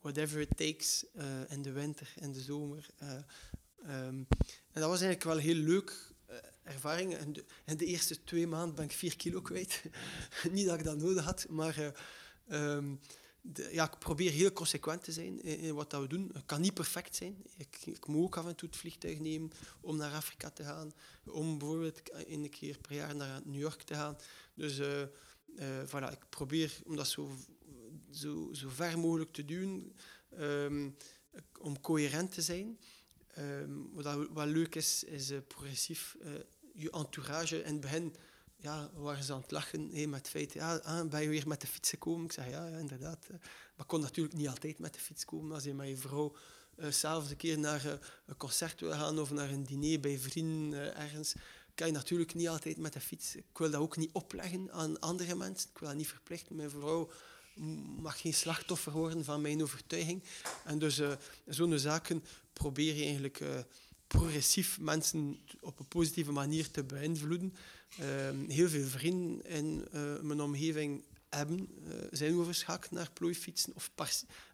Whatever 0.00 0.40
it 0.40 0.56
takes 0.56 1.04
in 1.48 1.62
de 1.62 1.72
winter, 1.72 2.12
in 2.20 2.32
de 2.32 2.40
zomer. 2.40 2.86
eh, 2.96 3.12
ehm, 3.82 4.22
en 4.72 4.80
dat 4.80 4.88
was 4.88 5.00
eigenlijk 5.00 5.24
wel 5.24 5.36
heel 5.36 5.54
leuk 5.54 6.13
ervaring. 6.62 7.18
In 7.18 7.32
de, 7.32 7.44
in 7.64 7.76
de 7.76 7.86
eerste 7.86 8.24
twee 8.24 8.46
maanden 8.46 8.74
ben 8.74 8.84
ik 8.84 8.92
vier 8.92 9.16
kilo 9.16 9.40
kwijt. 9.40 9.82
Niet 10.50 10.66
dat 10.66 10.78
ik 10.78 10.84
dat 10.84 10.96
nodig 10.96 11.24
had, 11.24 11.46
maar 11.48 11.78
eh, 11.78 11.90
ehm, 12.46 12.94
ja, 13.52 13.84
ik 13.84 13.98
probeer 13.98 14.30
heel 14.30 14.52
consequent 14.52 15.04
te 15.04 15.12
zijn 15.12 15.42
in, 15.42 15.74
wat 15.74 15.90
dat 15.90 16.00
we 16.00 16.06
doen. 16.06 16.30
Het 16.32 16.44
kan 16.46 16.60
niet 16.60 16.74
perfect 16.74 17.16
zijn. 17.16 17.36
Ik, 17.56 17.78
ik 17.84 18.06
moet 18.06 18.24
ook 18.24 18.36
af 18.36 18.46
en 18.46 18.56
toe 18.56 18.68
het 18.68 18.78
vliegtuig 18.78 19.18
nemen 19.18 19.50
om 19.80 19.96
naar 19.96 20.12
Afrika 20.12 20.50
te 20.50 20.64
gaan. 20.64 20.92
Om 21.24 21.58
bijvoorbeeld 21.58 22.00
een 22.26 22.50
keer 22.50 22.78
per 22.78 22.94
jaar 22.94 23.16
naar 23.16 23.40
New 23.44 23.60
York 23.60 23.82
te 23.82 23.94
gaan. 23.94 24.16
Dus 24.54 24.78
eh, 24.78 25.02
eh, 25.02 25.08
voilà, 25.86 26.12
ik 26.12 26.28
probeer 26.28 26.78
om 26.84 26.96
dat 26.96 27.08
zo, 27.08 27.30
zo, 28.10 28.48
zo 28.52 28.68
ver 28.68 28.98
mogelijk 28.98 29.32
te 29.32 29.44
doen, 29.44 29.96
ehm, 30.30 30.90
om 31.58 31.80
coherent 31.80 32.32
te 32.32 32.42
zijn. 32.42 32.78
Ehm, 33.34 33.70
wat 33.92 34.28
wel 34.34 34.46
leuk 34.46 34.74
is, 34.74 35.04
is 35.04 35.30
eh, 35.30 35.38
progressief 35.48 36.16
eh, 36.22 36.30
je 36.74 36.90
entourage. 36.90 37.62
In 37.62 37.72
het 37.72 37.80
begin 37.80 38.14
ja, 38.56 38.90
waren 38.94 39.24
ze 39.24 39.32
aan 39.32 39.40
het 39.40 39.50
lachen 39.50 39.90
hé, 39.92 40.06
met 40.06 40.18
het 40.18 40.28
feit, 40.28 40.52
ja, 40.52 40.76
ah, 40.76 41.08
ben 41.08 41.22
je 41.22 41.28
weer 41.28 41.48
met 41.48 41.60
de 41.60 41.66
fiets 41.66 41.90
gekomen? 41.90 42.24
Ik 42.24 42.32
zeg, 42.32 42.50
ja, 42.50 42.66
inderdaad. 42.66 43.26
eh. 43.30 43.36
Maar 43.76 43.86
kon 43.86 44.00
natuurlijk 44.00 44.36
niet 44.36 44.48
altijd 44.48 44.78
met 44.78 44.94
de 44.94 45.00
fiets 45.00 45.24
komen. 45.24 45.54
Als 45.54 45.64
je 45.64 45.74
met 45.74 45.88
je 45.88 45.96
vrouw 45.96 46.36
eh, 46.76 46.90
s'avonds 46.90 47.30
een 47.30 47.36
keer 47.36 47.58
naar 47.58 47.84
een 48.26 48.36
concert 48.36 48.80
wil 48.80 48.90
gaan 48.90 49.18
of 49.18 49.30
naar 49.30 49.50
een 49.50 49.64
diner 49.64 50.00
bij 50.00 50.18
vrienden 50.18 50.96
ergens, 50.96 51.34
kan 51.74 51.86
je 51.86 51.92
natuurlijk 51.92 52.34
niet 52.34 52.48
altijd 52.48 52.76
met 52.76 52.92
de 52.92 53.00
fiets. 53.00 53.36
Ik 53.36 53.58
wil 53.58 53.70
dat 53.70 53.80
ook 53.80 53.96
niet 53.96 54.12
opleggen 54.12 54.72
aan 54.72 55.00
andere 55.00 55.34
mensen. 55.34 55.70
Ik 55.70 55.78
wil 55.78 55.88
dat 55.88 55.96
niet 55.96 56.08
verplichten. 56.08 56.56
Mijn 56.56 56.70
vrouw 56.70 57.10
mag 58.00 58.20
geen 58.20 58.34
slachtoffer 58.34 58.92
worden 58.92 59.24
van 59.24 59.40
mijn 59.40 59.62
overtuiging. 59.62 60.22
En 60.64 60.78
dus 60.78 61.00
zo'n 61.46 61.78
zaken 61.78 62.24
probeer 62.54 62.94
je 62.94 63.02
eigenlijk 63.02 63.40
eh, 63.40 63.58
progressief 64.06 64.80
mensen 64.80 65.40
op 65.60 65.78
een 65.78 65.88
positieve 65.88 66.32
manier 66.32 66.70
te 66.70 66.84
beïnvloeden. 66.84 67.54
Ehm, 67.98 68.48
heel 68.48 68.68
veel 68.68 68.86
vrienden 68.86 69.46
in 69.46 69.88
eh, 69.92 70.20
mijn 70.20 70.40
omgeving 70.40 71.04
hebben, 71.28 71.68
eh, 71.84 71.94
zijn 72.10 72.34
overschakeld 72.34 72.90
naar 72.90 73.10
plooifietsen 73.12 73.74
of, 73.74 73.90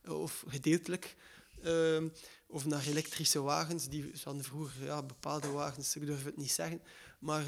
of 0.04 0.44
gedeeltelijk. 0.48 1.16
ehm, 1.62 2.08
of 2.46 2.64
naar 2.64 2.86
elektrische 2.86 3.40
wagens. 3.40 3.88
Die 3.88 4.12
hadden 4.24 4.44
vroeger 4.44 4.84
ja, 4.84 5.02
bepaalde 5.02 5.48
wagens, 5.48 5.96
ik 5.96 6.06
durf 6.06 6.24
het 6.24 6.36
niet 6.36 6.50
zeggen. 6.50 6.82
Maar 7.18 7.44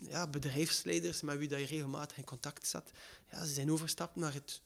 ja, 0.00 0.26
bedrijfsleiders 0.26 1.20
met 1.20 1.38
wie 1.38 1.48
dat 1.48 1.58
je 1.60 1.66
regelmatig 1.66 2.16
in 2.16 2.24
contact 2.24 2.66
zat, 2.66 2.90
ja, 3.30 3.44
ze 3.44 3.52
zijn 3.52 3.70
overgestapt 3.70 4.16
naar 4.16 4.34
het 4.34 4.60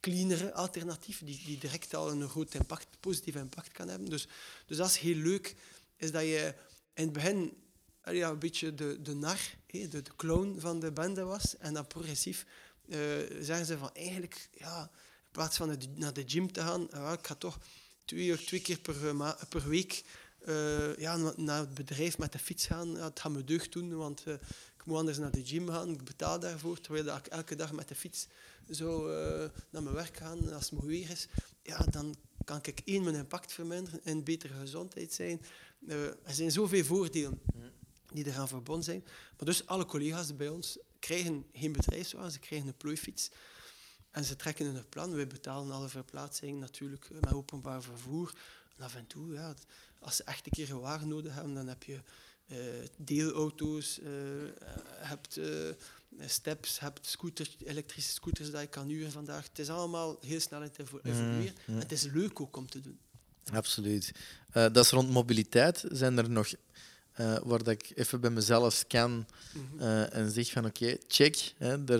cleanere 0.00 0.52
alternatief, 0.52 1.22
die, 1.24 1.42
die 1.44 1.58
direct 1.58 1.94
al 1.94 2.10
een 2.10 2.28
groot 2.28 2.54
impact, 2.54 2.86
positief 3.00 3.34
impact 3.34 3.72
kan 3.72 3.88
hebben. 3.88 4.10
Dus, 4.10 4.28
dus 4.66 4.76
dat 4.76 4.88
is 4.88 4.96
heel 4.96 5.16
leuk, 5.16 5.56
is 5.96 6.12
dat 6.12 6.22
je 6.22 6.54
in 6.94 7.04
het 7.04 7.12
begin 7.12 7.52
eh, 8.00 8.16
ja, 8.16 8.30
een 8.30 8.38
beetje 8.38 8.74
de, 8.74 9.02
de 9.02 9.14
nar, 9.14 9.40
de, 9.66 9.88
de 9.88 10.02
clown 10.16 10.56
van 10.58 10.80
de 10.80 10.92
bende 10.92 11.22
was. 11.22 11.56
En 11.56 11.74
dan 11.74 11.86
progressief 11.86 12.46
eh, 12.88 12.98
zeggen 13.40 13.66
ze 13.66 13.78
van 13.78 13.90
eigenlijk, 13.94 14.48
ja, 14.52 14.82
in 14.82 15.30
plaats 15.30 15.56
van 15.56 15.78
naar 15.94 16.12
de, 16.12 16.24
gym 16.26 16.52
te 16.52 16.60
gaan, 16.60 16.88
wel, 16.90 17.12
ik 17.12 17.26
ga 17.26 17.34
toch 17.34 17.58
twee, 18.04 18.26
uur- 18.26 18.46
twee 18.46 18.60
keer 18.60 18.78
per, 18.78 19.36
per 19.48 19.68
week 19.68 20.04
ja, 20.98 21.16
na- 21.16 21.34
naar 21.36 21.60
het 21.60 21.74
bedrijf 21.74 22.18
met 22.18 22.32
de 22.32 22.38
fiets 22.38 22.66
gaan. 22.66 22.94
Het 22.94 23.20
gaat 23.20 23.32
me 23.32 23.44
deugd 23.44 23.72
doen, 23.72 23.96
want 23.96 24.24
ik 24.80 24.86
moet 24.86 24.96
anders 24.96 25.18
naar 25.18 25.30
de 25.30 25.46
gym 25.46 25.68
gaan. 25.68 25.90
Ik 25.90 26.04
betaal 26.04 26.40
daarvoor, 26.40 26.80
terwijl 26.80 27.16
ik 27.16 27.26
elke 27.26 27.54
dag 27.54 27.72
met 27.72 27.88
de 27.88 27.94
fiets 27.94 28.26
zou 28.68 29.14
eh, 29.14 29.50
naar 29.70 29.82
mijn 29.82 29.94
werk 29.94 30.16
gaan. 30.16 30.52
Als 30.52 30.70
het 30.70 30.80
mooi 30.80 30.98
weer 30.98 31.10
is, 31.10 31.28
ja, 31.62 31.78
dan 31.78 32.14
kan 32.44 32.58
ik 32.62 32.80
één 32.84 33.02
mijn 33.02 33.16
impact 33.16 33.52
verminderen 33.52 34.00
en 34.04 34.24
betere 34.24 34.54
gezondheid 34.54 35.12
zijn. 35.12 35.42
Eh, 35.88 36.04
er 36.04 36.34
zijn 36.34 36.50
zoveel 36.50 36.84
voordelen 36.84 37.40
die 38.12 38.26
eraan 38.26 38.48
verbonden 38.48 38.84
zijn. 38.84 39.02
Maar 39.04 39.46
dus 39.46 39.66
alle 39.66 39.84
collega's 39.84 40.36
bij 40.36 40.48
ons 40.48 40.78
krijgen 40.98 41.46
geen 41.52 41.72
bedrijfswagen, 41.72 42.32
ze 42.32 42.38
krijgen 42.38 42.68
een 42.68 42.76
plooifiets. 42.76 43.30
En 44.10 44.24
ze 44.24 44.36
trekken 44.36 44.66
hun 44.66 44.88
plan. 44.88 45.14
Wij 45.14 45.26
betalen 45.26 45.72
alle 45.72 45.88
verplaatsing 45.88 46.60
natuurlijk 46.60 47.10
met 47.10 47.32
openbaar 47.32 47.82
vervoer. 47.82 48.34
En 48.76 48.84
af 48.84 48.94
en 48.94 49.06
toe, 49.06 49.32
ja, 49.32 49.54
als 49.98 50.16
ze 50.16 50.24
echt 50.24 50.46
een 50.46 50.52
keer 50.52 50.70
een 50.70 50.80
wagen 50.80 51.08
nodig 51.08 51.34
hebben, 51.34 51.54
dan 51.54 51.68
heb 51.68 51.82
je 51.82 52.00
deelauto's, 52.96 53.98
eh, 54.00 54.10
hebt 55.08 55.36
eh, 55.36 55.46
steps, 56.26 56.80
hebt 56.80 57.06
scooters, 57.06 57.56
elektrische 57.64 58.10
scooters 58.12 58.50
dat 58.50 58.60
je 58.60 58.66
kan 58.66 58.88
huren 58.88 59.12
vandaag. 59.12 59.44
Het 59.48 59.58
is 59.58 59.68
allemaal 59.68 60.18
heel 60.26 60.40
snel 60.40 60.58
aan 60.60 60.64
het 60.66 60.78
evo- 60.78 61.00
evolueren. 61.02 61.54
mm. 61.66 61.78
Het 61.78 61.92
is 61.92 62.02
leuk 62.12 62.40
ook 62.40 62.56
om 62.56 62.68
te 62.70 62.80
doen. 62.80 62.98
Absoluut. 63.52 64.12
Eh, 64.52 64.62
dat 64.72 64.84
is 64.84 64.90
rond 64.90 65.10
mobiliteit. 65.10 65.84
Zijn 65.90 66.18
er 66.18 66.30
nog 66.30 66.52
eh, 67.12 67.38
waar 67.44 67.62
dat 67.62 67.68
ik 67.74 67.92
even 67.94 68.20
bij 68.20 68.30
mezelf 68.30 68.74
scan 68.74 69.26
Mhm. 69.52 69.80
eh, 69.82 70.14
en 70.14 70.30
zeg 70.30 70.50
van 70.50 70.64
oké, 70.64 70.96
check, 71.08 71.52
hè, 71.58 71.84
daar, 71.84 71.98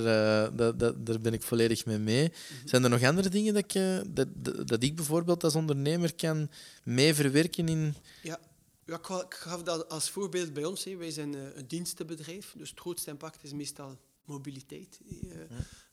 eh, 0.48 0.70
daar 0.96 1.20
ben 1.20 1.32
ik 1.32 1.42
volledig 1.42 1.86
mee 1.86 1.98
mee. 1.98 2.32
Zijn 2.64 2.84
er 2.84 2.90
nog 2.90 3.03
andere 3.03 3.28
dingen 3.28 3.55
dat 3.55 3.64
ik, 3.64 3.74
eh, 3.74 3.98
dat, 4.07 4.28
dat, 4.68 4.82
ik 4.82 4.96
bijvoorbeeld 4.96 5.44
als 5.44 5.55
ondernemer 5.55 6.14
kan 6.14 6.51
mee 6.84 7.14
verwerken 7.14 7.68
in... 7.68 7.94
Ja, 8.22 8.38
ja 8.85 8.97
ik, 8.97 9.05
ga- 9.07 9.24
ik 9.24 9.35
gaf 9.35 9.62
dat 9.62 9.89
als 9.89 10.11
voorbeeld 10.11 10.53
bij 10.53 10.64
ons. 10.64 10.85
hè. 10.85 10.97
Wij 10.97 11.11
zijn 11.11 11.35
eh, 11.35 11.57
een 11.57 11.68
dienstenbedrijf, 11.68 12.55
dus 12.57 12.70
het 12.70 12.81
grootste 12.81 13.11
impact 13.11 13.43
is 13.45 13.53
meestal 13.53 13.99
mobiliteit. 14.24 15.01
eh, 15.31 15.39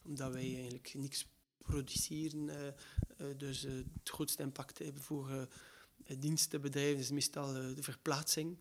Omdat 0.03 0.31
wij 0.31 0.53
eigenlijk 0.55 0.93
niks 0.93 1.27
produceren. 1.61 2.49
eh, 2.49 3.25
dus 3.37 3.61
het 3.61 3.85
grootste 4.03 4.41
impact 4.43 4.77
hebben 4.79 5.01
voor 5.01 5.47
dienstenbedrijven 6.19 6.99
is 6.99 7.11
meestal 7.11 7.53
de 7.53 7.83
verplaatsing. 7.83 8.57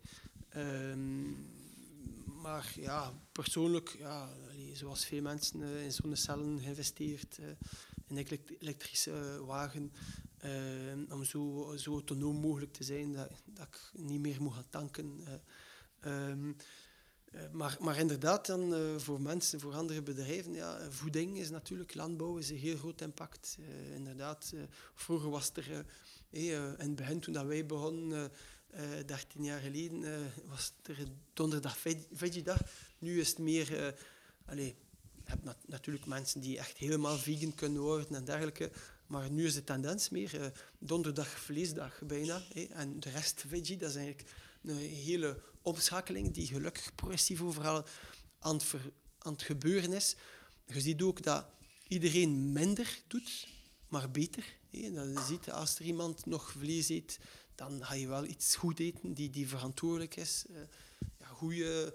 Ehm, 0.48 1.30
maar 2.42 2.72
ja, 2.76 3.12
persoonlijk, 3.32 3.96
ja, 3.98 4.32
zoals 4.72 5.04
veel 5.04 5.22
mensen 5.22 5.62
in 5.62 5.92
zonnecellen 5.92 6.60
geïnvesteerd, 6.60 7.38
in 8.08 8.16
elektrische 8.58 9.42
wagen, 9.46 9.92
eh, 10.50 11.12
om 11.14 11.24
zo, 11.24 11.74
zo 11.78 11.92
autonoom 11.92 12.36
mogelijk 12.36 12.72
te 12.72 12.84
zijn 12.84 13.12
dat, 13.12 13.30
dat 13.44 13.66
ik 13.66 13.90
niet 14.00 14.20
meer 14.20 14.42
moet 14.42 14.54
gaan 14.54 14.68
tanken. 14.70 15.20
eh. 15.26 15.32
Ehm, 16.00 16.52
eh, 17.24 17.50
maar, 17.52 17.76
maar 17.80 17.98
inderdaad, 17.98 18.46
dan, 18.46 18.74
eh, 18.74 18.96
voor 18.98 19.20
mensen, 19.20 19.60
voor 19.60 19.74
andere 19.74 20.02
bedrijven, 20.02 20.52
ja, 20.52 20.90
voeding 20.90 21.38
is 21.38 21.50
natuurlijk, 21.50 21.94
landbouw 21.94 22.36
is 22.36 22.50
een 22.50 22.56
heel 22.56 22.76
groot 22.76 23.00
impact. 23.00 23.56
Eh, 23.60 23.94
inderdaad, 23.94 24.52
vroeger 24.94 25.30
was 25.30 25.50
er, 25.54 25.84
in 26.30 26.78
het 26.78 26.96
begin 26.96 27.20
toen 27.20 27.32
dat 27.32 27.46
wij 27.46 27.66
begonnen, 27.66 28.30
eh, 28.70 28.98
eh, 29.00 29.06
13 29.06 29.44
jaar 29.44 29.60
geleden, 29.60 30.30
was 30.48 30.72
er 30.82 30.96
donderdag 31.32 31.78
veg- 31.78 32.06
veggie-dag. 32.12 32.60
Nu 32.98 33.20
is 33.20 33.28
het 33.28 33.38
meer, 33.38 33.94
allee, 34.44 34.76
je 35.24 35.30
hebt 35.32 35.44
nat- 35.44 35.68
natuurlijk 35.68 36.06
mensen 36.06 36.40
die 36.40 36.58
echt 36.58 36.76
helemaal 36.76 37.16
vegan 37.16 37.54
kunnen 37.54 37.82
worden 37.82 38.14
en 38.16 38.24
dergelijke. 38.24 38.70
Maar 39.06 39.30
nu 39.30 39.46
is 39.46 39.54
de 39.54 39.64
tendens 39.64 40.08
meer 40.08 40.40
eh, 40.40 40.46
donderdag 40.78 41.28
vleesdag 41.28 42.00
bijna. 42.06 42.42
hè, 42.52 42.64
en 42.64 43.00
de 43.00 43.10
rest 43.10 43.44
veggie, 43.48 43.76
dat 43.76 43.90
is 43.90 43.96
eigenlijk 43.96 44.30
een 44.62 44.76
hele 44.76 45.40
omschakeling 45.62 46.34
die 46.34 46.46
gelukkig 46.46 46.94
progressief 46.94 47.42
overal 47.42 47.84
aan 48.38 48.54
het, 48.56 48.74
aan 49.18 49.32
het 49.32 49.42
gebeuren 49.42 49.92
is. 49.92 50.16
Je 50.66 50.80
ziet 50.80 51.02
ook 51.02 51.22
dat 51.22 51.46
iedereen 51.88 52.52
minder 52.52 52.98
doet, 53.06 53.48
maar 53.88 54.10
beter. 54.10 54.44
Hé, 54.70 54.92
dat 54.92 55.06
je 55.06 55.24
ziet, 55.28 55.50
als 55.50 55.78
er 55.78 55.84
iemand 55.84 56.26
nog 56.26 56.50
vlees 56.50 56.88
eet, 56.88 57.18
dan 57.54 57.84
ga 57.84 57.94
je 57.94 58.08
wel 58.08 58.24
iets 58.24 58.56
goed 58.56 58.78
eten 58.78 59.14
die, 59.14 59.30
die 59.30 59.48
verantwoordelijk 59.48 60.16
is. 60.16 60.44
Eh, 60.48 60.56
ja, 61.18 61.26
goede, 61.26 61.94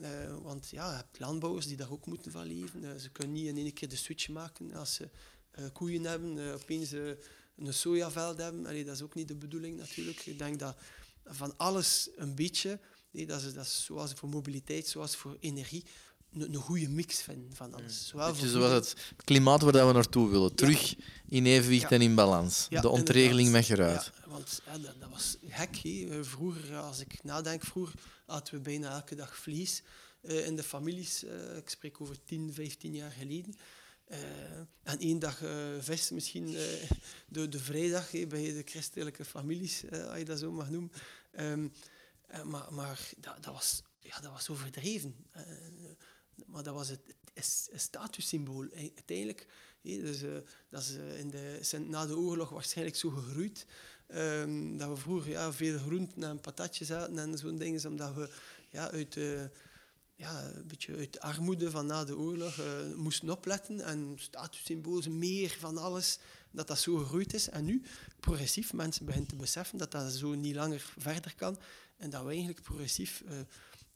eh, 0.00 0.36
want 0.42 0.68
ja, 0.68 0.90
je 0.90 0.96
hebt 0.96 1.18
landbouwers 1.18 1.66
die 1.66 1.76
daar 1.76 1.90
ook 1.90 2.06
moeten 2.06 2.32
van 2.32 2.46
leven. 2.46 3.00
Ze 3.00 3.10
kunnen 3.10 3.32
niet 3.32 3.46
in 3.46 3.56
één 3.56 3.72
keer 3.72 3.88
de 3.88 3.96
switch 3.96 4.28
maken 4.28 4.72
als 4.72 4.94
ze 4.94 5.08
koeien 5.72 6.04
hebben, 6.04 6.38
eh, 6.48 6.54
opeens 6.54 6.92
eh, 6.92 7.00
een 7.56 7.74
sojaveld 7.74 8.38
hebben. 8.38 8.66
Allee, 8.66 8.84
dat 8.84 8.94
is 8.94 9.02
ook 9.02 9.14
niet 9.14 9.28
de 9.28 9.34
bedoeling 9.36 9.76
natuurlijk. 9.78 10.26
Ik 10.26 10.38
denk 10.38 10.58
dat 10.58 10.76
van 11.24 11.54
alles 11.56 12.08
een 12.16 12.34
beetje, 12.34 12.78
nee, 13.10 13.26
dat, 13.26 13.42
is, 13.42 13.54
dat 13.54 13.64
is 13.64 13.84
zoals 13.84 14.12
voor 14.12 14.28
mobiliteit, 14.28 14.86
zoals 14.88 15.16
voor 15.16 15.36
energie, 15.40 15.84
een, 16.32 16.40
een 16.54 16.54
goede 16.54 16.88
mix 16.88 17.22
vinden 17.22 17.54
van 17.56 17.74
alles. 17.74 18.06
Zowel 18.08 18.26
Beetje 18.32 18.48
voor 18.48 18.60
zoals 18.60 18.72
het 18.72 18.94
klimaat 19.24 19.62
waar 19.62 19.86
we 19.86 19.92
naartoe 19.92 20.30
willen. 20.30 20.54
Terug 20.54 20.94
in 21.28 21.46
evenwicht 21.46 21.82
Ja. 21.82 21.90
en 21.90 22.00
in 22.02 22.14
balans. 22.14 22.66
Ja, 22.70 22.80
de 22.80 22.88
ontregeling 22.88 23.50
met 23.50 23.64
geruit. 23.64 24.12
Ja, 24.24 24.28
want 24.30 24.60
dat, 24.82 24.94
dat 25.00 25.10
was 25.10 25.36
gek. 25.48 25.80
Eh, 25.84 26.18
Vroeger, 26.22 26.76
als 26.76 27.00
ik 27.00 27.22
nadenk, 27.22 27.62
vroeger 27.64 27.94
aten 28.26 28.54
we 28.54 28.60
bijna 28.60 28.90
elke 28.90 29.14
dag 29.14 29.36
vlees 29.36 29.82
eh, 30.20 30.46
in 30.46 30.56
de 30.56 30.62
families. 30.62 31.24
eh, 31.24 31.56
ik 31.56 31.68
spreek 31.68 32.00
over 32.00 32.16
10, 32.24 32.52
15 32.54 32.94
jaar 32.94 33.10
geleden. 33.10 33.54
Eh, 34.06 34.58
en 34.82 34.98
één 34.98 35.18
dag 35.18 35.42
eh, 35.42 35.50
vis 35.78 36.10
misschien 36.10 36.46
eh, 36.46 36.90
de, 37.28 37.48
de 37.48 37.58
vrijdag 37.58 38.10
bij 38.10 38.52
de 38.52 38.62
christelijke 38.64 39.24
families, 39.24 39.84
als 39.90 40.18
je 40.18 40.24
dat 40.24 40.38
zo 40.38 40.52
mag 40.52 40.70
noemen. 40.70 40.92
Ehm, 41.30 41.68
eh, 42.26 42.42
maar 42.42 42.72
maar 42.72 43.10
dat, 43.16 43.42
dat, 43.42 43.52
was, 43.52 43.82
ja, 44.00 44.20
dat 44.20 44.32
was 44.32 44.48
overdreven. 44.48 45.16
Maar 46.46 46.62
dat 46.62 46.74
was 46.74 46.88
het, 46.88 47.00
het, 47.34 47.70
statussymbool 47.74 48.66
uiteindelijk. 48.74 49.46
dus, 49.82 50.20
dat 50.68 50.82
is 50.82 50.90
in 50.94 51.30
de, 51.30 51.78
na 51.78 52.06
de 52.06 52.16
oorlog 52.16 52.48
waarschijnlijk 52.48 52.96
zo 52.96 53.10
gegroeid. 53.10 53.66
ehm, 54.06 54.76
dat 54.76 54.88
we 54.88 54.96
vroeger 54.96 55.30
ja, 55.30 55.52
veel 55.52 55.78
groenten 55.78 56.22
en 56.22 56.40
patatjes 56.40 56.88
hadden 56.88 57.18
en 57.18 57.38
zo'n 57.38 57.58
dingen, 57.58 57.86
omdat 57.86 58.14
we 58.14 58.30
ja, 58.68 58.90
uit, 58.90 59.16
eh, 59.16 59.44
ja, 60.16 60.44
een 60.44 60.66
beetje 60.66 60.96
uit 60.96 61.12
de 61.12 61.20
armoede 61.20 61.70
van 61.70 61.86
na 61.86 62.04
de 62.04 62.16
oorlog 62.16 62.58
eh, 62.58 62.94
moesten 62.94 63.30
opletten. 63.30 63.80
En 63.80 64.16
statussymbool, 64.18 65.02
meer 65.10 65.56
van 65.58 65.78
alles, 65.78 66.18
dat 66.50 66.68
dat 66.68 66.78
zo 66.78 66.96
gegroeid 66.96 67.34
is. 67.34 67.48
En 67.48 67.64
nu, 67.64 67.82
progressief, 68.20 68.72
mensen 68.72 69.04
beginnen 69.06 69.30
te 69.30 69.36
beseffen 69.36 69.78
dat 69.78 69.90
dat 69.90 70.12
zo 70.12 70.34
niet 70.34 70.54
langer 70.54 70.92
verder 70.98 71.34
kan. 71.34 71.58
En 71.96 72.10
dat 72.10 72.22
we 72.22 72.28
eigenlijk 72.28 72.62
progressief 72.62 73.22
eh, 73.26 73.36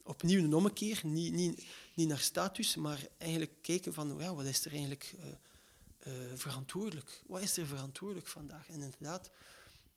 opnieuw 0.03 0.43
een 0.43 0.53
ommekeer, 0.53 1.01
niet, 1.03 1.33
niet, 1.33 1.65
niet 1.93 2.07
naar 2.07 2.19
status, 2.19 2.75
maar 2.75 3.07
eigenlijk 3.17 3.53
kijken 3.61 3.93
van 3.93 4.15
ja, 4.19 4.35
wat 4.35 4.45
is 4.45 4.65
er 4.65 4.71
eigenlijk 4.71 5.15
eh, 5.99 6.13
verantwoordelijk? 6.35 7.21
Wat 7.25 7.41
is 7.41 7.57
er 7.57 7.65
verantwoordelijk 7.65 8.27
vandaag? 8.27 8.67
En 8.67 8.81
inderdaad, 8.81 9.29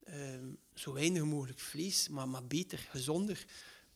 ehm, 0.04 0.46
zo 0.74 0.92
weinig 0.92 1.24
mogelijk 1.24 1.58
vlees, 1.58 2.08
maar, 2.08 2.28
maar 2.28 2.46
beter, 2.46 2.78
gezonder. 2.78 3.46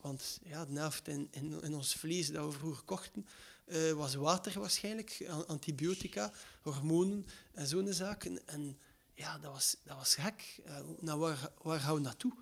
Want 0.00 0.40
ja, 0.42 0.64
de 0.64 0.78
helft 0.78 1.08
in, 1.08 1.28
in, 1.30 1.62
in 1.62 1.74
ons 1.74 1.94
vlees 1.94 2.30
dat 2.30 2.44
we 2.44 2.58
vroeger 2.58 2.84
kochten, 2.84 3.26
eh, 3.64 3.92
was 3.92 4.14
water 4.14 4.60
waarschijnlijk, 4.60 5.26
antibiotica, 5.46 6.32
hormonen 6.62 7.26
en 7.52 7.66
zo'n 7.66 7.92
zaken. 7.92 8.38
En 8.46 8.78
ja, 9.14 9.38
dat 9.38 9.52
was, 9.52 9.76
dat 9.84 9.96
was 9.96 10.14
gek. 10.14 10.60
Eh, 10.64 10.74
nou, 11.00 11.18
waar, 11.18 11.50
waar 11.62 11.80
gaan 11.80 11.94
we 11.94 12.00
naartoe? 12.00 12.32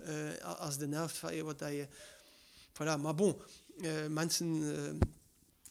Eh, 0.00 0.58
als 0.58 0.78
de 0.78 0.88
helft 0.88 1.16
van 1.16 1.34
je, 1.34 1.42
wat 1.42 1.58
dat 1.58 1.70
je... 1.70 1.88
Voilà, 2.72 3.00
maar 3.00 3.14
bon, 3.14 3.36
mensen... 4.08 4.98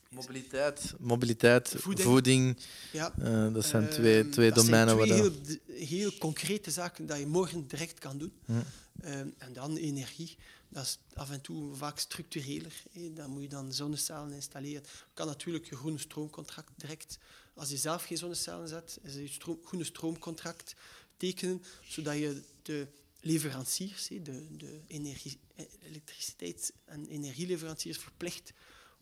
Mobiliteit, 0.10 0.94
mobiliteit 1.00 1.74
Voeding. 1.78 2.08
voeding, 2.08 2.58
ja, 2.92 3.14
dat 3.50 3.66
zijn 3.66 3.90
twee, 3.90 4.30
twee 4.30 4.52
dat 4.52 4.64
domeinen. 4.64 5.08
zijn 5.08 5.32
twee 5.32 5.58
heel, 5.68 5.88
heel 5.88 6.18
concrete 6.18 6.72
zaken 6.72 7.06
dat 7.06 7.20
je 7.20 7.28
morgen 7.28 7.68
direct 7.68 8.00
kan 8.00 8.18
doen. 8.18 8.34
Ja. 8.46 8.64
Ehm, 9.02 9.28
en 9.38 9.54
dan 9.54 9.76
energie. 9.76 10.38
Dat 10.70 10.84
is 10.84 11.00
af 11.14 11.32
en 11.32 11.42
toe 11.42 11.76
vaak 11.76 12.00
structureler. 12.00 12.84
Dan 12.94 13.30
moet 13.30 13.42
je 13.42 13.48
dan 13.48 13.74
zonnecellen 13.74 14.32
installeren. 14.32 14.82
Je 14.82 15.14
kan 15.14 15.28
natuurlijk 15.28 15.66
je 15.66 15.76
groene 15.76 15.98
stroomcontract 15.98 16.72
direct, 16.76 17.18
als 17.54 17.70
je 17.70 17.78
zelf 17.78 18.04
geen 18.04 18.18
zonnecellen 18.18 18.68
zet, 18.68 19.00
je 19.04 19.28
stroom, 19.28 19.60
groene 19.64 19.84
stroomcontract 19.84 20.76
tekenen, 21.18 21.64
zodat 21.88 22.18
je 22.18 22.44
de 22.62 22.88
leveranciers, 23.22 24.08
de, 24.08 24.58
de 24.58 24.80
energie, 24.88 25.40
eh, 25.56 25.66
elektriciteits- 25.84 26.72
en 26.86 27.08
energieleveranciers 27.08 27.98
verplicht 27.98 28.54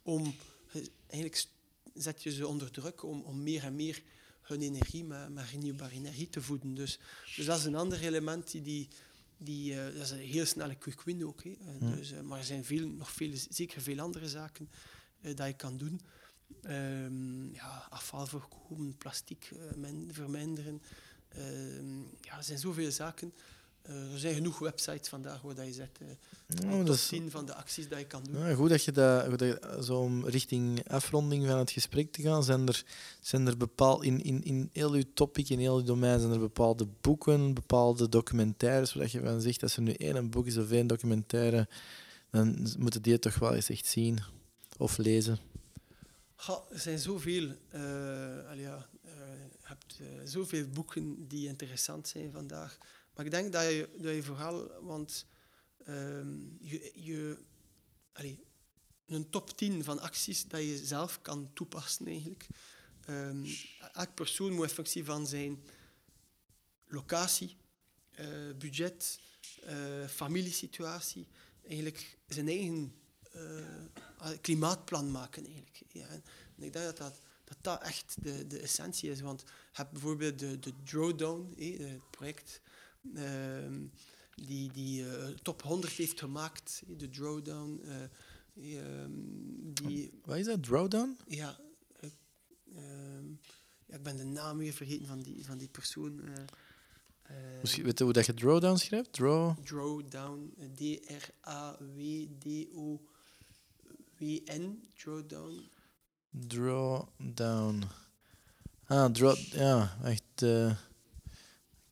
om, 0.01 0.36
eh, 0.72 0.82
eigenlijk 1.07 1.45
zet 1.93 2.24
je 2.24 2.32
ze 2.32 2.47
onder 2.47 2.72
druk 2.72 3.03
om, 3.03 3.22
om 3.22 3.43
meer 3.43 3.63
en 3.63 3.76
meer 3.76 4.01
hun 4.41 4.61
energie 4.61 5.03
met, 5.03 5.30
met 5.30 5.49
hernieuwbare 5.49 5.93
energie 5.93 6.30
te 6.30 6.41
voeden. 6.41 6.74
Dus, 6.74 6.99
dus 7.36 7.45
dat 7.45 7.59
is 7.59 7.66
een 7.66 7.76
ander 7.76 8.01
element 8.01 8.51
die, 8.51 8.61
die, 8.61 8.88
die 9.45 9.79
eh, 9.79 9.83
dat 9.93 10.03
is 10.03 10.11
een 10.11 10.17
heel 10.17 10.45
snelle 10.45 10.75
quick 10.75 11.01
win 11.01 11.25
ook. 11.25 11.43
Hè. 11.43 11.49
Eh, 11.51 11.95
dus, 11.95 12.11
eh, 12.11 12.21
maar 12.21 12.39
er 12.39 12.45
zijn 12.45 12.65
veel, 12.65 12.87
nog 12.87 13.11
veel, 13.11 13.31
zeker 13.49 13.81
veel 13.81 13.99
andere 13.99 14.29
zaken 14.29 14.69
dat 15.35 15.47
je 15.47 15.53
kan 15.53 15.77
doen. 15.77 16.01
Ehm, 16.61 17.53
ja, 17.53 17.87
afval 17.89 18.27
voorkomen, 18.27 18.97
plastic 18.97 19.51
min- 19.75 20.09
verminderen. 20.13 20.81
Ehm, 21.29 21.99
ja, 22.21 22.37
er 22.37 22.43
zijn 22.43 22.59
zoveel 22.59 22.91
zaken. 22.91 23.33
Eh, 23.86 24.13
er 24.13 24.19
zijn 24.19 24.33
genoeg 24.33 24.59
websites 24.59 25.09
vandaag 25.09 25.41
waar 25.41 25.55
dat 25.55 25.65
je 25.65 25.73
zet 25.73 25.89
Oh, 26.65 26.86
dat 26.86 26.95
is- 26.95 27.07
10 27.07 27.31
van 27.31 27.45
de 27.45 27.53
acties 27.55 27.88
dat 27.89 27.99
je 27.99 28.05
kan 28.05 28.23
doen. 28.23 28.47
Ja, 28.47 28.53
goed 28.55 28.69
dat 28.69 28.83
je 28.83 28.91
dat, 28.91 29.39
je- 29.39 29.79
zo 29.83 29.99
om 29.99 30.25
richting 30.27 30.88
afronding 30.89 31.45
van 31.47 31.57
het 31.57 31.71
gesprek 31.71 32.11
te 32.11 32.21
gaan. 32.21 32.43
Zijn 32.43 32.67
er, 32.67 32.83
zijn 33.21 33.47
er 33.47 33.57
bepaald, 33.57 34.03
in, 34.03 34.21
in, 34.23 34.43
in 34.43 34.69
heel 34.73 34.91
uw 34.93 35.03
topic, 35.13 35.49
in 35.49 35.59
heel 35.59 35.75
uw 35.77 35.83
domein, 35.83 36.19
zijn 36.19 36.31
er 36.31 36.39
bepaalde 36.39 36.88
boeken, 37.01 37.53
bepaalde 37.53 38.09
documentaires, 38.09 38.93
waar 38.93 39.09
je 39.11 39.19
van 39.21 39.41
zegt, 39.41 39.63
als 39.63 39.75
er 39.75 39.81
nu 39.81 39.91
één 39.91 40.29
boek 40.29 40.45
is 40.45 40.57
of 40.57 40.71
één 40.71 40.88
documentaire, 40.88 41.67
dan 42.31 42.67
moeten 42.79 43.01
die 43.01 43.13
het 43.13 43.21
toch 43.21 43.39
wel 43.39 43.53
eens 43.53 43.69
echt 43.69 43.86
zien 43.86 44.19
of 44.77 44.97
lezen. 44.97 45.39
Ja, 46.47 46.59
er 46.71 46.79
zijn 46.79 46.99
zoveel, 46.99 47.51
allee, 48.49 48.61
ja, 48.61 48.88
eh, 49.03 49.11
je 49.11 49.61
hebt 49.61 49.99
zoveel 50.25 50.65
boeken 50.67 51.27
die 51.27 51.47
interessant 51.47 52.07
zijn 52.07 52.31
vandaag. 52.31 52.77
Maar 53.16 53.26
ik 53.26 53.32
denk 53.32 53.51
dat 53.51 53.63
je, 53.63 53.89
dat 53.97 54.16
je 54.16 54.24
vooral, 54.24 54.82
want 54.82 55.26
ehm, 55.86 56.38
je, 56.59 56.91
je, 56.93 57.38
een 59.05 59.30
top 59.30 59.57
10 59.57 59.84
van 59.84 59.99
acties 59.99 60.47
dat 60.47 60.61
je 60.61 60.78
zelf 60.78 61.22
kan 61.22 61.49
toepassen 61.53 62.07
eigenlijk. 62.07 62.47
Ehm 63.05 63.45
elk 63.93 64.13
persoon 64.13 64.53
moet 64.53 64.68
in 64.70 64.74
functie 64.74 65.05
van 65.05 65.28
zijn 65.28 65.63
locatie, 66.88 67.57
eh, 68.11 68.28
budget, 68.57 69.20
eh, 69.63 70.07
familiesituatie, 70.07 71.28
eigenlijk 71.68 72.18
zijn 72.28 72.47
eigen 72.47 72.93
eh, 73.32 74.30
klimaatplan 74.41 75.11
maken 75.11 75.45
eigenlijk. 75.45 75.82
Ja, 75.88 76.07
en 76.07 76.24
ik 76.57 76.74
denk 76.74 76.74
dat 76.74 76.97
dat, 76.97 77.22
dat, 77.43 77.57
dat 77.61 77.82
echt 77.82 78.16
de, 78.20 78.47
de 78.47 78.59
essentie 78.59 79.09
is. 79.09 79.22
Want 79.22 79.41
je 79.41 79.47
hebt 79.72 79.91
bijvoorbeeld 79.91 80.39
de, 80.39 80.59
de 80.59 80.74
Drawdown, 80.84 81.53
eh, 81.57 81.78
het 81.80 82.09
project 82.09 82.61
die, 84.35 84.71
die 84.71 85.09
eh, 85.09 85.27
top 85.27 85.61
100 85.61 85.93
heeft 85.93 86.19
gemaakt, 86.19 86.81
eh, 86.87 86.97
de 86.97 87.09
Drawdown. 87.09 87.81
eh, 87.83 88.03
ehm, 88.77 89.11
die, 89.73 90.11
Wat 90.25 90.37
is 90.37 90.45
dat? 90.45 90.63
Drawdown? 90.63 91.17
ja, 91.27 91.59
ik, 91.99 92.13
ehm, 92.75 93.27
ja, 93.85 93.95
ik 93.95 94.03
ben 94.03 94.17
de 94.17 94.23
naam 94.23 94.57
weer 94.57 94.73
vergeten 94.73 95.07
van 95.07 95.21
die, 95.21 95.45
van 95.45 95.57
die 95.57 95.69
persoon. 95.69 96.21
Misschien 97.61 97.83
weet 97.83 97.97
je 97.97 98.03
hoe 98.03 98.13
dat 98.13 98.25
je 98.25 98.33
drawdown 98.33 98.77
schrijft? 98.77 99.13
Draw. 99.13 99.57
Drawdown, 99.63 100.53
D-R-A-W-D-O-W-N, 103.55 104.81
Drawdown. 104.95 105.69
Drawdown. 106.47 107.83
Ah, 108.87 109.11
draw. 109.11 109.35
Ja, 109.37 109.97
echt. 110.03 110.41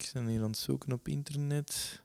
Ik 0.05 0.11
ben 0.13 0.27
hier 0.27 0.41
aan 0.41 0.49
het 0.49 0.57
zoeken 0.57 0.91
op 0.91 1.07
internet. 1.07 2.01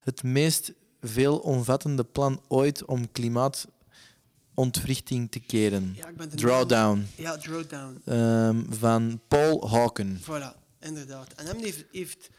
Het 0.00 0.22
meest 0.22 0.72
veelomvattende 1.00 2.04
plan 2.04 2.42
ooit 2.48 2.84
om 2.84 3.12
klimaatontwrichting 3.12 5.30
te 5.30 5.40
keren. 5.40 5.92
Ja, 5.96 6.08
ik 6.08 6.16
ben 6.16 6.30
de 6.30 6.36
Drawdown. 6.36 7.06
Ja, 7.16 7.36
Drawdown. 7.36 8.00
ehm, 8.04 8.64
van 8.72 9.20
Paul 9.28 9.68
Hawken. 9.68 10.20
Voilà, 10.22 10.54
inderdaad. 10.80 11.32
En 11.32 11.46
hem 11.46 11.58
heeft, 11.58 11.84
heeft 11.90 12.30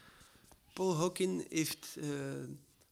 Paul 0.74 0.96
Hawken 0.98 1.46
heeft 1.50 1.96
eh, 2.02 2.08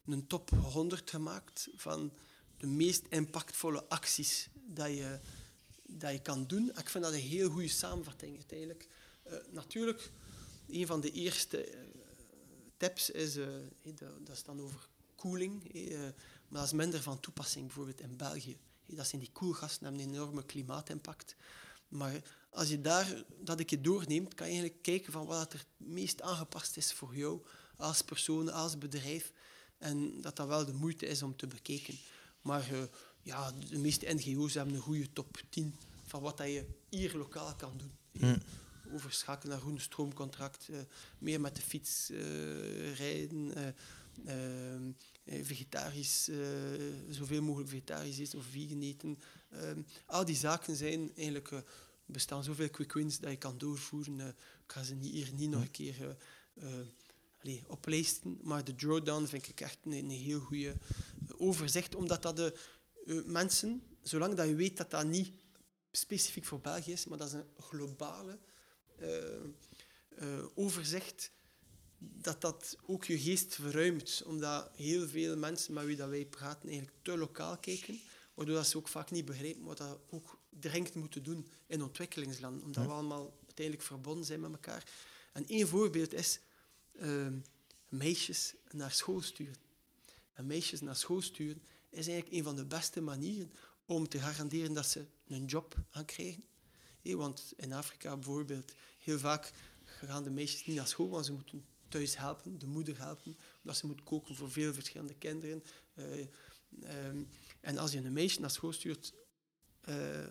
een 0.06 0.28
top 0.28 0.50
100 0.50 1.10
gemaakt 1.10 1.70
van 1.76 2.12
de 2.58 2.68
meest 2.68 3.04
impactvolle 3.10 3.84
acties 3.90 4.50
dat 4.68 4.88
je, 4.88 5.20
dat 5.88 6.12
je 6.12 6.20
kan 6.22 6.46
doen. 6.48 6.72
Ik 6.78 6.90
vind 6.90 7.04
dat 7.04 7.14
een 7.14 7.20
heel 7.20 7.50
goede 7.50 7.68
samenvatting 7.68 8.36
uiteindelijk. 8.36 8.88
Eh, 9.24 9.34
natuurlijk, 9.52 10.12
een 10.68 10.88
van 10.88 11.02
de 11.02 11.12
eerste 11.12 11.64
eh, 11.64 11.80
tips 12.78 13.10
is, 13.10 13.36
eh, 13.36 13.48
dat, 14.24 14.36
is 14.36 14.44
dan 14.44 14.62
over 14.62 14.88
koeling, 15.16 15.74
eh, 15.74 16.00
maar 16.48 16.62
dat 16.62 16.64
is 16.64 16.72
minder 16.72 17.02
van 17.02 17.20
toepassing 17.20 17.66
bijvoorbeeld 17.66 18.02
in 18.02 18.18
België. 18.18 18.58
Dat 18.86 19.08
zijn 19.08 19.22
die 19.22 19.32
koelgassen, 19.32 19.84
hebben 19.84 20.02
een 20.02 20.10
enorme 20.10 20.46
klimaatimpact. 20.46 21.36
Maar 21.88 22.22
als 22.50 22.70
je 22.70 22.82
daar 22.82 23.24
dat 23.40 23.60
ik 23.60 23.70
je 23.70 23.82
doorneemt, 23.82 24.34
kan 24.34 24.48
je 24.48 24.54
eigenlijk 24.54 24.84
kijken 24.84 25.12
van 25.12 25.26
wat 25.26 25.54
er 25.54 25.60
het 25.60 25.88
meest 25.90 26.22
aangepast 26.22 26.78
is 26.78 26.94
voor 26.94 27.16
jou 27.16 27.42
als 27.78 28.02
persoon, 28.02 28.52
als 28.52 28.78
bedrijf. 28.78 29.32
En 29.78 30.22
dat 30.22 30.36
dat 30.36 30.48
wel 30.48 30.66
de 30.66 30.74
moeite 30.74 31.06
is 31.06 31.24
om 31.24 31.36
te 31.36 31.48
bekijken. 31.48 31.98
Maar 32.42 32.70
ja, 33.22 33.52
de 33.52 33.78
meeste 33.78 34.14
NGO's 34.14 34.54
hebben 34.54 34.76
een 34.76 34.82
goede 34.82 35.14
top 35.14 35.42
10 35.50 35.76
van 36.06 36.22
wat 36.22 36.38
dat 36.38 36.48
je 36.48 36.66
hier 36.90 37.18
lokaal 37.18 37.56
kan 37.56 37.78
doen. 37.78 37.92
Overschakelen 38.94 39.52
naar 39.52 39.62
groene 39.62 39.80
stroomcontract, 39.80 40.70
eh, 40.70 40.78
meer 41.18 41.42
met 41.42 41.56
de 41.56 41.62
fiets 41.62 42.10
eh, 42.10 42.96
rijden, 42.96 43.76
eh, 44.26 45.44
vegetarisch, 45.44 46.30
zoveel 47.10 47.42
mogelijk 47.42 47.70
vegetarisch 47.70 48.18
eten 48.18 48.40
of 48.40 48.46
vegan 48.46 48.82
eten. 48.82 49.20
Ehm, 49.50 49.82
al 50.06 50.26
die 50.26 50.36
zaken 50.36 50.76
zijn 50.76 51.12
eigenlijk, 51.16 51.52
bestaan 52.06 52.44
zoveel 52.44 52.70
quick 52.70 52.94
wins 52.94 53.20
dat 53.20 53.32
je 53.32 53.38
kan 53.38 53.58
doorvoeren. 53.58 54.20
Ik 54.28 54.72
ga 54.72 54.84
ze 54.84 54.96
hier 54.96 55.34
niet 55.34 55.50
nog 55.50 55.62
een 55.62 55.72
keer 55.72 56.18
allee, 57.42 57.64
oplijsten, 57.68 58.40
maar 58.42 58.64
de 58.64 58.76
drawdown 58.76 59.26
vind 59.26 59.48
ik 59.48 59.62
echt 59.62 59.78
een, 59.84 59.92
een 59.92 60.10
heel 60.10 60.40
goede 60.40 60.78
overzicht, 61.38 61.96
omdat 61.96 62.22
dat 62.22 62.36
de 62.36 62.54
mensen, 63.26 63.84
zolang 64.02 64.34
dat 64.34 64.48
je 64.48 64.56
weet 64.56 64.78
dat 64.78 64.92
dat 64.92 65.06
niet 65.06 65.32
specifiek 65.92 66.46
voor 66.46 66.60
België 66.60 66.92
is, 66.92 67.06
maar 67.06 67.18
dat 67.18 67.28
is 67.28 67.34
een 67.34 67.46
globale 67.58 68.40
overzicht, 70.56 71.32
dat 71.98 72.42
dat 72.42 72.78
ook 72.86 73.06
je 73.06 73.20
geest 73.20 73.56
verruimt, 73.56 74.24
omdat 74.26 74.70
heel 74.76 75.08
veel 75.08 75.38
mensen 75.38 75.74
met 75.74 75.86
wie 75.86 75.96
dat 75.96 76.10
wij 76.10 76.26
praten 76.26 76.70
eigenlijk 76.70 76.98
te 77.02 77.18
lokaal 77.18 77.58
kijken, 77.58 78.00
waardoor 78.34 78.56
dat 78.56 78.68
ze 78.68 78.78
ook 78.78 78.88
vaak 78.88 79.12
niet 79.12 79.26
begrijpen 79.26 79.64
wat 79.64 79.78
dat 79.78 80.00
ook 80.10 80.40
dringend 80.50 80.96
moeten 80.96 81.24
doen 81.24 81.48
in 81.68 81.82
ontwikkelingslanden, 81.82 82.64
omdat 82.64 82.86
we 82.86 82.92
allemaal 82.92 83.38
uiteindelijk 83.46 83.86
verbonden 83.86 84.26
zijn 84.26 84.40
met 84.40 84.52
elkaar. 84.52 84.84
En 85.34 85.48
één 85.48 85.68
voorbeeld 85.68 86.14
is 86.14 86.40
ehm, 86.92 87.38
meisjes 87.90 88.54
naar 88.72 88.92
school 88.92 89.22
sturen. 89.22 89.56
En 90.34 90.46
meisjes 90.46 90.82
naar 90.82 90.96
school 90.96 91.22
sturen 91.22 91.62
is 91.90 92.08
eigenlijk 92.08 92.38
een 92.38 92.44
van 92.44 92.56
de 92.56 92.66
beste 92.66 93.02
manieren 93.02 93.52
om 93.86 94.08
te 94.08 94.20
garanderen 94.20 94.74
dat 94.74 94.86
ze 94.86 95.06
een 95.28 95.46
job 95.46 95.76
gaan 95.90 96.06
krijgen. 96.06 96.44
Want 97.04 97.54
in 97.56 97.74
Afrika 97.74 98.16
bijvoorbeeld, 98.16 98.74
heel 99.00 99.20
vaak 99.20 99.52
gaan 99.84 100.24
de 100.24 100.30
meisjes 100.30 100.66
niet 100.66 100.76
naar 100.76 100.88
school, 100.88 101.10
want 101.10 101.26
ze 101.26 101.34
moeten 101.34 101.66
thuis 101.88 102.18
helpen, 102.18 102.60
de 102.60 102.68
moeder 102.68 102.98
helpen, 102.98 103.38
omdat 103.62 103.78
ze 103.78 103.86
moet 103.86 104.04
koken 104.04 104.36
voor 104.36 104.52
veel 104.52 104.74
verschillende 104.74 105.14
kinderen. 105.14 105.64
Eh, 105.94 106.20
ehm, 106.82 107.24
en 107.62 107.78
als 107.78 107.92
je 107.92 107.98
een 107.98 108.14
meisje 108.14 108.40
naar 108.40 108.52
school 108.52 108.72
stuurt, 108.72 109.14
eh, 109.82 110.28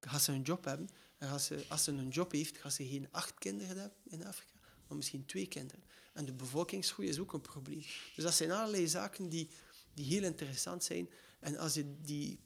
gaat 0.00 0.22
ze 0.22 0.32
een 0.32 0.42
job 0.42 0.64
hebben. 0.64 0.88
En 1.18 1.28
als 1.28 1.44
ze, 1.44 1.64
als 1.68 1.84
ze 1.84 1.90
een 1.90 2.08
job 2.08 2.32
heeft, 2.32 2.58
gaat 2.58 2.72
ze 2.72 2.86
geen 2.86 3.08
acht 3.10 3.38
kinderen 3.38 3.78
hebben 3.78 3.98
in 4.04 4.26
Afrika, 4.26 4.52
maar 4.86 4.96
misschien 4.96 5.24
twee 5.24 5.46
kinderen. 5.46 5.84
En 6.12 6.24
de 6.24 6.32
bevolkingsgroei 6.32 7.08
is 7.08 7.18
ook 7.18 7.32
een 7.32 7.40
probleem. 7.40 7.84
Dus 8.14 8.24
dat 8.24 8.34
zijn 8.34 8.50
allerlei 8.50 8.88
zaken 8.88 9.28
die, 9.28 9.50
die 9.94 10.04
heel 10.04 10.22
interessant 10.22 10.84
zijn. 10.84 11.08
En 11.38 11.56
als 11.56 11.74
je 11.74 12.00
die 12.00 12.38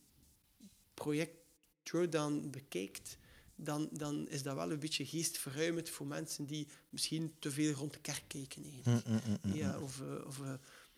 project 0.95 1.37
Drawdown 1.83 2.51
bekijkt, 2.51 3.17
dan, 3.61 3.89
dan 3.93 4.29
is 4.29 4.43
dat 4.43 4.55
wel 4.55 4.71
een 4.73 4.79
beetje 4.79 5.07
geestverruimend 5.07 5.89
voor 5.89 6.07
mensen 6.07 6.45
die 6.47 6.67
misschien 6.91 7.35
te 7.39 7.51
veel 7.51 7.73
rond 7.73 7.93
de 7.93 7.99
kerk 7.99 8.23
kijken. 8.27 8.65
eigenlijk. 8.65 9.07
Mm, 9.07 9.21
mm, 9.27 9.39
mm, 9.43 9.55
Ja, 9.55 9.79
of 9.79 10.01
eh, 10.01 10.27
of 10.27 10.41
eh, 10.41 10.51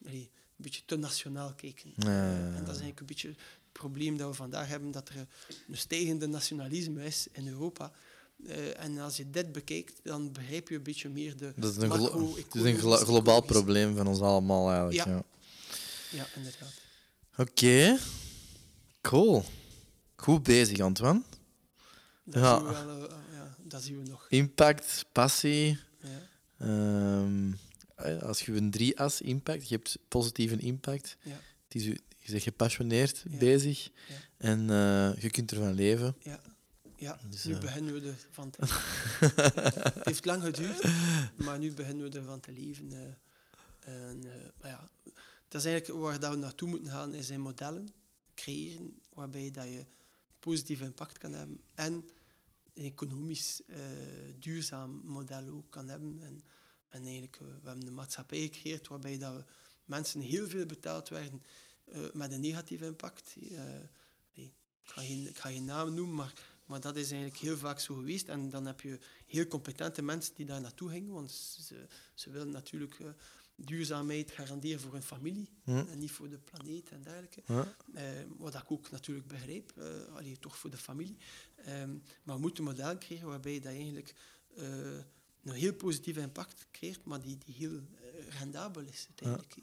een 0.02 0.28
beetje 0.56 0.82
te 0.84 0.96
nationaal 0.96 1.54
kijken. 1.54 1.92
Eh, 1.96 2.32
en 2.32 2.52
dat 2.52 2.60
is 2.62 2.66
eigenlijk 2.66 3.00
een 3.00 3.06
beetje 3.06 3.28
het 3.28 3.38
probleem 3.72 4.16
dat 4.16 4.28
we 4.28 4.34
vandaag 4.34 4.68
hebben, 4.68 4.90
dat 4.90 5.08
er 5.08 5.14
een 5.68 5.76
stijgende 5.76 6.26
nationalisme 6.26 7.04
is 7.04 7.26
in 7.32 7.48
Europa. 7.48 7.92
En 8.76 8.98
als 8.98 9.16
je 9.16 9.30
dit 9.30 9.52
bekijkt, 9.52 10.00
dan 10.02 10.32
begrijp 10.32 10.68
je 10.68 10.74
een 10.74 10.82
beetje 10.82 11.08
meer 11.08 11.36
de 11.36 11.52
Dat 11.56 11.70
is 11.76 11.82
een, 11.82 11.90
glo- 11.90 12.34
het 12.36 12.54
is 12.54 12.62
een 12.62 12.78
glo- 12.78 12.96
globaal 12.96 13.40
probleem 13.42 13.96
van 13.96 14.06
ons 14.06 14.20
allemaal 14.20 14.68
eigenlijk. 14.70 15.04
Ja. 15.04 15.12
Ja. 15.14 15.22
Ja, 16.10 16.26
inderdaad. 16.36 16.72
Oké, 17.36 17.98
cool. 19.00 19.44
Goed 20.16 20.42
bezig, 20.42 20.78
Antoine. 20.80 21.22
Dat, 22.30 22.42
Ja. 22.42 22.58
zien 22.58 22.66
we 22.66 22.84
wel, 22.84 23.08
eh, 23.08 23.16
ja, 23.32 23.54
dat 23.64 23.82
zien 23.82 24.02
we 24.02 24.08
nog. 24.08 24.26
Impact, 24.28 25.04
passie. 25.12 25.78
Ehm, 26.58 27.52
eh, 27.94 28.22
als 28.22 28.40
je 28.44 28.52
een 28.52 28.70
drie-as 28.70 29.20
impact, 29.20 29.68
je 29.68 29.74
hebt 29.74 29.98
positieve 30.08 30.56
impact. 30.56 31.16
ja, 31.22 31.30
Het 31.64 31.74
is, 31.74 31.84
je 31.84 32.30
bent 32.30 32.42
gepassioneerd 32.42 33.24
bezig 33.38 33.90
en 34.36 34.70
eh, 34.70 35.22
je 35.22 35.30
kunt 35.30 35.50
ervan 35.50 35.72
leven. 35.74 36.16
ja. 36.22 36.40
ja. 36.96 37.18
Dus, 37.30 37.44
nu 37.44 37.58
beginnen 37.58 37.94
we 37.94 38.14
ervan 38.28 38.50
te 38.50 38.58
Het 39.94 40.04
heeft 40.04 40.24
lang 40.24 40.42
geduurd, 40.42 40.84
maar 41.36 41.58
nu 41.58 41.72
beginnen 41.72 42.10
we 42.10 42.18
ervan 42.18 42.40
te 42.40 42.52
leven. 42.52 43.16
en, 43.80 44.22
maar 44.60 44.70
ja, 44.70 44.88
dat 45.48 45.60
is 45.64 45.66
eigenlijk 45.66 46.00
waar 46.00 46.20
dat 46.20 46.30
we 46.30 46.36
naartoe 46.36 46.68
moeten 46.68 46.90
gaan, 46.90 47.14
is 47.14 47.30
in 47.30 47.40
modellen 47.40 47.88
creëren 48.34 48.98
waarbij 49.14 49.50
dat 49.50 49.64
je 49.64 49.84
positief 50.40 50.80
impact 50.80 51.18
kan 51.18 51.32
hebben 51.32 51.60
en 51.74 52.04
een 52.80 52.86
economisch 52.86 53.60
eh, 53.66 53.78
duurzaam 54.38 55.00
model 55.04 55.48
ook 55.48 55.70
kan 55.70 55.88
hebben. 55.88 56.20
En, 56.22 56.42
en 56.88 57.02
eigenlijk, 57.02 57.36
eh, 57.36 57.46
we 57.62 57.68
hebben 57.68 57.86
een 57.86 57.94
maatschappij 57.94 58.38
gecreëerd 58.38 58.88
waarbij 58.88 59.18
dat 59.18 59.44
mensen 59.84 60.20
heel 60.20 60.48
veel 60.48 60.66
betaald 60.66 61.08
werden 61.08 61.42
eh, 61.84 62.00
met 62.12 62.32
een 62.32 62.40
negatieve 62.40 62.84
impact. 62.84 63.36
Ik, 64.32 64.52
ga 64.82 65.00
geen, 65.02 65.28
ik 65.28 65.38
ga 65.38 65.48
geen 65.48 65.64
naam 65.64 65.94
noemen, 65.94 66.14
maar, 66.14 66.32
maar 66.64 66.80
dat 66.80 66.96
is 66.96 67.10
eigenlijk 67.10 67.40
heel 67.40 67.56
vaak 67.56 67.80
zo 67.80 67.94
geweest. 67.94 68.28
En 68.28 68.50
dan 68.50 68.66
heb 68.66 68.80
je 68.80 68.98
heel 69.26 69.46
competente 69.46 70.02
mensen 70.02 70.34
die 70.34 70.46
daar 70.46 70.60
naartoe 70.60 70.90
gingen, 70.90 71.12
want 71.12 71.30
ze, 71.30 71.86
ze 72.14 72.30
willen 72.30 72.50
natuurlijk 72.50 72.96
duurzaamheid 73.64 74.30
garanderen 74.30 74.80
voor 74.80 74.92
hun 74.92 75.02
familie 75.02 75.48
en 75.64 75.98
niet 75.98 76.10
voor 76.10 76.28
de 76.28 76.38
planeet 76.38 76.90
en 76.90 77.02
dergelijke. 77.02 77.42
Eh, 77.94 78.04
wat 78.36 78.54
ik 78.54 78.70
ook 78.70 78.90
natuurlijk 78.90 79.26
begrijp, 79.26 79.72
allee, 80.14 80.38
toch 80.38 80.58
voor 80.58 80.70
de 80.70 80.76
familie. 80.76 81.16
Ehm, 81.56 81.90
maar 82.22 82.34
we 82.34 82.40
moeten 82.40 82.64
een 82.64 82.70
model 82.70 82.98
creëren 82.98 83.28
waarbij 83.28 83.60
dat 83.60 83.72
eigenlijk 83.72 84.14
eh, 84.56 84.96
een 85.44 85.52
heel 85.52 85.74
positieve 85.74 86.20
impact 86.20 86.66
creëert, 86.70 87.04
maar 87.04 87.20
die, 87.20 87.38
die 87.44 87.54
heel 87.54 87.80
rendabel 88.38 88.82
is 88.82 89.06
uiteindelijk. 89.08 89.56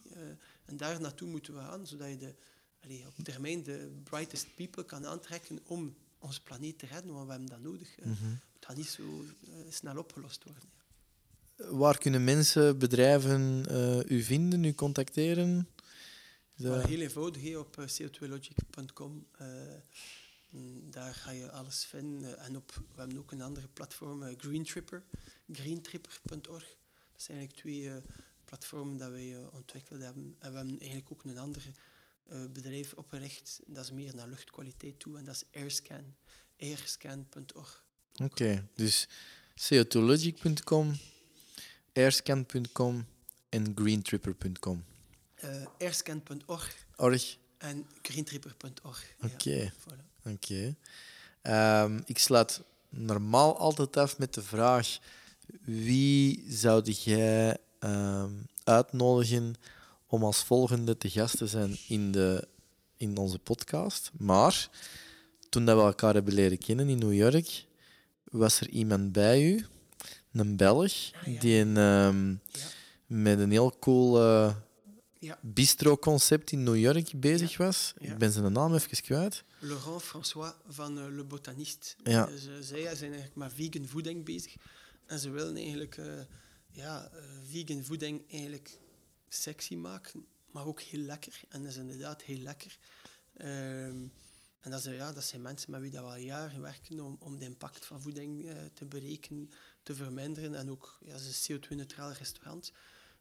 En 0.65 0.77
daar 0.77 1.01
naartoe 1.01 1.27
moeten 1.27 1.53
we 1.53 1.59
gaan, 1.59 1.87
zodat 1.87 2.09
je 2.09 2.17
de, 2.17 2.35
allee, 2.83 3.05
op 3.07 3.13
termijn 3.23 3.63
de 3.63 3.91
brightest 4.03 4.55
people 4.55 4.85
kan 4.85 5.05
aantrekken 5.05 5.59
om 5.63 5.95
onze 6.19 6.43
planeet 6.43 6.79
te 6.79 6.85
redden, 6.85 7.13
want 7.13 7.25
we 7.25 7.31
hebben 7.31 7.49
dat 7.49 7.61
nodig. 7.61 7.97
Mhm. 7.99 8.09
Het 8.53 8.65
gaat 8.65 8.75
niet 8.75 8.87
zo 8.87 9.25
snel 9.69 9.97
opgelost 9.97 10.43
worden. 10.43 10.76
Waar 11.57 11.97
kunnen 11.97 12.23
mensen, 12.23 12.79
bedrijven 12.79 13.65
eh, 13.69 14.17
u 14.17 14.23
vinden, 14.23 14.63
u 14.63 14.73
contacteren? 14.73 15.67
Heel 16.57 16.99
eenvoudig, 16.99 17.41
hè, 17.43 17.57
op 17.57 17.77
eh, 17.77 17.85
co2logic.com. 17.87 19.27
eh, 19.37 19.47
mm, 20.49 20.91
daar 20.91 21.13
ga 21.15 21.31
je 21.31 21.51
alles 21.51 21.85
vinden. 21.85 22.39
En 22.39 22.55
op, 22.55 22.71
we 22.73 22.99
hebben 22.99 23.17
ook 23.17 23.31
een 23.31 23.41
andere 23.41 23.67
platform, 23.67 24.23
eh, 24.23 24.33
Green 24.37 24.63
Tripper, 24.63 25.03
greentripper.org. 25.51 26.75
Dat 27.11 27.21
zijn 27.25 27.37
eigenlijk 27.37 27.53
twee 27.53 27.91
platformen 28.45 28.97
dat 28.97 29.09
wij 29.09 29.37
ontwikkeld 29.51 30.01
hebben. 30.01 30.35
En 30.39 30.51
we 30.51 30.57
hebben 30.57 30.79
eigenlijk 30.79 31.11
ook 31.11 31.23
een 31.23 31.37
ander 31.37 31.63
bedrijf 32.53 32.93
opgericht. 32.93 33.59
Dat 33.65 33.83
is 33.83 33.91
meer 33.91 34.15
naar 34.15 34.27
luchtkwaliteit 34.27 34.99
toe. 34.99 35.17
En 35.17 35.25
dat 35.25 35.35
is 35.35 35.61
Airscan. 35.61 36.15
airscan.org. 36.59 37.85
Oké, 38.23 38.67
dus 38.75 39.07
co2logic.com, 39.55 40.93
airscan.com 41.97 43.05
en 43.49 43.71
greentripper.com. 43.75 44.83
Eh, 45.35 45.65
airscan.org 45.79 46.75
Org, 46.95 47.37
en 47.57 47.85
greentripper.org. 48.01 49.15
Ja, 49.19 49.27
oké. 49.33 49.71
voilà. 49.71 50.31
Oké. 50.33 50.75
Ehm, 51.41 51.99
ik 52.05 52.17
sluit 52.17 52.61
normaal 52.89 53.57
altijd 53.57 53.97
af 53.97 54.17
met 54.17 54.33
de 54.33 54.41
vraag: 54.41 54.97
wie 55.61 56.43
zou 56.47 56.91
jij 56.91 57.57
ehm, 57.79 58.31
uitnodigen 58.63 59.55
om 60.07 60.23
als 60.23 60.43
volgende 60.43 60.97
te 60.97 61.09
gast 61.09 61.37
te 61.37 61.47
zijn 61.47 61.77
in, 61.87 62.11
de, 62.11 62.47
in 62.97 63.17
onze 63.17 63.39
podcast? 63.39 64.11
Maar 64.17 64.69
toen 65.49 65.65
dat 65.65 65.77
we 65.77 65.83
elkaar 65.83 66.13
hebben 66.13 66.33
leren 66.33 66.57
kennen 66.57 66.89
in 66.89 66.97
New 66.97 67.13
York, 67.13 67.65
was 68.23 68.59
er 68.59 68.69
iemand 68.69 69.11
bij 69.11 69.43
u, 69.43 69.65
een 70.39 70.55
Belg, 70.57 71.11
Ah, 71.13 71.33
ja. 71.33 71.39
die 71.39 71.55
een, 71.59 71.77
ehm, 71.77 72.29
Ja. 72.29 72.67
met 73.05 73.39
een 73.39 73.51
heel 73.51 73.79
cool 73.79 74.17
eh, 74.21 74.55
Ja. 75.19 75.39
bistro-concept 75.41 76.51
in 76.51 76.63
New 76.63 76.77
York 76.77 77.19
bezig 77.19 77.57
was. 77.57 77.93
Ja. 77.99 78.11
Ik 78.11 78.17
ben 78.17 78.31
zijn 78.31 78.51
naam 78.51 78.73
even 78.73 79.01
kwijt. 79.01 79.43
Laurent 79.59 80.03
François 80.03 80.53
van 80.67 80.99
eh, 80.99 81.05
Le 81.09 81.23
Botaniste. 81.23 81.95
Ja. 82.03 82.25
Dus, 82.25 82.45
eh, 82.47 82.53
zij 82.59 82.81
zijn 82.95 83.11
eigenlijk 83.11 83.35
met 83.35 83.53
vegan 83.53 83.87
voeding 83.87 84.25
bezig. 84.25 84.55
En 85.05 85.19
ze 85.19 85.29
willen 85.29 85.55
eigenlijk 85.55 85.97
eh, 85.97 86.05
ja, 86.71 87.09
eh, 87.13 87.19
vegan 87.49 87.83
voeding 87.83 88.21
eigenlijk 88.31 88.79
sexy 89.29 89.75
maken, 89.75 90.25
maar 90.51 90.65
ook 90.65 90.81
heel 90.81 90.99
lekker. 90.99 91.41
En 91.49 91.61
dat 91.61 91.71
is 91.71 91.77
inderdaad 91.77 92.21
heel 92.21 92.37
lekker. 92.39 92.77
Ehm, 93.37 93.95
En 94.61 94.73
dat, 94.73 94.85
is, 94.85 94.95
ja, 94.95 95.13
dat 95.13 95.23
zijn 95.23 95.41
mensen 95.41 95.71
met 95.71 95.81
wie 95.81 95.91
dat 95.91 96.03
we 96.03 96.09
al 96.09 96.15
jaren 96.17 96.61
werken 96.61 96.99
om, 96.99 97.17
om 97.19 97.37
de 97.39 97.45
impact 97.45 97.85
van 97.85 98.01
voeding 98.01 98.45
eh, 98.49 98.55
te 98.73 98.85
berekenen, 98.85 99.49
te 99.87 99.95
verminderen. 99.95 100.55
En 100.55 100.69
ook, 100.69 100.97
ja, 101.01 101.17
ze 101.17 101.29
is 101.29 101.47
een 101.47 101.61
CO2-neutraal 101.61 102.11
restaurant. 102.11 102.71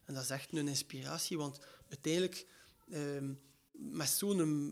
En 0.05 0.13
dat 0.13 0.23
is 0.23 0.29
echt 0.29 0.51
een 0.51 0.67
inspiratie, 0.67 1.37
want 1.37 1.59
uiteindelijk, 1.89 2.47
ehm, 2.89 3.33
met 3.71 4.09
zo'n 4.09 4.39
ehm, 4.39 4.71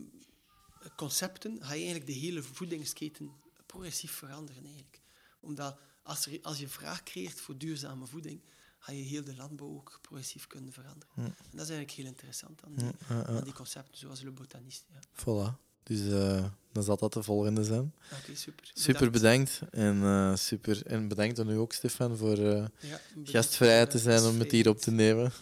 concepten, 0.96 1.56
ga 1.60 1.72
je 1.74 1.84
eigenlijk 1.84 2.06
de 2.06 2.26
hele 2.26 2.42
voedingsketen 2.42 3.30
progressief 3.66 4.12
veranderen. 4.12 4.64
Eigenlijk. 4.64 5.00
Omdat 5.40 5.78
als, 6.02 6.26
er, 6.26 6.38
als 6.42 6.58
je 6.58 6.68
vraag 6.68 7.02
creëert 7.02 7.40
voor 7.40 7.58
duurzame 7.58 8.06
voeding, 8.06 8.40
ga 8.78 8.92
je 8.92 9.02
heel 9.02 9.24
de 9.24 9.36
landbouw 9.36 9.68
ook 9.68 9.98
progressief 10.02 10.46
kunnen 10.46 10.72
veranderen. 10.72 11.14
En 11.16 11.34
dat 11.50 11.68
is 11.68 11.74
eigenlijk 11.74 11.90
heel 11.90 12.06
interessant 12.06 12.64
aan 12.64 12.74
die, 12.74 12.90
aan 13.08 13.44
die 13.44 13.52
concepten, 13.52 13.98
zoals 13.98 14.20
Le 14.20 14.30
Botaniste. 14.30 14.92
Ja. 14.92 15.00
Voilà. 15.12 15.65
Dus 15.86 16.00
eh, 16.12 16.44
dan 16.72 16.82
zal 16.82 16.96
dat 16.96 17.12
de 17.12 17.22
volgende 17.22 17.64
zijn. 17.64 17.92
Oké, 18.12 18.34
super. 18.36 18.70
Super 18.74 19.10
Bedankt. 19.10 19.60
bedankt. 19.60 19.74
En, 19.74 20.02
eh, 20.02 20.36
super. 20.36 20.86
en 20.86 21.08
bedankt 21.08 21.38
aan 21.38 21.50
u 21.50 21.56
ook, 21.56 21.72
Stefan, 21.72 22.16
voor 22.16 22.38
eh, 22.38 22.64
Ja, 22.80 23.00
gastvrij 23.24 23.86
te 23.86 23.98
zijn 23.98 24.22
om 24.24 24.38
het 24.38 24.50
hier 24.50 24.68
op 24.68 24.78
te 24.78 24.90
nemen. 24.90 25.32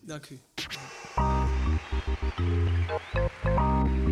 Dank 0.00 0.28
u. 0.30 0.38